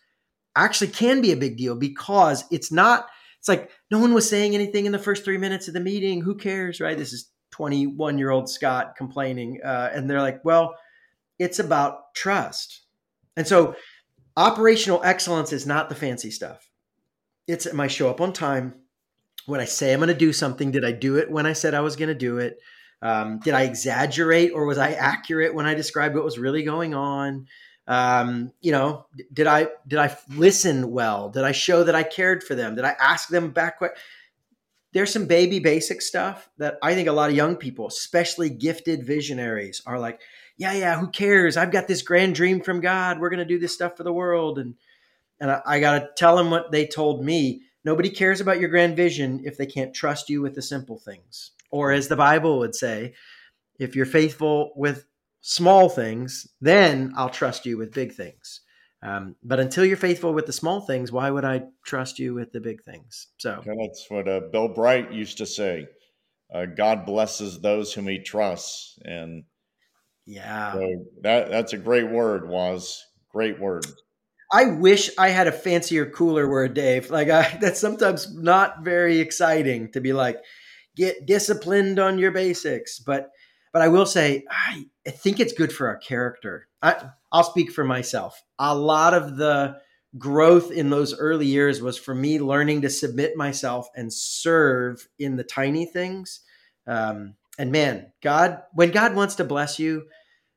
actually 0.55 0.89
can 0.89 1.21
be 1.21 1.31
a 1.31 1.37
big 1.37 1.57
deal 1.57 1.75
because 1.75 2.43
it's 2.51 2.71
not 2.71 3.07
it's 3.39 3.49
like 3.49 3.71
no 3.91 3.99
one 3.99 4.13
was 4.13 4.29
saying 4.29 4.55
anything 4.55 4.85
in 4.85 4.93
the 4.93 4.99
first 4.99 5.25
three 5.25 5.37
minutes 5.37 5.67
of 5.67 5.73
the 5.73 5.79
meeting. 5.81 6.21
Who 6.21 6.35
cares, 6.35 6.79
right? 6.79 6.97
This 6.97 7.11
is 7.11 7.29
21 7.51 8.17
year 8.17 8.31
old 8.31 8.49
Scott 8.49 8.95
complaining. 8.97 9.59
Uh, 9.63 9.89
and 9.93 10.09
they're 10.09 10.21
like, 10.21 10.43
well, 10.45 10.75
it's 11.39 11.59
about 11.59 12.13
trust. 12.15 12.81
And 13.35 13.47
so 13.47 13.75
operational 14.37 15.01
excellence 15.03 15.51
is 15.51 15.67
not 15.67 15.89
the 15.89 15.95
fancy 15.95 16.31
stuff. 16.31 16.69
It's 17.47 17.65
am 17.65 17.79
I 17.79 17.87
show 17.87 18.09
up 18.09 18.21
on 18.21 18.33
time? 18.33 18.75
When 19.45 19.59
I 19.59 19.65
say 19.65 19.93
I'm 19.93 19.99
going 19.99 20.07
to 20.07 20.13
do 20.13 20.31
something, 20.31 20.71
did 20.71 20.85
I 20.85 20.91
do 20.93 21.17
it 21.17 21.29
when 21.29 21.45
I 21.45 21.53
said 21.53 21.73
I 21.73 21.81
was 21.81 21.95
going 21.95 22.07
to 22.07 22.15
do 22.15 22.37
it? 22.37 22.57
Um, 23.01 23.39
did 23.39 23.53
I 23.53 23.63
exaggerate 23.63 24.53
or 24.53 24.65
was 24.65 24.77
I 24.77 24.93
accurate 24.93 25.53
when 25.53 25.65
I 25.65 25.73
described 25.73 26.15
what 26.15 26.23
was 26.23 26.39
really 26.39 26.63
going 26.63 26.93
on? 26.93 27.47
um, 27.87 28.51
you 28.61 28.71
know 28.71 29.05
did 29.31 29.47
i 29.47 29.67
did 29.87 29.99
i 29.99 30.15
listen 30.29 30.91
well 30.91 31.29
did 31.29 31.43
i 31.43 31.51
show 31.51 31.83
that 31.83 31.95
i 31.95 32.03
cared 32.03 32.43
for 32.43 32.55
them 32.55 32.75
did 32.75 32.85
i 32.85 32.95
ask 32.99 33.27
them 33.27 33.51
back 33.51 33.81
what 33.81 33.97
there's 34.93 35.11
some 35.11 35.25
baby 35.25 35.59
basic 35.59 36.01
stuff 36.01 36.49
that 36.57 36.77
i 36.81 36.93
think 36.93 37.09
a 37.09 37.13
lot 37.13 37.29
of 37.29 37.35
young 37.35 37.55
people 37.55 37.87
especially 37.87 38.49
gifted 38.49 39.05
visionaries 39.05 39.81
are 39.85 39.99
like 39.99 40.21
yeah 40.55 40.71
yeah 40.71 40.97
who 40.97 41.09
cares 41.09 41.57
i've 41.57 41.71
got 41.71 41.87
this 41.87 42.03
grand 42.03 42.35
dream 42.35 42.61
from 42.61 42.79
god 42.79 43.19
we're 43.19 43.29
going 43.29 43.39
to 43.39 43.45
do 43.45 43.59
this 43.59 43.73
stuff 43.73 43.97
for 43.97 44.03
the 44.03 44.13
world 44.13 44.57
and 44.59 44.75
and 45.43 45.51
i, 45.51 45.61
I 45.65 45.79
got 45.79 45.99
to 45.99 46.09
tell 46.15 46.35
them 46.35 46.49
what 46.49 46.71
they 46.71 46.87
told 46.87 47.23
me 47.23 47.61
nobody 47.83 48.09
cares 48.09 48.41
about 48.41 48.59
your 48.59 48.69
grand 48.69 48.95
vision 48.95 49.41
if 49.45 49.57
they 49.57 49.67
can't 49.67 49.93
trust 49.93 50.29
you 50.29 50.41
with 50.41 50.55
the 50.55 50.61
simple 50.63 50.97
things 50.97 51.51
or 51.69 51.91
as 51.91 52.07
the 52.07 52.15
bible 52.15 52.57
would 52.59 52.73
say 52.73 53.13
if 53.79 53.95
you're 53.95 54.05
faithful 54.05 54.71
with 54.75 55.05
small 55.43 55.89
things, 55.89 56.47
then 56.61 57.13
I'll 57.15 57.29
trust 57.29 57.65
you 57.65 57.77
with 57.77 57.93
big 57.93 58.13
things. 58.13 58.61
Um, 59.03 59.35
but 59.43 59.59
until 59.59 59.83
you're 59.83 59.97
faithful 59.97 60.33
with 60.33 60.45
the 60.45 60.53
small 60.53 60.79
things, 60.81 61.11
why 61.11 61.29
would 61.29 61.43
I 61.43 61.63
trust 61.85 62.17
you 62.17 62.33
with 62.33 62.53
the 62.53 62.61
big 62.61 62.81
things? 62.83 63.27
So 63.37 63.61
that's 63.77 64.05
what 64.09 64.27
uh, 64.27 64.41
Bill 64.51 64.69
Bright 64.69 65.11
used 65.11 65.37
to 65.39 65.45
say. 65.45 65.87
Uh, 66.53 66.65
God 66.65 67.05
blesses 67.05 67.59
those 67.59 67.93
whom 67.93 68.07
He 68.07 68.19
trusts, 68.19 68.97
and 69.03 69.43
yeah, 70.25 70.73
so 70.73 71.05
that 71.21 71.49
that's 71.49 71.73
a 71.73 71.77
great 71.77 72.09
word. 72.09 72.47
Was 72.47 73.03
great 73.29 73.59
word. 73.59 73.85
I 74.53 74.65
wish 74.65 75.09
I 75.17 75.29
had 75.29 75.47
a 75.47 75.51
fancier, 75.51 76.05
cooler 76.05 76.47
word, 76.47 76.75
Dave. 76.75 77.09
Like 77.09 77.29
I, 77.29 77.57
that's 77.61 77.79
sometimes 77.79 78.33
not 78.33 78.83
very 78.83 79.19
exciting 79.19 79.91
to 79.93 79.99
be 79.99 80.13
like, 80.13 80.37
get 80.95 81.25
disciplined 81.25 81.99
on 81.99 82.19
your 82.19 82.31
basics, 82.31 82.99
but 82.99 83.31
but 83.73 83.81
I 83.81 83.87
will 83.87 84.05
say, 84.05 84.43
I, 84.51 84.85
I 85.07 85.09
think 85.09 85.39
it's 85.39 85.51
good 85.51 85.73
for 85.73 85.87
our 85.87 85.97
character. 85.97 86.67
I, 86.83 87.09
I'll 87.31 87.43
speak 87.43 87.71
for 87.71 87.83
myself. 87.83 88.39
A 88.59 88.77
lot 88.77 89.15
of 89.15 89.35
the 89.35 89.77
growth 90.15 90.71
in 90.71 90.91
those 90.91 91.17
early 91.17 91.47
years 91.47 91.81
was 91.81 91.97
for 91.97 92.13
me 92.13 92.39
learning 92.39 92.83
to 92.83 92.89
submit 92.91 93.35
myself 93.35 93.87
and 93.95 94.13
serve 94.13 95.07
in 95.17 95.37
the 95.37 95.43
tiny 95.43 95.87
things. 95.87 96.41
Um, 96.85 97.33
and 97.57 97.71
man, 97.71 98.11
God, 98.21 98.61
when 98.73 98.91
God 98.91 99.15
wants 99.15 99.33
to 99.35 99.43
bless 99.43 99.79
you, 99.79 100.03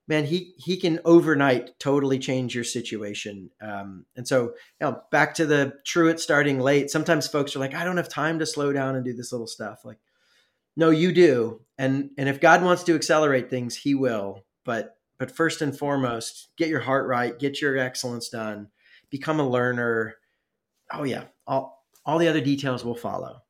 man, 0.08 0.24
he 0.24 0.54
he 0.56 0.76
can 0.76 1.00
overnight 1.04 1.78
totally 1.78 2.18
change 2.18 2.54
your 2.54 2.64
situation. 2.64 3.50
Um, 3.60 4.06
and 4.16 4.26
so, 4.26 4.44
you 4.44 4.52
know, 4.82 5.02
back 5.10 5.34
to 5.34 5.46
the 5.46 5.74
true 5.84 6.08
it 6.08 6.20
starting 6.20 6.60
late. 6.60 6.90
Sometimes 6.90 7.26
folks 7.26 7.56
are 7.56 7.58
like, 7.58 7.74
I 7.74 7.84
don't 7.84 7.96
have 7.96 8.08
time 8.08 8.38
to 8.38 8.46
slow 8.46 8.72
down 8.72 8.94
and 8.94 9.04
do 9.04 9.12
this 9.12 9.32
little 9.32 9.46
stuff. 9.46 9.84
Like, 9.84 9.98
no, 10.76 10.90
you 10.90 11.12
do. 11.12 11.60
And 11.78 12.10
and 12.18 12.28
if 12.28 12.40
God 12.40 12.62
wants 12.62 12.84
to 12.84 12.94
accelerate 12.94 13.50
things, 13.50 13.76
he 13.76 13.94
will. 13.94 14.44
But 14.64 14.96
but 15.18 15.34
first 15.34 15.62
and 15.62 15.76
foremost, 15.76 16.48
get 16.56 16.68
your 16.68 16.80
heart 16.80 17.06
right, 17.06 17.38
get 17.38 17.60
your 17.60 17.78
excellence 17.78 18.28
done, 18.28 18.68
become 19.10 19.40
a 19.40 19.48
learner. 19.48 20.16
Oh 20.92 21.04
yeah, 21.04 21.24
all 21.46 21.84
all 22.04 22.18
the 22.18 22.28
other 22.28 22.40
details 22.40 22.84
will 22.84 22.94
follow. 22.94 23.42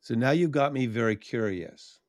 So 0.00 0.14
now 0.14 0.30
you've 0.30 0.50
got 0.50 0.72
me 0.72 0.86
very 0.86 1.16
curious. 1.16 2.00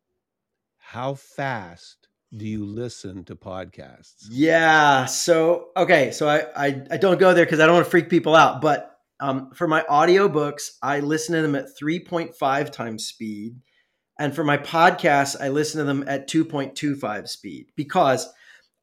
How 0.77 1.15
fast 1.15 1.98
do 2.35 2.45
you 2.45 2.65
listen 2.65 3.23
to 3.25 3.35
podcasts? 3.35 4.27
Yeah. 4.29 5.05
So 5.05 5.69
okay. 5.75 6.11
So 6.11 6.27
I 6.27 6.45
I, 6.55 6.81
I 6.91 6.97
don't 6.97 7.19
go 7.19 7.33
there 7.33 7.45
because 7.45 7.59
I 7.59 7.65
don't 7.65 7.75
want 7.75 7.85
to 7.85 7.91
freak 7.91 8.09
people 8.09 8.35
out. 8.35 8.61
But 8.61 8.97
um, 9.19 9.51
for 9.51 9.67
my 9.67 9.81
audiobooks, 9.89 10.77
I 10.81 10.99
listen 11.01 11.35
to 11.35 11.41
them 11.41 11.55
at 11.55 11.77
3.5 11.77 12.71
times 12.71 13.05
speed. 13.05 13.57
And 14.17 14.35
for 14.35 14.43
my 14.43 14.57
podcasts, 14.57 15.39
I 15.39 15.49
listen 15.49 15.79
to 15.79 15.85
them 15.85 16.03
at 16.07 16.29
2.25 16.29 17.27
speed 17.27 17.67
because 17.75 18.29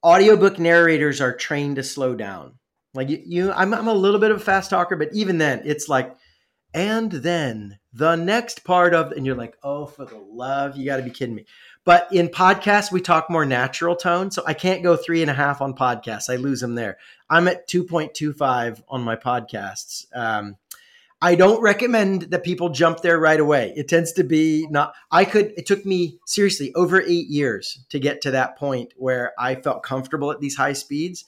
audiobook 0.05 0.59
narrators 0.59 1.21
are 1.21 1.35
trained 1.35 1.77
to 1.77 1.83
slow 1.83 2.15
down. 2.15 2.55
Like 2.95 3.11
you, 3.11 3.23
you 3.25 3.53
I'm, 3.53 3.75
I'm 3.75 3.89
a 3.89 3.95
little 3.95 4.21
bit 4.21 4.31
of 4.31 4.39
a 4.39 4.45
fast 4.45 4.71
talker, 4.71 4.97
but 4.97 5.11
even 5.13 5.39
then, 5.39 5.63
it's 5.65 5.89
like, 5.89 6.17
and 6.73 7.11
then 7.11 7.79
the 7.93 8.17
next 8.17 8.65
part 8.65 8.95
of, 8.95 9.13
and 9.13 9.25
you're 9.25 9.37
like, 9.37 9.57
oh, 9.63 9.87
for 9.87 10.05
the 10.05 10.19
love, 10.19 10.77
you 10.77 10.85
got 10.85 10.97
to 10.97 11.03
be 11.03 11.11
kidding 11.11 11.35
me. 11.35 11.47
But 11.87 12.13
in 12.13 12.29
podcasts, 12.29 12.91
we 12.91 13.01
talk 13.01 13.31
more 13.31 13.47
natural 13.47 13.95
tone. 13.95 14.33
So 14.33 14.43
I 14.45 14.55
can't 14.55 14.83
go 14.83 14.97
three 14.97 15.23
and 15.23 15.31
a 15.31 15.35
half 15.35 15.63
on 15.63 15.73
podcasts. 15.73 16.29
I 16.29 16.35
lose 16.35 16.61
them 16.61 16.75
there. 16.75 16.99
I'm 17.31 17.47
at 17.47 17.69
2.25 17.69 18.83
on 18.89 19.03
my 19.03 19.15
podcasts. 19.15 20.05
Um, 20.13 20.57
I 21.23 21.37
don't 21.37 21.63
recommend 21.63 22.23
that 22.23 22.43
people 22.43 22.71
jump 22.71 23.03
there 23.03 23.21
right 23.21 23.39
away. 23.39 23.73
It 23.77 23.89
tends 23.89 24.13
to 24.15 24.25
be 24.25 24.67
not, 24.69 24.95
I 25.13 25.25
could, 25.25 25.55
it 25.57 25.65
took 25.65 25.87
me 25.87 26.19
seriously 26.27 26.75
over 26.75 27.01
eight 27.01 27.29
years 27.29 27.79
to 27.91 28.01
get 28.01 28.21
to 28.23 28.33
that 28.33 28.59
point 28.59 28.93
where 28.97 29.33
I 29.39 29.55
felt 29.55 29.85
comfortable 29.85 30.33
at 30.33 30.41
these 30.41 30.57
high 30.57 30.73
speeds. 30.73 31.25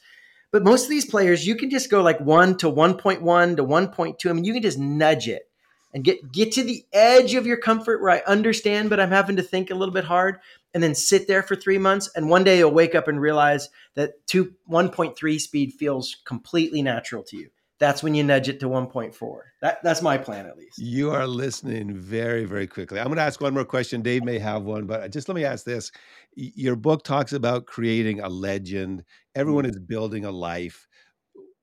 But 0.51 0.65
most 0.65 0.85
of 0.85 0.91
these 0.91 1.07
players, 1.07 1.47
you 1.47 1.55
can 1.55 1.71
just 1.71 1.89
go 1.89 2.03
like 2.03 2.19
one 2.21 2.57
to 2.59 2.67
1.1 2.67 3.57
to 3.57 3.65
1.2. 3.65 4.29
I 4.29 4.33
mean, 4.33 4.45
you 4.45 4.55
can 4.55 4.63
just 4.63 4.79
nudge 4.79 5.29
it 5.29 5.49
and 5.93 6.05
get, 6.05 6.33
get 6.33 6.53
to 6.53 6.63
the 6.63 6.85
edge 6.93 7.35
of 7.35 7.47
your 7.47 7.57
comfort 7.57 8.03
where 8.03 8.11
I 8.11 8.23
understand, 8.27 8.91
but 8.91 9.01
I'm 9.01 9.11
having 9.11 9.37
to 9.37 9.43
think 9.43 9.71
a 9.71 9.75
little 9.75 9.95
bit 9.95 10.05
hard 10.05 10.39
and 10.75 10.83
then 10.83 10.95
sit 10.95 11.27
there 11.27 11.43
for 11.43 11.57
three 11.57 11.79
months. 11.79 12.11
And 12.15 12.29
one 12.29 12.45
day 12.45 12.59
you'll 12.59 12.73
wake 12.73 12.95
up 12.95 13.09
and 13.09 13.21
realize 13.21 13.71
that 13.95 14.27
two, 14.27 14.55
1.3 14.71 15.41
speed 15.41 15.73
feels 15.73 16.17
completely 16.25 16.83
natural 16.83 17.23
to 17.25 17.37
you 17.37 17.51
that's 17.79 18.03
when 18.03 18.15
you 18.15 18.25
nudge 18.25 18.49
it 18.49 18.61
to 18.61 18.67
1.4. 18.67 19.41
That, 19.63 19.83
that's 19.83 20.03
my 20.03 20.19
plan, 20.19 20.47
at 20.47 20.57
least. 20.57 20.79
You 20.79 21.11
are 21.11 21.27
listening 21.27 21.95
very, 21.95 22.45
very 22.45 22.67
quickly. 22.67 22.99
I'm 22.99 23.07
going 23.07 23.17
to 23.17 23.23
ask 23.23 23.41
one 23.41 23.55
more 23.55 23.65
question. 23.65 24.03
Dave 24.03 24.25
may 24.25 24.39
have 24.39 24.63
one, 24.63 24.87
but 24.87 25.11
just 25.13 25.29
let 25.29 25.37
me 25.37 25.45
ask 25.45 25.65
this. 25.65 25.93
Your 26.35 26.77
book 26.77 27.05
talks 27.05 27.33
about 27.33 27.67
creating 27.67 28.21
a 28.21 28.29
legend, 28.29 29.05
everyone 29.35 29.65
mm-hmm. 29.65 29.71
is 29.71 29.79
building 29.79 30.25
a 30.25 30.31
life. 30.31 30.87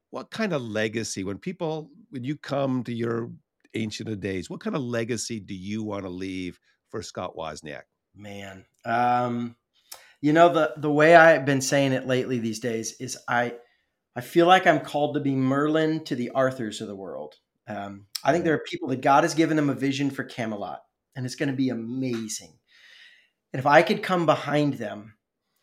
What 0.10 0.32
kind 0.32 0.54
of 0.54 0.62
legacy, 0.62 1.24
when 1.26 1.38
people, 1.38 1.90
when 2.10 2.24
you 2.24 2.38
come 2.38 2.84
to 2.86 2.94
your 2.94 3.32
ancient 3.76 4.10
of 4.10 4.20
days, 4.20 4.50
what 4.50 4.60
kind 4.60 4.76
of 4.76 4.82
legacy 4.82 5.40
do 5.40 5.54
you 5.54 5.84
want 5.84 6.04
to 6.04 6.10
leave 6.10 6.60
for 6.90 7.02
Scott 7.02 7.36
Wozniak? 7.36 7.84
Man, 8.16 8.66
um, 8.86 9.56
you 10.22 10.34
know 10.34 10.50
the 10.50 10.74
the 10.78 10.92
way 10.92 11.16
I've 11.16 11.46
been 11.46 11.62
saying 11.62 11.92
it 11.92 12.08
lately 12.08 12.40
these 12.40 12.60
days 12.60 12.96
is 13.00 13.18
I 13.28 13.56
I 14.16 14.22
feel 14.22 14.48
like 14.48 14.66
I'm 14.66 14.80
called 14.80 15.16
to 15.16 15.20
be 15.20 15.36
Merlin 15.36 16.04
to 16.06 16.16
the 16.16 16.30
Arthurs 16.32 16.82
of 16.82 16.88
the 16.88 16.96
world. 16.96 17.36
Um, 17.68 18.06
I 18.24 18.32
think 18.32 18.46
there 18.46 18.54
are 18.54 18.64
people 18.70 18.88
that 18.90 19.02
God 19.02 19.24
has 19.24 19.34
given 19.34 19.58
them 19.58 19.70
a 19.70 19.74
vision 19.74 20.10
for 20.10 20.24
Camelot, 20.24 20.82
and 21.16 21.26
it's 21.26 21.36
going 21.36 21.50
to 21.50 21.56
be 21.56 21.70
amazing. 21.70 22.54
And 23.54 23.60
if 23.60 23.66
I 23.66 23.82
could 23.82 24.04
come 24.04 24.26
behind 24.26 24.76
them 24.76 25.15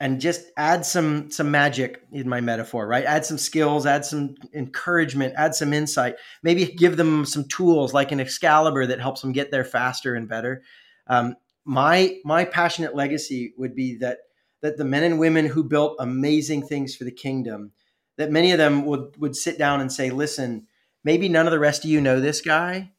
and 0.02 0.20
just 0.20 0.50
add 0.56 0.84
some 0.84 1.30
some 1.30 1.52
magic 1.52 2.02
in 2.10 2.28
my 2.28 2.40
metaphor, 2.40 2.88
right? 2.88 3.04
Add 3.04 3.24
some 3.24 3.38
skills, 3.38 3.86
add 3.86 4.04
some 4.04 4.34
encouragement, 4.52 5.34
add 5.36 5.54
some 5.54 5.72
insight. 5.72 6.16
Maybe 6.42 6.66
give 6.66 6.96
them 6.96 7.24
some 7.24 7.44
tools 7.44 7.94
like 7.94 8.10
an 8.10 8.18
Excalibur 8.18 8.84
that 8.84 8.98
helps 8.98 9.20
them 9.20 9.30
get 9.30 9.52
there 9.52 9.62
faster 9.62 10.16
and 10.16 10.28
better. 10.28 10.64
Um, 11.06 11.36
my 11.64 12.16
my 12.24 12.44
passionate 12.44 12.96
legacy 12.96 13.54
would 13.56 13.76
be 13.76 13.94
that 13.98 14.18
that 14.60 14.76
the 14.76 14.84
men 14.84 15.04
and 15.04 15.20
women 15.20 15.46
who 15.46 15.62
built 15.62 15.94
amazing 16.00 16.66
things 16.66 16.96
for 16.96 17.04
the 17.04 17.12
kingdom, 17.12 17.70
that 18.16 18.32
many 18.32 18.50
of 18.50 18.58
them 18.58 18.84
would 18.86 19.16
would 19.20 19.36
sit 19.36 19.56
down 19.56 19.80
and 19.80 19.92
say, 19.92 20.10
"Listen, 20.10 20.66
maybe 21.04 21.28
none 21.28 21.46
of 21.46 21.52
the 21.52 21.60
rest 21.60 21.84
of 21.84 21.90
you 21.90 22.00
know 22.00 22.20
this 22.20 22.40
guy, 22.40 22.90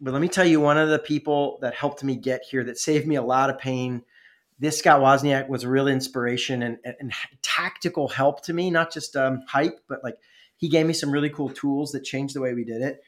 but 0.00 0.14
let 0.14 0.22
me 0.22 0.28
tell 0.28 0.46
you, 0.46 0.60
one 0.60 0.78
of 0.78 0.88
the 0.88 0.98
people 0.98 1.58
that 1.60 1.74
helped 1.74 2.02
me 2.02 2.16
get 2.16 2.44
here, 2.50 2.64
that 2.64 2.78
saved 2.78 3.06
me 3.06 3.16
a 3.16 3.22
lot 3.22 3.50
of 3.50 3.58
pain." 3.58 4.04
This 4.58 4.78
Scott 4.78 5.00
Wozniak 5.00 5.48
was 5.48 5.64
a 5.64 5.68
real 5.68 5.88
inspiration 5.88 6.62
and, 6.62 6.78
and, 6.84 6.96
and 6.98 7.12
tactical 7.42 8.08
help 8.08 8.42
to 8.44 8.54
me, 8.54 8.70
not 8.70 8.92
just 8.92 9.16
um, 9.16 9.42
hype, 9.48 9.80
but 9.88 10.02
like 10.02 10.16
he 10.56 10.68
gave 10.68 10.86
me 10.86 10.94
some 10.94 11.10
really 11.10 11.30
cool 11.30 11.50
tools 11.50 11.92
that 11.92 12.04
changed 12.04 12.34
the 12.34 12.40
way 12.40 12.54
we 12.54 12.64
did 12.64 12.82
it. 12.82 13.00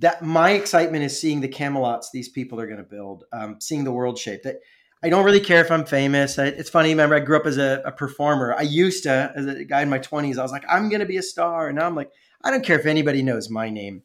That 0.00 0.22
my 0.22 0.50
excitement 0.50 1.04
is 1.04 1.18
seeing 1.18 1.40
the 1.40 1.48
camelots 1.48 2.06
these 2.12 2.28
people 2.28 2.60
are 2.60 2.66
going 2.66 2.78
to 2.78 2.84
build 2.84 3.24
um, 3.32 3.60
seeing 3.60 3.84
the 3.84 3.92
world 3.92 4.18
shape. 4.18 4.42
That 4.42 4.56
i 5.02 5.08
don't 5.08 5.24
really 5.24 5.40
care 5.40 5.60
if 5.60 5.70
i'm 5.70 5.84
famous. 5.84 6.38
I, 6.38 6.46
it's 6.46 6.70
funny 6.70 6.90
remember 6.90 7.14
i 7.14 7.20
grew 7.20 7.36
up 7.36 7.46
as 7.46 7.58
a, 7.58 7.82
a, 7.84 7.92
performer. 7.92 8.54
I 8.54 8.62
used 8.62 9.04
to 9.04 9.32
as 9.36 9.46
a 9.46 9.64
guy 9.64 9.82
in 9.82 9.88
my 9.88 10.00
20s 10.00 10.38
i 10.38 10.42
was 10.42 10.52
like 10.52 10.64
i'm 10.68 10.88
going 10.88 11.00
to 11.00 11.06
be 11.06 11.18
a 11.18 11.22
star. 11.22 11.68
And 11.68 11.78
now 11.78 11.86
i'm 11.86 11.94
like 11.94 12.10
i 12.42 12.50
don't 12.50 12.64
care 12.64 12.78
if 12.78 12.86
anybody 12.86 13.22
knows 13.22 13.48
my 13.48 13.70
name 13.70 14.02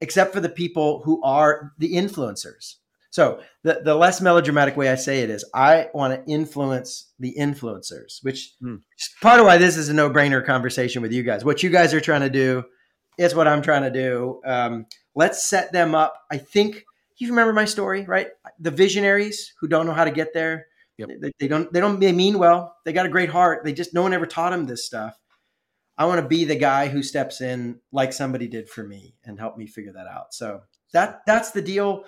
except 0.00 0.32
for 0.32 0.40
the 0.40 0.48
people 0.48 1.02
who 1.04 1.22
are 1.22 1.72
the 1.78 1.94
influencers 1.94 2.76
so 3.10 3.40
the, 3.62 3.80
the 3.84 3.94
less 3.94 4.20
melodramatic 4.20 4.76
way 4.76 4.88
i 4.88 4.94
say 4.94 5.20
it 5.20 5.30
is 5.30 5.44
i 5.54 5.88
want 5.94 6.12
to 6.12 6.32
influence 6.32 7.12
the 7.18 7.34
influencers 7.38 8.22
which 8.22 8.54
hmm. 8.60 8.76
part 9.22 9.40
of 9.40 9.46
why 9.46 9.58
this 9.58 9.76
is 9.76 9.88
a 9.88 9.94
no-brainer 9.94 10.44
conversation 10.44 11.02
with 11.02 11.12
you 11.12 11.22
guys 11.22 11.44
what 11.44 11.62
you 11.62 11.70
guys 11.70 11.94
are 11.94 12.00
trying 12.00 12.20
to 12.20 12.30
do 12.30 12.62
is 13.18 13.34
what 13.34 13.48
i'm 13.48 13.62
trying 13.62 13.82
to 13.82 13.90
do 13.90 14.40
um, 14.44 14.86
Let's 15.18 15.44
set 15.44 15.72
them 15.72 15.96
up. 15.96 16.14
I 16.30 16.38
think 16.38 16.84
you 17.16 17.30
remember 17.30 17.52
my 17.52 17.64
story, 17.64 18.04
right? 18.04 18.28
The 18.60 18.70
visionaries 18.70 19.52
who 19.58 19.66
don't 19.66 19.84
know 19.84 19.92
how 19.92 20.04
to 20.04 20.12
get 20.12 20.32
there. 20.32 20.66
Yep. 20.96 21.08
They, 21.20 21.32
they, 21.40 21.48
don't. 21.48 21.72
They 21.72 21.80
don't. 21.80 21.98
They 21.98 22.12
mean 22.12 22.38
well. 22.38 22.76
They 22.84 22.92
got 22.92 23.04
a 23.04 23.08
great 23.08 23.28
heart. 23.28 23.64
They 23.64 23.72
just 23.72 23.92
no 23.92 24.02
one 24.02 24.12
ever 24.12 24.26
taught 24.26 24.50
them 24.50 24.66
this 24.66 24.86
stuff. 24.86 25.18
I 25.96 26.04
want 26.04 26.22
to 26.22 26.28
be 26.28 26.44
the 26.44 26.54
guy 26.54 26.86
who 26.86 27.02
steps 27.02 27.40
in 27.40 27.80
like 27.90 28.12
somebody 28.12 28.46
did 28.46 28.68
for 28.68 28.84
me 28.84 29.16
and 29.24 29.40
help 29.40 29.58
me 29.58 29.66
figure 29.66 29.92
that 29.94 30.06
out. 30.06 30.32
So 30.34 30.60
that 30.92 31.22
that's 31.26 31.50
the 31.50 31.62
deal. 31.62 32.04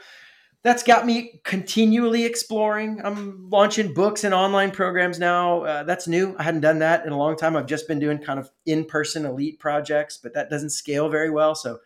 That's 0.62 0.82
got 0.82 1.06
me 1.06 1.40
continually 1.42 2.26
exploring. 2.26 3.00
I'm 3.02 3.48
launching 3.48 3.94
books 3.94 4.24
and 4.24 4.34
online 4.34 4.72
programs 4.72 5.18
now. 5.18 5.62
Uh, 5.62 5.82
that's 5.84 6.06
new. 6.06 6.36
I 6.38 6.42
hadn't 6.42 6.60
done 6.60 6.80
that 6.80 7.06
in 7.06 7.12
a 7.12 7.16
long 7.16 7.34
time. 7.36 7.56
I've 7.56 7.64
just 7.64 7.88
been 7.88 7.98
doing 7.98 8.18
kind 8.18 8.38
of 8.38 8.50
in-person 8.66 9.24
elite 9.24 9.58
projects, 9.58 10.18
but 10.18 10.34
that 10.34 10.50
doesn't 10.50 10.70
scale 10.70 11.08
very 11.08 11.30
well. 11.30 11.54
So 11.54 11.78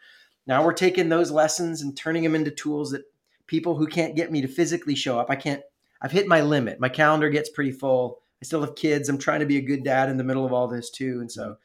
now 0.48 0.64
we're 0.64 0.72
taking 0.72 1.08
those 1.08 1.30
lessons 1.30 1.82
and 1.82 1.96
turning 1.96 2.24
them 2.24 2.34
into 2.34 2.50
tools 2.50 2.90
that 2.90 3.04
people 3.46 3.76
who 3.76 3.86
can't 3.86 4.16
get 4.16 4.32
me 4.32 4.40
to 4.40 4.48
physically 4.48 4.96
show 4.96 5.20
up, 5.20 5.30
I 5.30 5.36
can't, 5.36 5.62
I've 6.02 6.10
hit 6.10 6.26
my 6.26 6.40
limit. 6.40 6.80
My 6.80 6.88
calendar 6.88 7.30
gets 7.30 7.50
pretty 7.50 7.72
full. 7.72 8.22
I 8.42 8.44
still 8.44 8.62
have 8.62 8.74
kids. 8.74 9.08
I'm 9.08 9.18
trying 9.18 9.40
to 9.40 9.46
be 9.46 9.58
a 9.58 9.62
good 9.62 9.84
dad 9.84 10.08
in 10.08 10.16
the 10.16 10.24
middle 10.24 10.44
of 10.44 10.52
all 10.52 10.66
this 10.66 10.90
too. 10.90 11.20
And 11.20 11.30
so, 11.30 11.58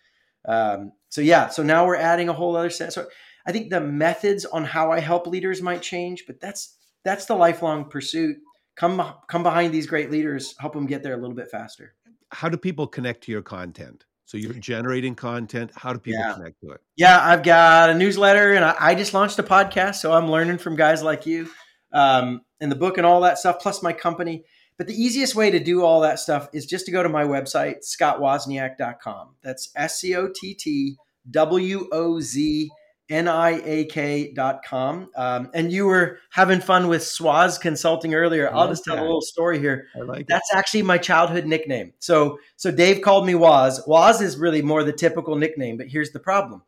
um, 0.46 0.92
so 1.10 1.22
yeah, 1.22 1.48
so 1.48 1.64
now 1.64 1.88
we're 1.88 1.96
adding 1.96 2.30
a 2.30 2.34
whole 2.34 2.56
other 2.56 2.70
set. 2.70 2.94
So 2.94 3.08
I 3.48 3.52
think 3.52 3.70
the 3.72 3.82
methods 3.82 4.46
on 4.46 4.64
how 4.64 4.92
I 4.92 5.00
help 5.00 5.26
leaders 5.26 5.62
might 5.62 5.82
change, 5.82 6.26
but 6.28 6.40
that's, 6.40 6.76
that's 7.04 7.26
the 7.26 7.36
lifelong 7.36 7.86
pursuit. 7.90 8.38
Come, 8.76 9.14
come 9.28 9.44
behind 9.44 9.74
these 9.74 9.88
great 9.88 10.10
leaders, 10.10 10.56
help 10.60 10.74
them 10.74 10.86
get 10.86 11.04
there 11.04 11.14
a 11.14 11.18
little 11.18 11.36
bit 11.36 11.50
faster. 11.52 11.96
How 12.32 12.48
do 12.48 12.58
people 12.58 12.88
connect 12.88 13.24
to 13.26 13.32
your 13.32 13.42
content? 13.42 14.06
So 14.26 14.38
you're 14.38 14.54
generating 14.54 15.16
content. 15.16 15.72
How 15.76 15.92
do 15.92 15.98
people 15.98 16.22
yeah. 16.22 16.34
connect 16.34 16.62
to 16.62 16.72
it? 16.72 16.82
Yeah, 16.96 17.20
I've 17.20 17.42
got 17.42 17.90
a 17.90 17.96
newsletter 17.96 18.54
and 18.54 18.64
I, 18.64 18.76
I, 18.80 18.96
just 18.96 19.12
launched 19.14 19.40
a 19.40 19.44
podcast. 19.44 19.96
So 19.96 20.14
I'm 20.14 20.30
learning 20.30 20.60
from 20.60 20.76
guys 20.76 21.02
like 21.02 21.26
you 21.26 21.50
um, 21.92 22.42
and 22.62 22.72
the 22.72 22.76
book 22.76 22.98
and 22.98 23.08
all 23.08 23.22
that 23.22 23.40
stuff, 23.40 23.60
plus 23.60 23.82
my 23.82 23.92
company. 23.92 24.44
But 24.78 24.86
the 24.86 24.94
easiest 24.94 25.34
way 25.34 25.50
to 25.50 25.60
do 25.60 25.84
all 25.84 26.02
that 26.02 26.20
stuff 26.20 26.48
is 26.54 26.68
just 26.68 26.86
to 26.86 26.92
go 26.92 27.02
to 27.02 27.10
my 27.10 27.24
website, 27.24 27.78
scottwozniak.com. 27.84 29.36
That's 29.42 29.72
S 29.76 30.00
C 30.00 30.16
O 30.16 30.30
T 30.34 30.54
T 30.54 30.96
W 31.32 31.88
O 31.92 32.20
Z 32.20 32.70
niak.com. 33.10 35.10
Um, 35.16 35.50
and 35.54 35.72
you 35.72 35.86
were 35.86 36.20
having 36.30 36.60
fun 36.60 36.88
with 36.88 37.02
Swaz 37.02 37.60
Consulting 37.60 38.14
earlier. 38.14 38.54
I'll 38.54 38.68
just 38.68 38.84
tell 38.84 38.96
that. 38.96 39.02
a 39.02 39.06
little 39.06 39.22
story 39.22 39.60
here. 39.60 39.88
Like 39.96 40.28
That's 40.28 40.52
it. 40.54 40.58
actually 40.58 40.84
my 40.84 40.98
childhood 40.98 41.46
nickname. 41.46 41.94
So, 42.00 42.40
so 42.56 42.72
Dave 42.72 43.02
called 43.02 43.26
me 43.26 43.36
Waz. 43.36 43.82
Waz 43.88 44.22
is 44.22 44.38
really 44.38 44.62
more 44.62 44.84
the 44.84 44.94
typical 44.94 45.36
nickname, 45.36 45.78
but 45.78 45.88
here's 45.88 46.12
the 46.12 46.20
problem. 46.20 46.64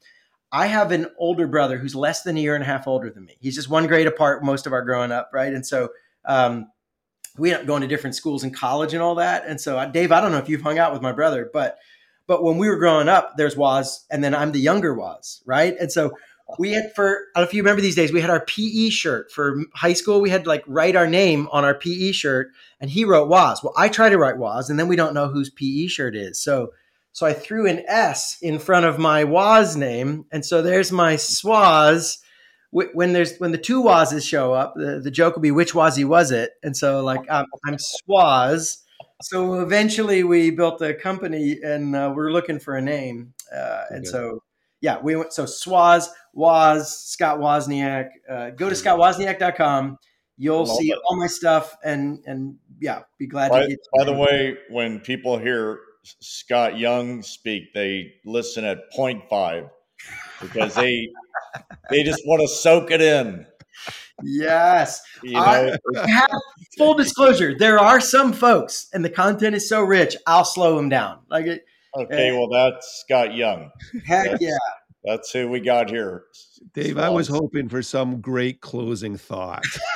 I 0.51 0.67
have 0.67 0.91
an 0.91 1.07
older 1.17 1.47
brother 1.47 1.77
who's 1.77 1.95
less 1.95 2.23
than 2.23 2.37
a 2.37 2.39
year 2.39 2.55
and 2.55 2.63
a 2.63 2.67
half 2.67 2.87
older 2.87 3.09
than 3.09 3.25
me. 3.25 3.37
He's 3.39 3.55
just 3.55 3.69
one 3.69 3.87
grade 3.87 4.07
apart 4.07 4.43
most 4.43 4.67
of 4.67 4.73
our 4.73 4.83
growing 4.83 5.11
up, 5.11 5.29
right? 5.31 5.53
And 5.53 5.65
so 5.65 5.89
um, 6.25 6.67
we 7.37 7.53
end 7.53 7.61
up 7.61 7.67
going 7.67 7.81
to 7.81 7.87
different 7.87 8.15
schools 8.15 8.43
in 8.43 8.51
college 8.51 8.93
and 8.93 9.01
all 9.01 9.15
that. 9.15 9.45
And 9.45 9.61
so, 9.61 9.89
Dave, 9.91 10.11
I 10.11 10.19
don't 10.19 10.31
know 10.31 10.39
if 10.39 10.49
you've 10.49 10.61
hung 10.61 10.77
out 10.77 10.91
with 10.91 11.01
my 11.01 11.13
brother, 11.13 11.49
but 11.53 11.77
but 12.31 12.45
when 12.45 12.57
we 12.57 12.69
were 12.69 12.77
growing 12.77 13.09
up, 13.09 13.35
there's 13.35 13.57
Waz, 13.57 14.05
and 14.09 14.23
then 14.23 14.33
I'm 14.33 14.53
the 14.53 14.59
younger 14.61 14.93
Waz, 14.93 15.41
right? 15.45 15.75
And 15.77 15.91
so 15.91 16.13
we 16.57 16.71
had 16.71 16.95
for 16.95 17.09
I 17.35 17.39
don't 17.39 17.43
know 17.43 17.49
if 17.49 17.53
you 17.53 17.61
remember 17.61 17.81
these 17.81 17.97
days, 17.97 18.13
we 18.13 18.21
had 18.21 18.29
our 18.29 18.45
PE 18.45 18.87
shirt 18.87 19.29
for 19.33 19.57
high 19.73 19.91
school. 19.91 20.21
We 20.21 20.29
had 20.29 20.47
like 20.47 20.63
write 20.65 20.95
our 20.95 21.07
name 21.07 21.49
on 21.51 21.65
our 21.65 21.73
PE 21.73 22.13
shirt, 22.13 22.53
and 22.79 22.89
he 22.89 23.03
wrote 23.03 23.27
Waz. 23.27 23.61
Well, 23.61 23.73
I 23.75 23.89
try 23.89 24.07
to 24.07 24.17
write 24.17 24.37
Waz, 24.37 24.69
and 24.69 24.79
then 24.79 24.87
we 24.87 24.95
don't 24.95 25.13
know 25.13 25.27
whose 25.27 25.49
PE 25.49 25.87
shirt 25.87 26.15
is. 26.15 26.39
So 26.39 26.71
so 27.11 27.25
I 27.25 27.33
threw 27.33 27.67
an 27.67 27.83
S 27.85 28.37
in 28.41 28.59
front 28.59 28.85
of 28.85 28.97
my 28.97 29.25
Waz 29.25 29.75
name, 29.75 30.23
and 30.31 30.45
so 30.45 30.61
there's 30.61 30.89
my 30.89 31.15
Swaz. 31.15 32.19
When 32.69 33.11
there's 33.11 33.37
when 33.39 33.51
the 33.51 33.57
two 33.57 33.81
Wazes 33.81 34.25
show 34.25 34.53
up, 34.53 34.75
the, 34.77 35.01
the 35.03 35.11
joke 35.11 35.35
will 35.35 35.41
be 35.41 35.51
which 35.51 35.73
Wazi 35.73 36.05
was 36.05 36.31
it? 36.31 36.51
And 36.63 36.77
so 36.77 37.03
like 37.03 37.29
I'm, 37.29 37.45
I'm 37.67 37.75
Swaz. 37.75 38.77
So 39.21 39.61
eventually 39.61 40.23
we 40.23 40.51
built 40.51 40.81
a 40.81 40.93
company, 40.93 41.59
and 41.63 41.95
uh, 41.95 42.13
we're 42.15 42.31
looking 42.31 42.59
for 42.59 42.75
a 42.75 42.81
name, 42.81 43.33
uh, 43.55 43.85
and 43.89 44.07
so 44.07 44.41
yeah, 44.81 44.99
we 45.01 45.15
went 45.15 45.31
so 45.31 45.45
Swaz 45.45 46.07
Woz, 46.33 46.91
Scott 46.91 47.39
Wozniak. 47.39 48.09
Uh, 48.29 48.49
go 48.49 48.69
to 48.69 48.75
scottwozniak.com. 48.75 49.97
You'll 50.37 50.65
see 50.65 50.89
it. 50.89 50.97
all 51.05 51.17
my 51.17 51.27
stuff 51.27 51.75
and 51.83 52.19
and 52.25 52.55
yeah, 52.79 53.03
be 53.19 53.27
glad 53.27 53.51
by, 53.51 53.61
to 53.61 53.67
get. 53.67 53.79
By 53.95 54.05
the 54.05 54.13
way, 54.13 54.57
when 54.69 54.99
people 54.99 55.37
hear 55.37 55.79
Scott 56.03 56.79
Young 56.79 57.21
speak, 57.21 57.73
they 57.75 58.13
listen 58.25 58.65
at 58.65 58.91
0.5 58.97 59.69
because 60.41 60.73
they 60.73 61.07
they 61.91 62.03
just 62.03 62.23
want 62.25 62.41
to 62.41 62.47
soak 62.47 62.89
it 62.89 63.01
in. 63.01 63.45
Yes. 64.23 65.01
You 65.23 65.33
know? 65.33 65.39
I 65.95 66.07
have 66.07 66.31
full 66.77 66.93
disclosure. 66.93 67.55
There 67.57 67.79
are 67.79 67.99
some 67.99 68.33
folks, 68.33 68.87
and 68.93 69.03
the 69.03 69.09
content 69.09 69.55
is 69.55 69.67
so 69.67 69.81
rich, 69.81 70.15
I'll 70.27 70.45
slow 70.45 70.75
them 70.75 70.89
down. 70.89 71.19
Like 71.29 71.45
it. 71.45 71.65
Okay, 71.95 72.29
uh, 72.29 72.35
well, 72.35 72.49
that's 72.49 73.03
Scott 73.05 73.35
Young. 73.35 73.69
Heck 74.05 74.31
that's, 74.31 74.41
yeah. 74.41 74.57
That's 75.03 75.31
who 75.31 75.49
we 75.49 75.59
got 75.59 75.89
here. 75.89 76.25
Dave, 76.73 76.97
I 76.97 77.09
was 77.09 77.27
hoping 77.27 77.67
for 77.69 77.81
some 77.81 78.21
great 78.21 78.61
closing 78.61 79.17
thought 79.17 79.65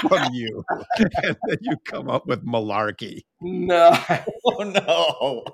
from 0.00 0.32
you. 0.32 0.64
and 0.98 1.36
then 1.46 1.58
you 1.60 1.76
come 1.84 2.08
up 2.08 2.26
with 2.26 2.44
malarkey. 2.44 3.20
No. 3.40 3.90
oh, 4.46 4.62
no. 4.62 5.44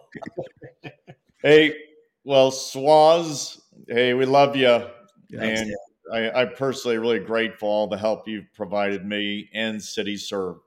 hey, 1.43 1.75
well, 2.23 2.53
Swaz, 2.53 3.61
hey, 3.89 4.15
we 4.15 4.25
love 4.25 4.55
you. 4.55 4.87
Yes, 5.29 5.61
and 5.61 5.75
I, 6.13 6.31
I'm 6.31 6.55
personally 6.55 6.99
really 6.99 7.21
grateful 7.21 7.69
all 7.69 7.87
the 7.87 7.99
help 7.99 8.29
you've 8.29 8.53
provided 8.55 9.05
me 9.05 9.49
and 9.55 9.79
CityServe. 9.79 10.59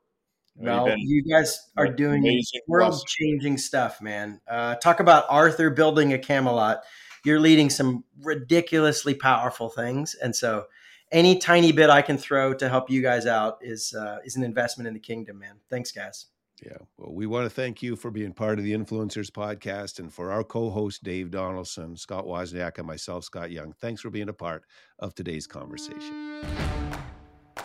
Well, 0.56 0.92
you 0.98 1.24
guys 1.24 1.70
are 1.78 1.88
doing 1.88 2.42
world 2.68 3.00
changing 3.06 3.60
stuff, 3.60 4.02
man. 4.02 4.42
Uh, 4.48 4.76
talk 4.76 5.00
about 5.00 5.26
Arthur 5.30 5.70
building 5.70 6.14
a 6.14 6.18
Camelot 6.18 6.84
you're 7.28 7.40
leading 7.42 7.70
some 7.70 8.06
ridiculously 8.22 9.14
powerful 9.14 9.70
things. 9.70 10.16
And 10.16 10.34
so 10.34 10.66
any 11.12 11.38
tiny 11.38 11.74
bit 11.74 11.90
I 11.90 12.02
can 12.02 12.18
throw 12.18 12.54
to 12.54 12.70
help 12.70 12.90
you 12.90 13.02
guys 13.02 13.26
out 13.26 13.58
is 13.62 13.94
uh, 13.94 14.20
is 14.24 14.38
an 14.38 14.44
investment 14.44 14.88
in 14.88 14.94
the 14.94 15.00
kingdom, 15.00 15.40
man. 15.40 15.58
Thanks, 15.70 15.92
guys. 15.92 16.28
Yeah. 16.64 16.78
Well, 16.97 17.14
we 17.14 17.28
want 17.28 17.45
to 17.45 17.49
thank 17.49 17.84
you 17.84 17.95
for 17.95 18.10
being 18.10 18.34
part 18.34 18.58
of 18.58 18.66
the 18.66 18.74
Influencers 18.74 19.30
podcast 19.30 19.99
and 19.99 20.12
for 20.12 20.32
our 20.32 20.43
co 20.43 20.70
host, 20.70 21.03
Dave 21.03 21.30
Donaldson, 21.30 21.95
Scott 21.95 22.26
Wozniak, 22.26 22.78
and 22.80 22.88
myself, 22.88 23.26
Scott 23.26 23.51
Young. 23.51 23.74
Thanks 23.74 24.01
for 24.01 24.10
being 24.10 24.30
a 24.30 24.34
part 24.34 24.64
of 24.99 25.14
today's 25.14 25.45
conversation. 25.45 26.39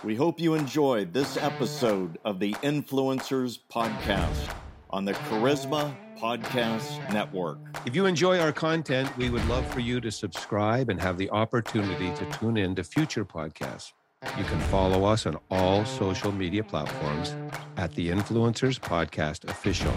We 0.04 0.14
hope 0.14 0.40
you 0.40 0.54
enjoyed 0.54 1.12
this 1.12 1.36
episode 1.36 2.18
of 2.24 2.38
the 2.38 2.52
Influencers 2.54 3.60
podcast 3.72 4.52
on 4.90 5.04
the 5.04 5.12
Charisma 5.14 5.94
Podcast 6.18 7.12
Network. 7.12 7.58
If 7.86 7.96
you 7.96 8.06
enjoy 8.06 8.38
our 8.38 8.52
content, 8.52 9.16
we 9.16 9.30
would 9.30 9.44
love 9.46 9.66
for 9.72 9.80
you 9.80 10.00
to 10.00 10.10
subscribe 10.10 10.90
and 10.90 11.00
have 11.00 11.16
the 11.16 11.30
opportunity 11.30 12.12
to 12.14 12.38
tune 12.38 12.56
in 12.56 12.74
to 12.74 12.84
future 12.84 13.24
podcasts. 13.24 13.92
You 14.38 14.44
can 14.44 14.60
follow 14.60 15.04
us 15.04 15.26
on 15.26 15.36
all 15.50 15.84
social 15.84 16.30
media 16.32 16.62
platforms 16.62 17.34
at 17.76 17.92
the 17.94 18.08
Influencers 18.08 18.78
Podcast 18.78 19.44
Official. 19.50 19.92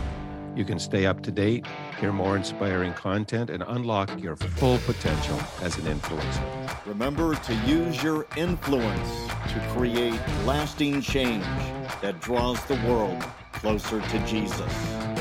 You 0.56 0.66
can 0.66 0.80
stay 0.80 1.06
up 1.06 1.22
to 1.24 1.32
date, 1.32 1.66
hear 2.00 2.12
more 2.12 2.36
inspiring 2.36 2.94
content, 2.94 3.50
and 3.50 3.64
unlock 3.68 4.10
your 4.22 4.36
full 4.36 4.80
potential 4.80 5.40
as 5.62 5.78
an 5.78 5.84
influencer. 5.84 6.86
Remember 6.86 7.36
to 7.36 7.54
use 7.68 8.02
your 8.02 8.26
influence 8.36 9.28
to 9.50 9.60
create 9.76 10.20
lasting 10.46 11.02
change 11.02 11.44
that 12.02 12.20
draws 12.20 12.64
the 12.66 12.76
world 12.88 13.22
closer 13.54 14.02
to 14.02 14.20
Jesus. 14.26 15.15